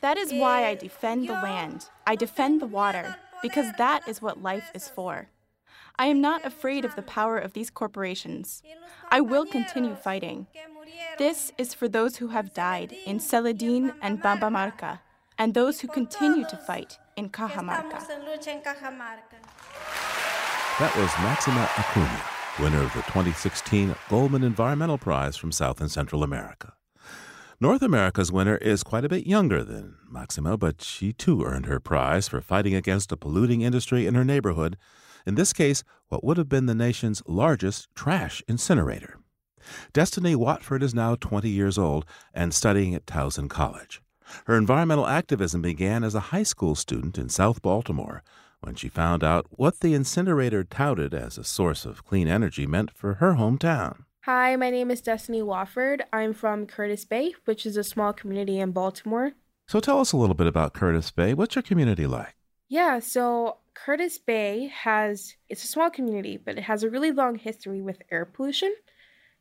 That 0.00 0.16
is 0.16 0.32
why 0.32 0.66
I 0.66 0.74
defend 0.76 1.28
the 1.28 1.32
land. 1.32 1.88
I 2.06 2.14
defend 2.14 2.62
the 2.62 2.66
water, 2.66 3.16
because 3.42 3.72
that 3.78 4.06
is 4.06 4.22
what 4.22 4.42
life 4.42 4.70
is 4.74 4.88
for. 4.88 5.28
I 6.00 6.06
am 6.06 6.20
not 6.20 6.46
afraid 6.46 6.84
of 6.84 6.94
the 6.94 7.02
power 7.02 7.38
of 7.38 7.54
these 7.54 7.70
corporations. 7.70 8.62
I 9.10 9.20
will 9.20 9.44
continue 9.44 9.96
fighting. 9.96 10.46
This 11.18 11.50
is 11.58 11.74
for 11.74 11.88
those 11.88 12.16
who 12.18 12.28
have 12.28 12.54
died 12.54 12.94
in 13.04 13.18
Celedín 13.18 13.92
and 14.00 14.22
Bambamarca, 14.22 15.00
and 15.38 15.54
those 15.54 15.80
who 15.80 15.88
continue 15.88 16.44
to 16.46 16.56
fight 16.56 16.98
in 17.16 17.30
Cajamarca. 17.30 18.06
That 20.78 20.96
was 20.96 21.10
Maxima 21.24 21.68
Acuna, 21.76 22.22
winner 22.60 22.84
of 22.84 22.92
the 22.94 23.02
2016 23.02 23.96
Goldman 24.08 24.44
Environmental 24.44 24.98
Prize 24.98 25.36
from 25.36 25.50
South 25.50 25.80
and 25.80 25.90
Central 25.90 26.22
America. 26.22 26.74
North 27.60 27.82
America's 27.82 28.30
winner 28.30 28.56
is 28.58 28.84
quite 28.84 29.04
a 29.04 29.08
bit 29.08 29.26
younger 29.26 29.64
than 29.64 29.96
Maxima, 30.08 30.56
but 30.56 30.80
she 30.80 31.12
too 31.12 31.42
earned 31.42 31.66
her 31.66 31.80
prize 31.80 32.28
for 32.28 32.40
fighting 32.40 32.76
against 32.76 33.10
a 33.10 33.16
polluting 33.16 33.62
industry 33.62 34.06
in 34.06 34.14
her 34.14 34.24
neighborhood. 34.24 34.76
In 35.26 35.34
this 35.34 35.52
case, 35.52 35.84
what 36.08 36.24
would 36.24 36.36
have 36.36 36.48
been 36.48 36.66
the 36.66 36.74
nation's 36.74 37.22
largest 37.26 37.88
trash 37.94 38.42
incinerator. 38.48 39.18
Destiny 39.92 40.34
Watford 40.34 40.82
is 40.82 40.94
now 40.94 41.14
20 41.14 41.48
years 41.48 41.76
old 41.76 42.04
and 42.32 42.54
studying 42.54 42.94
at 42.94 43.06
Towson 43.06 43.48
College. 43.48 44.00
Her 44.46 44.56
environmental 44.56 45.06
activism 45.06 45.62
began 45.62 46.04
as 46.04 46.14
a 46.14 46.30
high 46.32 46.42
school 46.42 46.74
student 46.74 47.18
in 47.18 47.28
South 47.28 47.62
Baltimore 47.62 48.22
when 48.60 48.74
she 48.74 48.88
found 48.88 49.22
out 49.22 49.46
what 49.50 49.80
the 49.80 49.94
incinerator 49.94 50.64
touted 50.64 51.14
as 51.14 51.38
a 51.38 51.44
source 51.44 51.84
of 51.84 52.04
clean 52.04 52.28
energy 52.28 52.66
meant 52.66 52.90
for 52.90 53.14
her 53.14 53.34
hometown. 53.34 54.04
Hi, 54.22 54.56
my 54.56 54.70
name 54.70 54.90
is 54.90 55.00
Destiny 55.00 55.42
Watford. 55.42 56.04
I'm 56.12 56.34
from 56.34 56.66
Curtis 56.66 57.04
Bay, 57.04 57.34
which 57.44 57.64
is 57.64 57.76
a 57.76 57.84
small 57.84 58.12
community 58.12 58.58
in 58.58 58.72
Baltimore. 58.72 59.32
So 59.66 59.80
tell 59.80 60.00
us 60.00 60.12
a 60.12 60.16
little 60.16 60.34
bit 60.34 60.46
about 60.46 60.74
Curtis 60.74 61.10
Bay. 61.10 61.34
What's 61.34 61.54
your 61.54 61.62
community 61.62 62.06
like? 62.06 62.34
Yeah, 62.68 62.98
so 62.98 63.58
Curtis 63.84 64.18
Bay 64.18 64.70
has 64.74 65.34
it's 65.48 65.64
a 65.64 65.68
small 65.68 65.90
community, 65.90 66.36
but 66.36 66.58
it 66.58 66.64
has 66.64 66.82
a 66.82 66.90
really 66.90 67.12
long 67.12 67.36
history 67.36 67.80
with 67.80 68.02
air 68.10 68.24
pollution. 68.24 68.74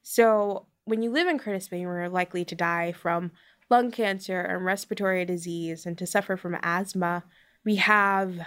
So 0.04 0.68
when 0.86 1.02
you 1.02 1.12
live 1.12 1.28
in 1.28 1.40
Curtis 1.40 1.68
Bay, 1.68 1.82
you're 1.82 2.08
likely 2.08 2.46
to 2.46 2.56
die 2.56 2.92
from 2.92 3.32
lung 3.70 3.92
cancer 3.92 4.40
and 4.40 4.64
respiratory 4.64 5.26
disease 5.26 5.86
and 5.86 5.98
to 5.98 6.06
suffer 6.06 6.38
from 6.38 6.58
asthma. 6.62 7.24
We 7.66 7.76
have 7.78 8.40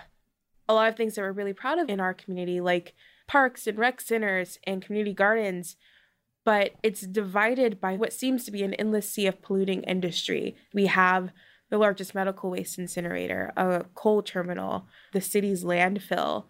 a 0.68 0.74
lot 0.74 0.88
of 0.88 0.96
things 0.96 1.16
that 1.16 1.22
we're 1.22 1.32
really 1.32 1.52
proud 1.52 1.78
of 1.78 1.90
in 1.90 2.00
our 2.00 2.14
community, 2.14 2.60
like 2.60 2.94
parks 3.26 3.66
and 3.66 3.76
rec 3.76 4.00
centers 4.00 4.58
and 4.64 4.80
community 4.80 5.12
gardens, 5.12 5.76
but 6.44 6.72
it's 6.82 7.02
divided 7.02 7.80
by 7.80 7.96
what 7.96 8.12
seems 8.12 8.44
to 8.44 8.50
be 8.50 8.62
an 8.62 8.74
endless 8.74 9.10
sea 9.10 9.26
of 9.26 9.42
polluting 9.42 9.82
industry. 9.82 10.56
We 10.72 10.86
have 10.86 11.30
the 11.70 11.78
largest 11.78 12.14
medical 12.14 12.50
waste 12.50 12.78
incinerator, 12.78 13.52
a 13.56 13.84
coal 13.94 14.22
terminal, 14.22 14.86
the 15.12 15.20
city's 15.20 15.64
landfill. 15.64 16.44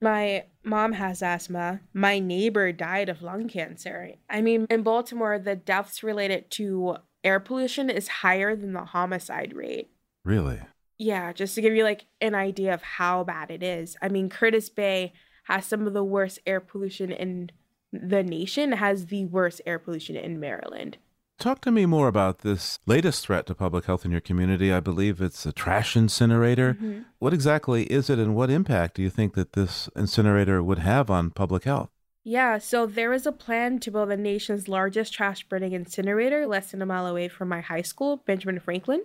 My 0.00 0.46
mom 0.64 0.92
has 0.94 1.22
asthma. 1.22 1.80
My 1.94 2.18
neighbor 2.18 2.72
died 2.72 3.08
of 3.08 3.22
lung 3.22 3.48
cancer. 3.48 4.14
I 4.28 4.40
mean, 4.40 4.66
in 4.68 4.82
Baltimore, 4.82 5.38
the 5.38 5.54
deaths 5.54 6.02
related 6.02 6.50
to 6.52 6.96
air 7.22 7.38
pollution 7.38 7.88
is 7.88 8.08
higher 8.08 8.56
than 8.56 8.72
the 8.72 8.84
homicide 8.86 9.54
rate. 9.54 9.90
Really? 10.24 10.60
Yeah, 10.98 11.32
just 11.32 11.54
to 11.54 11.60
give 11.60 11.74
you 11.74 11.84
like 11.84 12.06
an 12.20 12.34
idea 12.34 12.74
of 12.74 12.82
how 12.82 13.24
bad 13.24 13.50
it 13.50 13.62
is. 13.62 13.96
I 14.02 14.08
mean, 14.08 14.28
Curtis 14.28 14.68
Bay 14.68 15.12
has 15.44 15.66
some 15.66 15.86
of 15.86 15.92
the 15.92 16.04
worst 16.04 16.38
air 16.46 16.60
pollution 16.60 17.12
in 17.12 17.50
the 17.92 18.22
nation, 18.22 18.72
has 18.72 19.06
the 19.06 19.26
worst 19.26 19.60
air 19.66 19.78
pollution 19.78 20.16
in 20.16 20.40
Maryland. 20.40 20.98
Talk 21.42 21.60
to 21.62 21.72
me 21.72 21.86
more 21.86 22.06
about 22.06 22.42
this 22.42 22.78
latest 22.86 23.26
threat 23.26 23.46
to 23.46 23.54
public 23.56 23.86
health 23.86 24.04
in 24.04 24.12
your 24.12 24.20
community. 24.20 24.72
I 24.72 24.78
believe 24.78 25.20
it's 25.20 25.44
a 25.44 25.50
trash 25.50 25.96
incinerator. 25.96 26.74
Mm-hmm. 26.74 27.00
What 27.18 27.34
exactly 27.34 27.82
is 27.86 28.08
it, 28.08 28.20
and 28.20 28.36
what 28.36 28.48
impact 28.48 28.94
do 28.94 29.02
you 29.02 29.10
think 29.10 29.34
that 29.34 29.54
this 29.54 29.88
incinerator 29.96 30.62
would 30.62 30.78
have 30.78 31.10
on 31.10 31.30
public 31.30 31.64
health? 31.64 31.90
Yeah, 32.22 32.58
so 32.58 32.86
there 32.86 33.12
is 33.12 33.26
a 33.26 33.32
plan 33.32 33.80
to 33.80 33.90
build 33.90 34.10
the 34.10 34.16
nation's 34.16 34.68
largest 34.68 35.14
trash 35.14 35.42
burning 35.48 35.72
incinerator 35.72 36.46
less 36.46 36.70
than 36.70 36.80
a 36.80 36.86
mile 36.86 37.08
away 37.08 37.26
from 37.26 37.48
my 37.48 37.60
high 37.60 37.82
school, 37.82 38.18
Benjamin 38.18 38.60
Franklin. 38.60 39.02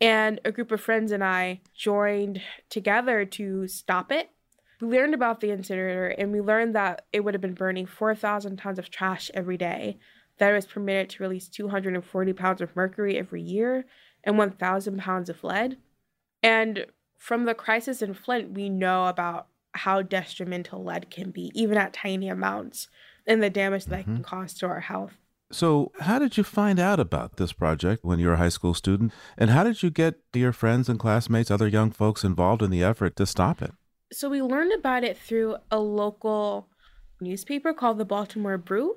And 0.00 0.40
a 0.46 0.52
group 0.52 0.72
of 0.72 0.80
friends 0.80 1.12
and 1.12 1.22
I 1.22 1.60
joined 1.74 2.40
together 2.70 3.26
to 3.26 3.68
stop 3.68 4.10
it. 4.10 4.30
We 4.80 4.96
learned 4.96 5.12
about 5.12 5.40
the 5.40 5.50
incinerator 5.50 6.08
and 6.08 6.32
we 6.32 6.40
learned 6.40 6.74
that 6.74 7.04
it 7.12 7.20
would 7.20 7.34
have 7.34 7.42
been 7.42 7.52
burning 7.52 7.84
4,000 7.84 8.56
tons 8.56 8.78
of 8.78 8.88
trash 8.88 9.30
every 9.34 9.58
day, 9.58 9.98
that 10.40 10.50
it 10.50 10.54
was 10.54 10.66
permitted 10.66 11.10
to 11.10 11.22
release 11.22 11.48
240 11.48 12.32
pounds 12.32 12.60
of 12.62 12.74
mercury 12.74 13.18
every 13.18 13.42
year 13.42 13.84
and 14.24 14.38
1,000 14.38 14.98
pounds 14.98 15.28
of 15.28 15.44
lead. 15.44 15.76
And 16.42 16.86
from 17.18 17.44
the 17.44 17.54
crisis 17.54 18.00
in 18.00 18.14
Flint, 18.14 18.52
we 18.52 18.70
know 18.70 19.06
about 19.06 19.48
how 19.74 20.00
detrimental 20.00 20.82
lead 20.82 21.10
can 21.10 21.30
be, 21.30 21.52
even 21.54 21.76
at 21.76 21.92
tiny 21.92 22.28
amounts, 22.28 22.88
and 23.26 23.42
the 23.42 23.50
damage 23.50 23.84
that 23.84 24.00
mm-hmm. 24.00 24.14
can 24.16 24.22
cause 24.24 24.54
to 24.54 24.66
our 24.66 24.80
health. 24.80 25.12
So, 25.52 25.92
how 26.00 26.18
did 26.18 26.36
you 26.36 26.44
find 26.44 26.80
out 26.80 26.98
about 26.98 27.36
this 27.36 27.52
project 27.52 28.04
when 28.04 28.18
you 28.18 28.28
were 28.28 28.34
a 28.34 28.38
high 28.38 28.48
school 28.48 28.72
student? 28.72 29.12
And 29.36 29.50
how 29.50 29.62
did 29.62 29.82
you 29.82 29.90
get 29.90 30.20
your 30.32 30.52
friends 30.52 30.88
and 30.88 30.98
classmates, 30.98 31.50
other 31.50 31.68
young 31.68 31.90
folks 31.90 32.24
involved 32.24 32.62
in 32.62 32.70
the 32.70 32.82
effort 32.82 33.16
to 33.16 33.26
stop 33.26 33.60
it? 33.60 33.72
So, 34.10 34.30
we 34.30 34.40
learned 34.40 34.72
about 34.72 35.04
it 35.04 35.18
through 35.18 35.56
a 35.70 35.80
local 35.80 36.68
newspaper 37.20 37.74
called 37.74 37.98
the 37.98 38.04
Baltimore 38.04 38.58
Brew. 38.58 38.96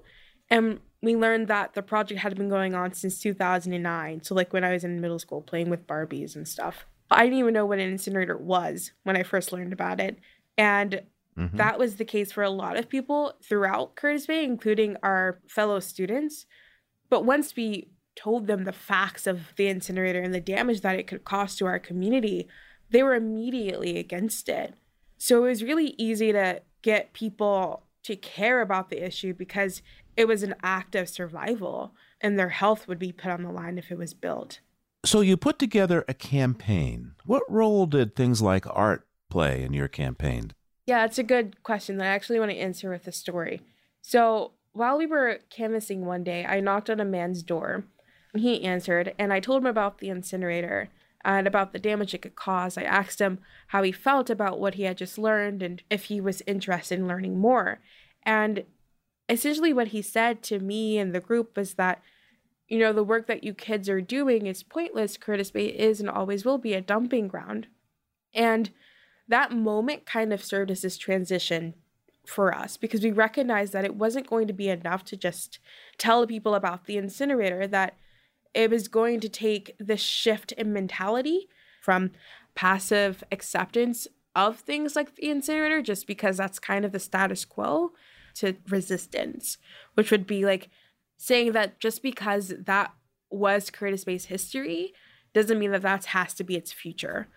And 0.49 0.79
we 1.03 1.17
learned 1.17 1.49
that 1.49 1.73
the 1.73 1.83
project 1.83 2.21
had 2.21 2.35
been 2.35 2.47
going 2.47 2.73
on 2.73 2.93
since 2.93 3.19
2009. 3.19 4.23
So, 4.23 4.33
like 4.33 4.53
when 4.53 4.63
I 4.63 4.71
was 4.71 4.85
in 4.85 5.01
middle 5.01 5.19
school 5.19 5.41
playing 5.41 5.69
with 5.69 5.85
Barbies 5.85 6.35
and 6.35 6.47
stuff. 6.47 6.85
I 7.11 7.25
didn't 7.25 7.39
even 7.39 7.53
know 7.53 7.65
what 7.65 7.79
an 7.79 7.89
incinerator 7.91 8.37
was 8.37 8.91
when 9.03 9.17
I 9.17 9.23
first 9.23 9.51
learned 9.51 9.73
about 9.73 9.99
it. 9.99 10.17
And 10.57 11.01
mm-hmm. 11.37 11.57
that 11.57 11.77
was 11.77 11.97
the 11.97 12.05
case 12.05 12.31
for 12.31 12.41
a 12.41 12.49
lot 12.49 12.77
of 12.77 12.89
people 12.89 13.33
throughout 13.43 13.95
Curtis 13.95 14.25
Bay, 14.25 14.45
including 14.45 14.95
our 15.03 15.39
fellow 15.47 15.79
students. 15.81 16.45
But 17.09 17.25
once 17.25 17.53
we 17.55 17.89
told 18.15 18.47
them 18.47 18.63
the 18.63 18.71
facts 18.71 19.27
of 19.27 19.53
the 19.57 19.67
incinerator 19.67 20.21
and 20.21 20.33
the 20.33 20.39
damage 20.39 20.81
that 20.81 20.97
it 20.97 21.05
could 21.07 21.25
cause 21.25 21.55
to 21.57 21.65
our 21.65 21.79
community, 21.79 22.47
they 22.89 23.03
were 23.03 23.13
immediately 23.13 23.97
against 23.99 24.47
it. 24.47 24.73
So 25.17 25.43
it 25.43 25.49
was 25.49 25.63
really 25.63 25.95
easy 25.97 26.31
to 26.31 26.61
get 26.81 27.13
people 27.13 27.83
to 28.03 28.15
care 28.15 28.61
about 28.61 28.89
the 28.89 29.03
issue 29.03 29.33
because 29.33 29.81
it 30.15 30.27
was 30.27 30.43
an 30.43 30.55
act 30.63 30.95
of 30.95 31.09
survival 31.09 31.93
and 32.21 32.37
their 32.37 32.49
health 32.49 32.87
would 32.87 32.99
be 32.99 33.11
put 33.11 33.31
on 33.31 33.43
the 33.43 33.51
line 33.51 33.77
if 33.77 33.91
it 33.91 33.97
was 33.97 34.13
built. 34.13 34.59
So 35.05 35.21
you 35.21 35.35
put 35.35 35.59
together 35.59 36.05
a 36.07 36.13
campaign. 36.13 37.13
What 37.25 37.43
role 37.49 37.85
did 37.85 38.15
things 38.15 38.41
like 38.41 38.65
art 38.69 39.05
play 39.29 39.63
in 39.63 39.73
your 39.73 39.89
campaign? 39.89 40.51
Yeah, 40.85 41.05
it's 41.05 41.17
a 41.17 41.23
good 41.23 41.61
question 41.63 41.97
that 41.97 42.05
I 42.05 42.15
actually 42.15 42.39
want 42.39 42.51
to 42.51 42.57
answer 42.57 42.89
with 42.89 43.07
a 43.07 43.11
story. 43.11 43.61
So, 44.01 44.51
while 44.73 44.97
we 44.97 45.05
were 45.05 45.39
canvassing 45.49 46.05
one 46.05 46.23
day, 46.23 46.45
I 46.45 46.59
knocked 46.59 46.89
on 46.89 46.99
a 46.99 47.05
man's 47.05 47.43
door. 47.43 47.83
And 48.33 48.41
he 48.41 48.63
answered, 48.63 49.13
and 49.19 49.31
I 49.31 49.39
told 49.39 49.61
him 49.61 49.67
about 49.67 49.99
the 49.99 50.09
incinerator 50.09 50.89
and 51.23 51.47
about 51.47 51.71
the 51.71 51.79
damage 51.79 52.13
it 52.13 52.21
could 52.23 52.35
cause. 52.35 52.77
I 52.77 52.83
asked 52.83 53.21
him 53.21 53.39
how 53.67 53.83
he 53.83 53.91
felt 53.91 54.29
about 54.29 54.59
what 54.59 54.75
he 54.75 54.83
had 54.83 54.97
just 54.97 55.17
learned 55.17 55.61
and 55.61 55.81
if 55.89 56.05
he 56.05 56.19
was 56.19 56.41
interested 56.47 56.97
in 56.99 57.07
learning 57.07 57.37
more. 57.37 57.79
And 58.23 58.63
essentially, 59.29 59.73
what 59.73 59.89
he 59.89 60.01
said 60.01 60.41
to 60.43 60.59
me 60.59 60.97
and 60.97 61.13
the 61.13 61.19
group 61.19 61.57
was 61.57 61.75
that, 61.75 62.01
you 62.67 62.79
know, 62.79 62.93
the 62.93 63.03
work 63.03 63.27
that 63.27 63.43
you 63.43 63.53
kids 63.53 63.89
are 63.89 64.01
doing 64.01 64.47
is 64.47 64.63
pointless. 64.63 65.17
Curtis 65.17 65.51
Bay 65.51 65.67
is 65.67 65.99
and 65.99 66.09
always 66.09 66.45
will 66.45 66.57
be 66.57 66.73
a 66.73 66.81
dumping 66.81 67.27
ground. 67.27 67.67
And 68.33 68.71
that 69.27 69.51
moment 69.51 70.05
kind 70.05 70.33
of 70.33 70.43
served 70.43 70.71
as 70.71 70.81
this 70.81 70.97
transition 70.97 71.75
for 72.25 72.55
us 72.55 72.77
because 72.77 73.03
we 73.03 73.11
recognized 73.11 73.73
that 73.73 73.85
it 73.85 73.95
wasn't 73.95 74.29
going 74.29 74.47
to 74.47 74.53
be 74.53 74.69
enough 74.69 75.03
to 75.05 75.17
just 75.17 75.59
tell 75.97 76.25
people 76.25 76.55
about 76.55 76.85
the 76.85 76.97
incinerator, 76.97 77.67
that 77.67 77.95
it 78.53 78.69
was 78.69 78.87
going 78.87 79.19
to 79.19 79.29
take 79.29 79.75
this 79.79 80.01
shift 80.01 80.51
in 80.53 80.71
mentality 80.71 81.47
from 81.81 82.11
passive 82.55 83.23
acceptance 83.31 84.07
of 84.35 84.59
things 84.59 84.95
like 84.95 85.15
the 85.15 85.29
incinerator, 85.29 85.81
just 85.81 86.07
because 86.07 86.37
that's 86.37 86.59
kind 86.59 86.85
of 86.85 86.91
the 86.91 86.99
status 86.99 87.45
quo, 87.45 87.91
to 88.35 88.55
resistance, 88.69 89.57
which 89.93 90.11
would 90.11 90.27
be 90.27 90.45
like 90.45 90.69
saying 91.17 91.51
that 91.53 91.79
just 91.79 92.01
because 92.01 92.53
that 92.59 92.93
was 93.29 93.69
Curtis 93.69 94.03
Bay's 94.03 94.25
history 94.25 94.93
doesn't 95.33 95.59
mean 95.59 95.71
that 95.71 95.81
that 95.81 96.05
has 96.05 96.33
to 96.35 96.43
be 96.43 96.55
its 96.55 96.71
future 96.71 97.27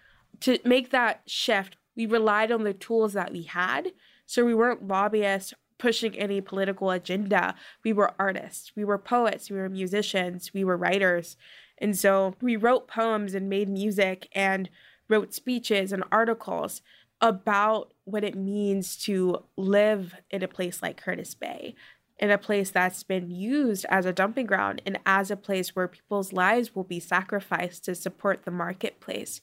to 0.40 0.58
make 0.64 0.90
that 0.90 1.22
shift, 1.26 1.76
we 1.94 2.06
relied 2.06 2.52
on 2.52 2.64
the 2.64 2.74
tools 2.74 3.12
that 3.14 3.32
we 3.32 3.42
had. 3.42 3.92
So 4.26 4.44
we 4.44 4.54
weren't 4.54 4.86
lobbyists 4.86 5.54
pushing 5.78 6.16
any 6.16 6.40
political 6.40 6.90
agenda. 6.90 7.54
We 7.84 7.92
were 7.92 8.14
artists, 8.18 8.72
we 8.74 8.84
were 8.84 8.98
poets, 8.98 9.50
we 9.50 9.58
were 9.58 9.68
musicians, 9.68 10.52
we 10.54 10.64
were 10.64 10.76
writers. 10.76 11.36
And 11.78 11.96
so 11.96 12.34
we 12.40 12.56
wrote 12.56 12.88
poems 12.88 13.34
and 13.34 13.48
made 13.48 13.68
music 13.68 14.28
and 14.32 14.70
wrote 15.08 15.34
speeches 15.34 15.92
and 15.92 16.02
articles 16.10 16.80
about 17.20 17.92
what 18.06 18.24
it 18.24 18.36
means 18.36 18.96
to 18.96 19.42
live 19.56 20.14
in 20.30 20.42
a 20.42 20.48
place 20.48 20.80
like 20.80 20.96
Curtis 20.96 21.34
Bay, 21.34 21.74
in 22.18 22.30
a 22.30 22.38
place 22.38 22.70
that's 22.70 23.02
been 23.02 23.30
used 23.30 23.84
as 23.90 24.06
a 24.06 24.12
dumping 24.12 24.46
ground 24.46 24.80
and 24.86 24.98
as 25.04 25.30
a 25.30 25.36
place 25.36 25.74
where 25.74 25.88
people's 25.88 26.32
lives 26.32 26.74
will 26.74 26.84
be 26.84 27.00
sacrificed 27.00 27.84
to 27.84 27.94
support 27.94 28.44
the 28.44 28.50
marketplace. 28.50 29.40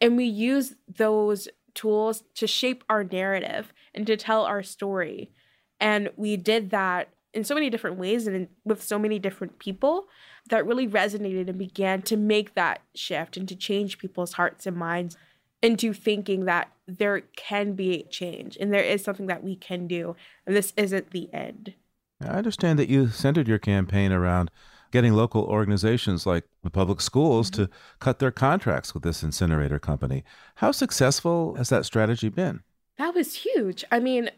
And 0.00 0.16
we 0.16 0.24
use 0.24 0.74
those 0.88 1.48
tools 1.74 2.22
to 2.36 2.46
shape 2.46 2.84
our 2.88 3.02
narrative 3.02 3.74
and 3.92 4.06
to 4.06 4.16
tell 4.16 4.44
our 4.44 4.62
story. 4.62 5.32
And 5.80 6.10
we 6.16 6.36
did 6.36 6.70
that 6.70 7.08
in 7.34 7.42
so 7.42 7.54
many 7.54 7.68
different 7.68 7.98
ways 7.98 8.28
and 8.28 8.46
with 8.64 8.80
so 8.80 8.96
many 8.96 9.18
different 9.18 9.58
people 9.58 10.06
that 10.50 10.64
really 10.64 10.86
resonated 10.86 11.48
and 11.48 11.58
began 11.58 12.00
to 12.02 12.16
make 12.16 12.54
that 12.54 12.80
shift 12.94 13.36
and 13.36 13.48
to 13.48 13.56
change 13.56 13.98
people's 13.98 14.34
hearts 14.34 14.66
and 14.66 14.76
minds 14.76 15.16
into 15.64 15.94
thinking 15.94 16.44
that 16.44 16.70
there 16.86 17.22
can 17.36 17.72
be 17.72 18.02
change 18.10 18.58
and 18.60 18.72
there 18.72 18.82
is 18.82 19.02
something 19.02 19.26
that 19.28 19.42
we 19.42 19.56
can 19.56 19.86
do 19.86 20.14
and 20.46 20.54
this 20.54 20.74
isn't 20.76 21.10
the 21.10 21.32
end. 21.32 21.72
I 22.20 22.26
understand 22.26 22.78
that 22.78 22.90
you 22.90 23.08
centered 23.08 23.48
your 23.48 23.58
campaign 23.58 24.12
around 24.12 24.50
getting 24.92 25.14
local 25.14 25.42
organizations 25.44 26.26
like 26.26 26.44
the 26.62 26.70
public 26.70 27.00
schools 27.00 27.50
to 27.50 27.62
mm-hmm. 27.62 27.74
cut 27.98 28.18
their 28.18 28.30
contracts 28.30 28.92
with 28.92 29.02
this 29.02 29.22
incinerator 29.22 29.78
company. 29.78 30.22
How 30.56 30.70
successful 30.70 31.54
has 31.54 31.70
that 31.70 31.86
strategy 31.86 32.28
been? 32.28 32.62
That 32.98 33.14
was 33.14 33.34
huge. 33.34 33.84
I 33.90 34.00
mean, 34.00 34.30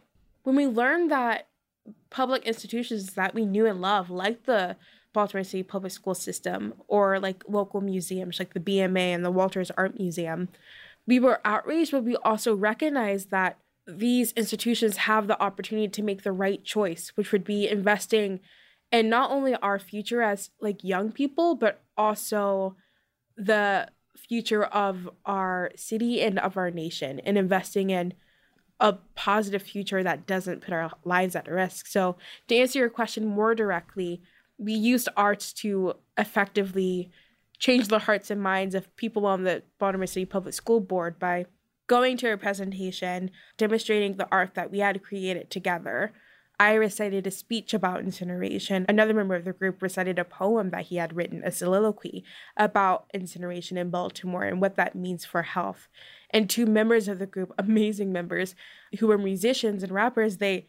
when 0.44 0.54
we 0.54 0.66
learned 0.66 1.10
that 1.10 1.48
public 2.08 2.44
institutions 2.44 3.14
that 3.14 3.34
we 3.34 3.44
knew 3.44 3.66
and 3.66 3.80
loved, 3.80 4.10
like 4.10 4.44
the 4.44 4.76
Baltimore 5.12 5.44
City 5.44 5.64
Public 5.64 5.92
School 5.92 6.14
System 6.14 6.74
or 6.88 7.18
like 7.18 7.42
local 7.48 7.80
museums 7.80 8.38
like 8.38 8.54
the 8.54 8.60
BMA 8.60 9.14
and 9.14 9.24
the 9.24 9.30
Walters 9.30 9.70
Art 9.72 9.98
Museum, 9.98 10.48
we 11.06 11.18
were 11.20 11.40
outraged, 11.44 11.92
but 11.92 12.04
we 12.04 12.16
also 12.16 12.54
recognized 12.54 13.30
that 13.30 13.58
these 13.86 14.32
institutions 14.32 14.96
have 14.98 15.28
the 15.28 15.40
opportunity 15.40 15.88
to 15.88 16.02
make 16.02 16.22
the 16.22 16.32
right 16.32 16.64
choice, 16.64 17.12
which 17.14 17.30
would 17.32 17.44
be 17.44 17.68
investing 17.68 18.40
in 18.90 19.08
not 19.08 19.30
only 19.30 19.54
our 19.56 19.78
future 19.78 20.22
as 20.22 20.50
like 20.60 20.82
young 20.82 21.12
people, 21.12 21.54
but 21.54 21.82
also 21.96 22.76
the 23.36 23.88
future 24.16 24.64
of 24.64 25.08
our 25.24 25.70
city 25.76 26.20
and 26.22 26.38
of 26.38 26.56
our 26.56 26.70
nation 26.70 27.20
and 27.20 27.38
investing 27.38 27.90
in 27.90 28.14
a 28.80 28.94
positive 29.14 29.62
future 29.62 30.02
that 30.02 30.26
doesn't 30.26 30.62
put 30.62 30.74
our 30.74 30.90
lives 31.04 31.36
at 31.36 31.48
risk. 31.48 31.86
So, 31.86 32.16
to 32.48 32.56
answer 32.56 32.78
your 32.78 32.90
question 32.90 33.26
more 33.26 33.54
directly, 33.54 34.20
we 34.58 34.72
used 34.72 35.08
arts 35.16 35.52
to 35.54 35.94
effectively 36.18 37.10
change 37.58 37.88
the 37.88 38.00
hearts 38.00 38.30
and 38.30 38.42
minds 38.42 38.74
of 38.74 38.94
people 38.96 39.26
on 39.26 39.44
the 39.44 39.62
Baltimore 39.78 40.06
City 40.06 40.26
Public 40.26 40.54
School 40.54 40.80
Board 40.80 41.18
by 41.18 41.46
going 41.86 42.16
to 42.18 42.32
a 42.32 42.36
presentation, 42.36 43.30
demonstrating 43.56 44.16
the 44.16 44.28
art 44.30 44.54
that 44.54 44.70
we 44.70 44.80
had 44.80 45.02
created 45.02 45.50
together. 45.50 46.12
I 46.58 46.72
recited 46.74 47.26
a 47.26 47.30
speech 47.30 47.74
about 47.74 48.00
incineration. 48.00 48.86
Another 48.88 49.12
member 49.12 49.34
of 49.34 49.44
the 49.44 49.52
group 49.52 49.82
recited 49.82 50.18
a 50.18 50.24
poem 50.24 50.70
that 50.70 50.86
he 50.86 50.96
had 50.96 51.14
written, 51.14 51.42
a 51.44 51.52
soliloquy 51.52 52.24
about 52.56 53.10
incineration 53.12 53.76
in 53.76 53.90
Baltimore 53.90 54.44
and 54.44 54.60
what 54.60 54.76
that 54.76 54.94
means 54.94 55.26
for 55.26 55.42
health. 55.42 55.88
And 56.30 56.48
two 56.48 56.64
members 56.64 57.08
of 57.08 57.18
the 57.18 57.26
group, 57.26 57.52
amazing 57.58 58.10
members, 58.10 58.54
who 58.98 59.06
were 59.06 59.18
musicians 59.18 59.82
and 59.82 59.92
rappers, 59.92 60.38
they 60.38 60.66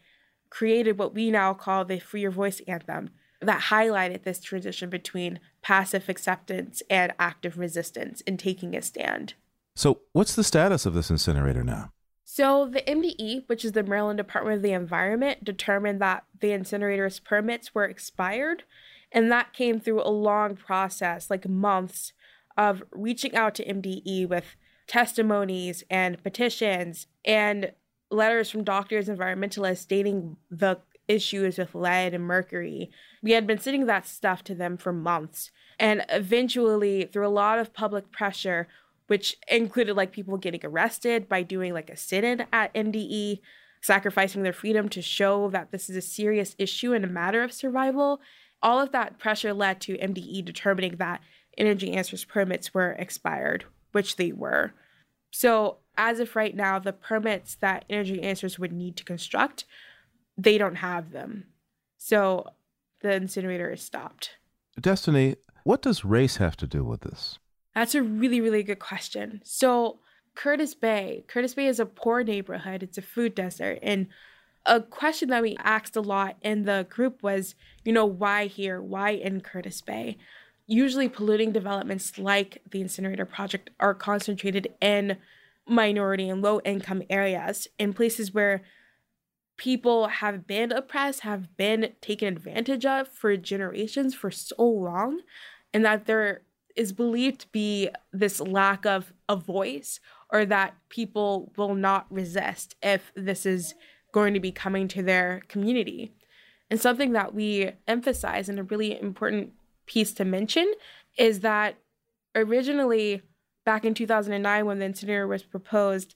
created 0.50 0.98
what 0.98 1.14
we 1.14 1.30
now 1.30 1.54
call 1.54 1.84
the 1.84 1.98
Free 1.98 2.22
Your 2.22 2.30
Voice 2.30 2.60
anthem 2.68 3.10
that 3.40 3.62
highlighted 3.62 4.24
this 4.24 4.40
transition 4.40 4.90
between 4.90 5.40
passive 5.62 6.08
acceptance 6.08 6.82
and 6.88 7.12
active 7.18 7.58
resistance 7.58 8.20
in 8.22 8.36
taking 8.36 8.74
a 8.74 8.82
stand. 8.82 9.34
So, 9.74 10.00
what's 10.12 10.34
the 10.34 10.44
status 10.44 10.86
of 10.86 10.94
this 10.94 11.10
incinerator 11.10 11.62
now? 11.62 11.92
So, 12.24 12.68
the 12.68 12.82
MDE, 12.82 13.48
which 13.48 13.64
is 13.64 13.72
the 13.72 13.82
Maryland 13.82 14.18
Department 14.18 14.56
of 14.56 14.62
the 14.62 14.72
Environment, 14.72 15.44
determined 15.44 16.00
that 16.00 16.24
the 16.40 16.48
incinerator's 16.48 17.20
permits 17.20 17.74
were 17.74 17.84
expired. 17.84 18.64
And 19.10 19.32
that 19.32 19.54
came 19.54 19.80
through 19.80 20.02
a 20.02 20.10
long 20.10 20.54
process, 20.56 21.30
like 21.30 21.48
months, 21.48 22.12
of 22.56 22.82
reaching 22.90 23.34
out 23.34 23.54
to 23.54 23.64
MDE 23.64 24.28
with 24.28 24.56
testimonies 24.86 25.84
and 25.88 26.22
petitions 26.22 27.06
and 27.24 27.72
letters 28.10 28.50
from 28.50 28.64
doctors, 28.64 29.08
environmentalists 29.08 29.78
stating 29.78 30.36
the 30.50 30.78
issues 31.08 31.58
with 31.58 31.74
lead 31.74 32.14
and 32.14 32.24
mercury. 32.24 32.90
We 33.22 33.32
had 33.32 33.46
been 33.46 33.58
sending 33.58 33.86
that 33.86 34.06
stuff 34.06 34.44
to 34.44 34.54
them 34.54 34.76
for 34.76 34.92
months. 34.92 35.50
And 35.78 36.04
eventually, 36.08 37.04
through 37.04 37.26
a 37.26 37.30
lot 37.30 37.58
of 37.58 37.72
public 37.72 38.12
pressure, 38.12 38.68
which 39.06 39.36
included 39.50 39.94
like 39.94 40.12
people 40.12 40.36
getting 40.36 40.60
arrested 40.64 41.28
by 41.28 41.42
doing 41.42 41.72
like 41.72 41.90
a 41.90 41.96
sit 41.96 42.24
in 42.24 42.44
at 42.52 42.72
MDE, 42.74 43.40
sacrificing 43.80 44.42
their 44.42 44.52
freedom 44.52 44.88
to 44.90 45.02
show 45.02 45.50
that 45.50 45.70
this 45.72 45.88
is 45.88 45.96
a 45.96 46.02
serious 46.02 46.54
issue 46.58 46.92
and 46.92 47.04
a 47.04 47.08
matter 47.08 47.42
of 47.42 47.52
survival, 47.52 48.20
all 48.62 48.80
of 48.80 48.92
that 48.92 49.18
pressure 49.18 49.52
led 49.52 49.80
to 49.80 49.96
MDE 49.98 50.44
determining 50.44 50.96
that 50.96 51.20
Energy 51.56 51.92
Answers 51.92 52.24
permits 52.24 52.74
were 52.74 52.92
expired, 52.92 53.64
which 53.92 54.16
they 54.16 54.32
were. 54.32 54.72
So, 55.30 55.78
as 55.96 56.20
of 56.20 56.36
right 56.36 56.54
now, 56.54 56.78
the 56.78 56.92
permits 56.92 57.56
that 57.56 57.84
Energy 57.90 58.22
Answers 58.22 58.58
would 58.58 58.72
need 58.72 58.96
to 58.96 59.04
construct 59.04 59.64
they 60.38 60.56
don't 60.56 60.76
have 60.76 61.10
them. 61.10 61.44
So 61.98 62.46
the 63.02 63.12
incinerator 63.12 63.70
is 63.72 63.82
stopped. 63.82 64.36
Destiny, 64.80 65.36
what 65.64 65.82
does 65.82 66.04
race 66.04 66.36
have 66.36 66.56
to 66.58 66.66
do 66.66 66.84
with 66.84 67.00
this? 67.00 67.38
That's 67.74 67.94
a 67.94 68.02
really, 68.02 68.40
really 68.40 68.62
good 68.62 68.78
question. 68.78 69.42
So, 69.44 69.98
Curtis 70.34 70.74
Bay, 70.74 71.24
Curtis 71.26 71.54
Bay 71.54 71.66
is 71.66 71.80
a 71.80 71.86
poor 71.86 72.22
neighborhood, 72.22 72.82
it's 72.82 72.98
a 72.98 73.02
food 73.02 73.34
desert. 73.34 73.80
And 73.82 74.06
a 74.66 74.80
question 74.80 75.30
that 75.30 75.42
we 75.42 75.56
asked 75.58 75.96
a 75.96 76.00
lot 76.00 76.36
in 76.42 76.64
the 76.64 76.86
group 76.88 77.22
was, 77.22 77.54
you 77.84 77.92
know, 77.92 78.06
why 78.06 78.46
here? 78.46 78.80
Why 78.80 79.10
in 79.10 79.40
Curtis 79.40 79.80
Bay? 79.80 80.16
Usually, 80.66 81.08
polluting 81.08 81.52
developments 81.52 82.18
like 82.18 82.62
the 82.70 82.80
incinerator 82.80 83.24
project 83.24 83.70
are 83.80 83.94
concentrated 83.94 84.68
in 84.80 85.16
minority 85.66 86.28
and 86.28 86.42
low 86.42 86.60
income 86.60 87.02
areas, 87.10 87.66
in 87.78 87.92
places 87.92 88.32
where 88.32 88.62
people 89.58 90.06
have 90.06 90.46
been 90.46 90.72
oppressed, 90.72 91.20
have 91.20 91.54
been 91.56 91.92
taken 92.00 92.28
advantage 92.28 92.86
of 92.86 93.08
for 93.08 93.36
generations 93.36 94.14
for 94.14 94.30
so 94.30 94.62
long, 94.62 95.20
and 95.74 95.84
that 95.84 96.06
there 96.06 96.42
is 96.74 96.92
believed 96.92 97.40
to 97.40 97.48
be 97.48 97.90
this 98.12 98.40
lack 98.40 98.86
of 98.86 99.12
a 99.28 99.36
voice 99.36 100.00
or 100.32 100.46
that 100.46 100.74
people 100.88 101.52
will 101.56 101.74
not 101.74 102.06
resist 102.10 102.76
if 102.82 103.12
this 103.14 103.44
is 103.44 103.74
going 104.12 104.32
to 104.32 104.40
be 104.40 104.52
coming 104.52 104.86
to 104.88 105.02
their 105.02 105.42
community. 105.48 106.12
And 106.70 106.80
something 106.80 107.12
that 107.12 107.34
we 107.34 107.72
emphasize 107.86 108.48
and 108.48 108.58
a 108.58 108.62
really 108.62 108.98
important 109.00 109.52
piece 109.86 110.12
to 110.14 110.24
mention 110.24 110.72
is 111.16 111.40
that 111.40 111.76
originally 112.34 113.22
back 113.64 113.84
in 113.84 113.94
2009 113.94 114.66
when 114.66 114.78
the 114.78 114.84
incinerator 114.84 115.26
was 115.26 115.42
proposed 115.42 116.14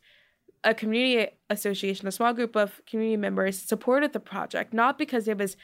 a 0.64 0.74
community 0.74 1.30
association, 1.50 2.06
a 2.06 2.12
small 2.12 2.32
group 2.32 2.56
of 2.56 2.80
community 2.86 3.16
members 3.16 3.58
supported 3.58 4.12
the 4.12 4.20
project, 4.20 4.72
not 4.72 4.98
because 4.98 5.26
it 5.26 5.38
was 5.38 5.56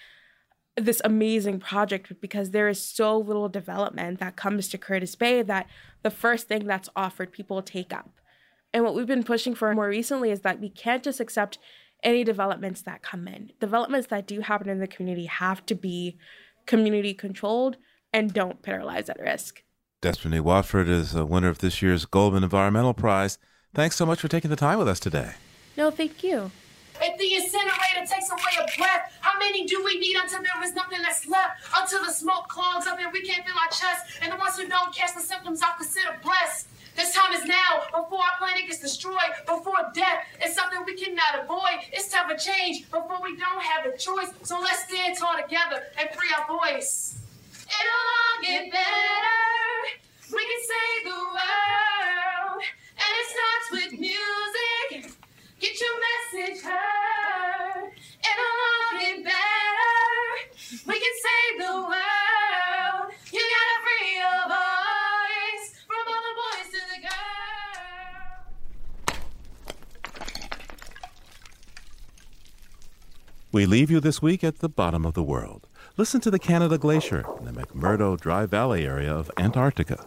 this 0.77 1.01
amazing 1.05 1.61
project, 1.61 2.09
but 2.09 2.21
because 2.21 2.51
there 2.51 2.69
is 2.69 2.83
so 2.83 3.17
little 3.17 3.49
development 3.49 4.21
that 4.21 4.37
comes 4.37 4.69
to 4.69 4.79
Curtis 4.79 5.15
Bay 5.15 5.43
that 5.43 5.67
the 6.03 6.11
first 6.11 6.49
thing 6.49 6.67
that's 6.67 6.89
offered, 6.95 7.33
people 7.33 7.63
take 7.63 7.93
up. 7.93 8.11
And 8.73 8.85
what 8.85 8.95
we've 8.95 9.07
been 9.07 9.25
pushing 9.25 9.55
for 9.55 9.75
more 9.75 9.89
recently 9.89 10.31
is 10.31 10.41
that 10.43 10.61
we 10.61 10.69
can't 10.69 11.03
just 11.03 11.21
accept 11.21 11.59
any 12.03 12.23
developments 12.23 12.83
that 12.83 13.03
come 13.03 13.27
in. 13.27 13.53
Developments 13.61 14.09
that 14.09 14.27
do 14.27 14.41
happen 14.41 14.69
in 14.69 14.79
the 14.79 14.87
community 14.87 15.27
have 15.27 15.65
to 15.67 15.75
be 15.75 16.17
community 16.67 17.15
controlled 17.15 17.77
and 18.13 18.33
don't 18.33 18.63
put 18.63 18.75
our 18.75 18.85
lives 18.85 19.09
at 19.09 19.19
risk. 19.19 19.63
Destiny 20.01 20.39
Watford 20.39 20.89
is 20.89 21.15
a 21.15 21.27
winner 21.27 21.49
of 21.49 21.59
this 21.59 21.83
year's 21.83 22.05
Goldman 22.05 22.45
Environmental 22.45 22.95
Prize. 22.95 23.39
Thanks 23.79 23.95
so 23.95 24.05
much 24.05 24.19
for 24.19 24.27
taking 24.27 24.51
the 24.51 24.57
time 24.59 24.81
with 24.81 24.89
us 24.89 24.99
today. 24.99 25.35
No, 25.77 25.93
thank 25.93 26.25
you. 26.25 26.51
If 27.01 27.15
the 27.15 27.31
incinerator 27.33 28.11
takes 28.11 28.29
away 28.29 28.59
a 28.59 28.67
breath, 28.77 29.15
how 29.21 29.39
many 29.39 29.67
do 29.67 29.85
we 29.85 30.01
need 30.01 30.17
until 30.17 30.43
there 30.43 30.65
is 30.65 30.75
nothing 30.75 30.99
that's 31.01 31.29
left? 31.29 31.63
Until 31.79 32.05
the 32.05 32.11
smoke 32.11 32.49
clogs 32.49 32.89
up 32.89 32.99
and 32.99 33.13
we 33.13 33.23
can't 33.23 33.47
feel 33.47 33.55
our 33.55 33.69
chest. 33.69 34.19
And 34.21 34.33
the 34.33 34.37
ones 34.37 34.59
who 34.59 34.67
don't 34.67 34.93
catch 34.93 35.15
the 35.15 35.21
symptoms 35.21 35.63
I 35.63 35.77
consider 35.77 36.19
blessed. 36.25 36.67
This 36.97 37.15
time 37.15 37.33
is 37.33 37.45
now, 37.45 37.87
before 37.95 38.19
our 38.19 38.37
planet 38.39 38.67
gets 38.67 38.81
destroyed, 38.81 39.31
before 39.47 39.79
death 39.95 40.27
is 40.45 40.57
something 40.57 40.83
we 40.85 40.97
cannot 40.97 41.45
avoid. 41.45 41.87
It's 41.93 42.09
time 42.09 42.29
for 42.29 42.35
change 42.35 42.91
before 42.91 43.23
we 43.23 43.37
don't 43.37 43.63
have 43.63 43.87
a 43.87 43.97
choice. 43.97 44.35
So 44.43 44.59
let's 44.59 44.91
stand 44.91 45.17
tall 45.17 45.39
together 45.41 45.85
and 46.01 46.11
free 46.19 46.35
our 46.37 46.51
voice. 46.51 47.15
It'll 47.63 47.95
all 47.95 48.43
get 48.43 48.73
better. 48.73 49.23
We 50.35 50.43
can 50.43 50.63
save 50.67 51.15
the 51.15 51.19
world. 51.31 52.48
And 52.99 53.13
it 53.21 53.27
starts 53.35 53.69
with 53.73 53.93
music. 54.01 55.15
Get 55.61 55.75
your 55.81 55.97
message 56.09 56.63
heard. 56.65 57.93
Better. 59.25 60.29
We 60.87 60.95
can 60.95 61.15
save 61.27 61.55
the 61.67 61.75
world. 61.75 63.13
You 63.33 63.43
gotta 63.55 63.79
free 63.85 64.15
voice. 64.47 65.65
From 65.87 66.05
all 66.07 66.23
the 66.23 66.35
boys 66.37 66.69
to 66.73 66.81
the. 66.93 66.99
We 73.51 73.67
leave 73.67 73.91
you 73.91 74.01
this 74.01 74.21
week 74.21 74.45
at 74.45 74.59
the 74.59 74.69
bottom 74.69 75.07
of 75.07 75.15
the 75.15 75.23
world. 75.23 75.67
Listen 75.97 76.21
to 76.21 76.31
the 76.31 76.39
Canada 76.39 76.79
Glacier 76.79 77.25
in 77.39 77.47
the 77.47 77.53
McMurdo 77.53 78.21
Dry 78.21 78.47
Valley 78.47 78.87
area 78.87 79.13
of 79.13 79.31
Antarctica. 79.39 80.05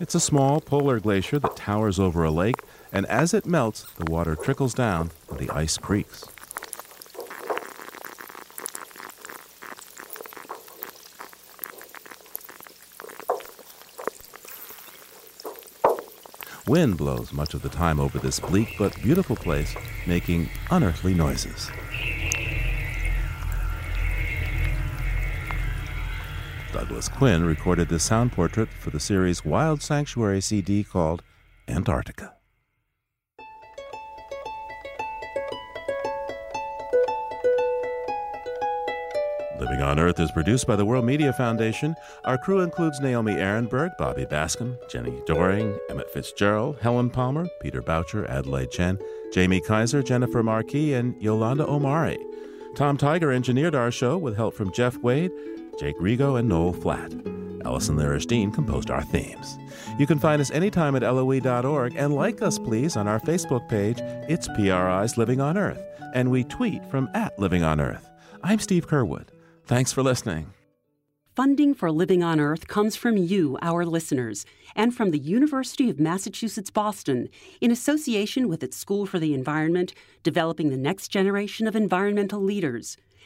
It's 0.00 0.14
a 0.14 0.20
small 0.20 0.60
polar 0.60 1.00
glacier 1.00 1.40
that 1.40 1.56
towers 1.56 1.98
over 1.98 2.22
a 2.22 2.30
lake, 2.30 2.62
and 2.92 3.04
as 3.06 3.34
it 3.34 3.46
melts, 3.46 3.82
the 3.96 4.08
water 4.08 4.36
trickles 4.36 4.72
down 4.72 5.10
and 5.28 5.40
the 5.40 5.50
ice 5.50 5.76
creaks. 5.76 6.24
Wind 16.68 16.96
blows 16.96 17.32
much 17.32 17.54
of 17.54 17.62
the 17.62 17.68
time 17.68 17.98
over 17.98 18.20
this 18.20 18.38
bleak 18.38 18.76
but 18.78 18.94
beautiful 19.02 19.34
place, 19.34 19.74
making 20.06 20.48
unearthly 20.70 21.14
noises. 21.14 21.70
Douglas 26.72 27.08
Quinn 27.08 27.44
recorded 27.44 27.88
this 27.88 28.04
sound 28.04 28.30
portrait 28.32 28.68
for 28.68 28.90
the 28.90 29.00
series 29.00 29.42
Wild 29.42 29.80
Sanctuary 29.80 30.42
CD 30.42 30.84
called 30.84 31.22
Antarctica. 31.66 32.34
Living 39.58 39.80
on 39.80 39.98
Earth 39.98 40.20
is 40.20 40.30
produced 40.30 40.66
by 40.66 40.76
the 40.76 40.84
World 40.84 41.06
Media 41.06 41.32
Foundation. 41.32 41.96
Our 42.26 42.36
crew 42.36 42.60
includes 42.60 43.00
Naomi 43.00 43.34
Arenberg, 43.34 43.96
Bobby 43.96 44.26
Bascom, 44.26 44.76
Jenny 44.90 45.22
Doring, 45.26 45.76
Emmett 45.88 46.10
Fitzgerald, 46.10 46.78
Helen 46.80 47.08
Palmer, 47.08 47.48
Peter 47.62 47.80
Boucher, 47.80 48.26
Adelaide 48.26 48.70
Chen, 48.70 48.98
Jamie 49.32 49.62
Kaiser, 49.62 50.02
Jennifer 50.02 50.42
Marquis, 50.42 50.92
and 50.92 51.20
Yolanda 51.20 51.66
Omari. 51.66 52.18
Tom 52.76 52.98
Tiger 52.98 53.32
engineered 53.32 53.74
our 53.74 53.90
show 53.90 54.18
with 54.18 54.36
help 54.36 54.54
from 54.54 54.70
Jeff 54.72 54.96
Wade, 54.98 55.32
Jake 55.78 55.98
Rigo, 55.98 56.38
and 56.38 56.48
Noel 56.48 56.72
Flatt. 56.72 57.12
Allison 57.64 57.96
Lirish 57.96 58.54
composed 58.54 58.90
our 58.90 59.02
themes. 59.02 59.58
You 59.98 60.06
can 60.06 60.18
find 60.18 60.40
us 60.40 60.50
anytime 60.50 60.96
at 60.96 61.02
LOE.org 61.02 61.94
and 61.96 62.14
like 62.14 62.42
us, 62.42 62.58
please, 62.58 62.96
on 62.96 63.06
our 63.06 63.20
Facebook 63.20 63.68
page. 63.68 63.98
It's 64.28 64.48
PRI's 64.48 65.16
Living 65.16 65.40
on 65.40 65.58
Earth, 65.58 65.80
and 66.14 66.30
we 66.30 66.44
tweet 66.44 66.84
from 66.86 67.08
at 67.14 67.38
Living 67.38 67.62
on 67.62 67.80
Earth. 67.80 68.08
I'm 68.42 68.58
Steve 68.58 68.88
Curwood. 68.88 69.28
Thanks 69.64 69.92
for 69.92 70.02
listening. 70.02 70.52
Funding 71.36 71.72
for 71.72 71.92
Living 71.92 72.22
on 72.24 72.40
Earth 72.40 72.66
comes 72.66 72.96
from 72.96 73.16
you, 73.16 73.58
our 73.62 73.84
listeners, 73.84 74.44
and 74.74 74.92
from 74.92 75.12
the 75.12 75.20
University 75.20 75.88
of 75.88 76.00
Massachusetts 76.00 76.70
Boston, 76.70 77.28
in 77.60 77.70
association 77.70 78.48
with 78.48 78.64
its 78.64 78.76
School 78.76 79.06
for 79.06 79.20
the 79.20 79.34
Environment, 79.34 79.94
developing 80.24 80.70
the 80.70 80.76
next 80.76 81.08
generation 81.08 81.68
of 81.68 81.76
environmental 81.76 82.40
leaders, 82.40 82.96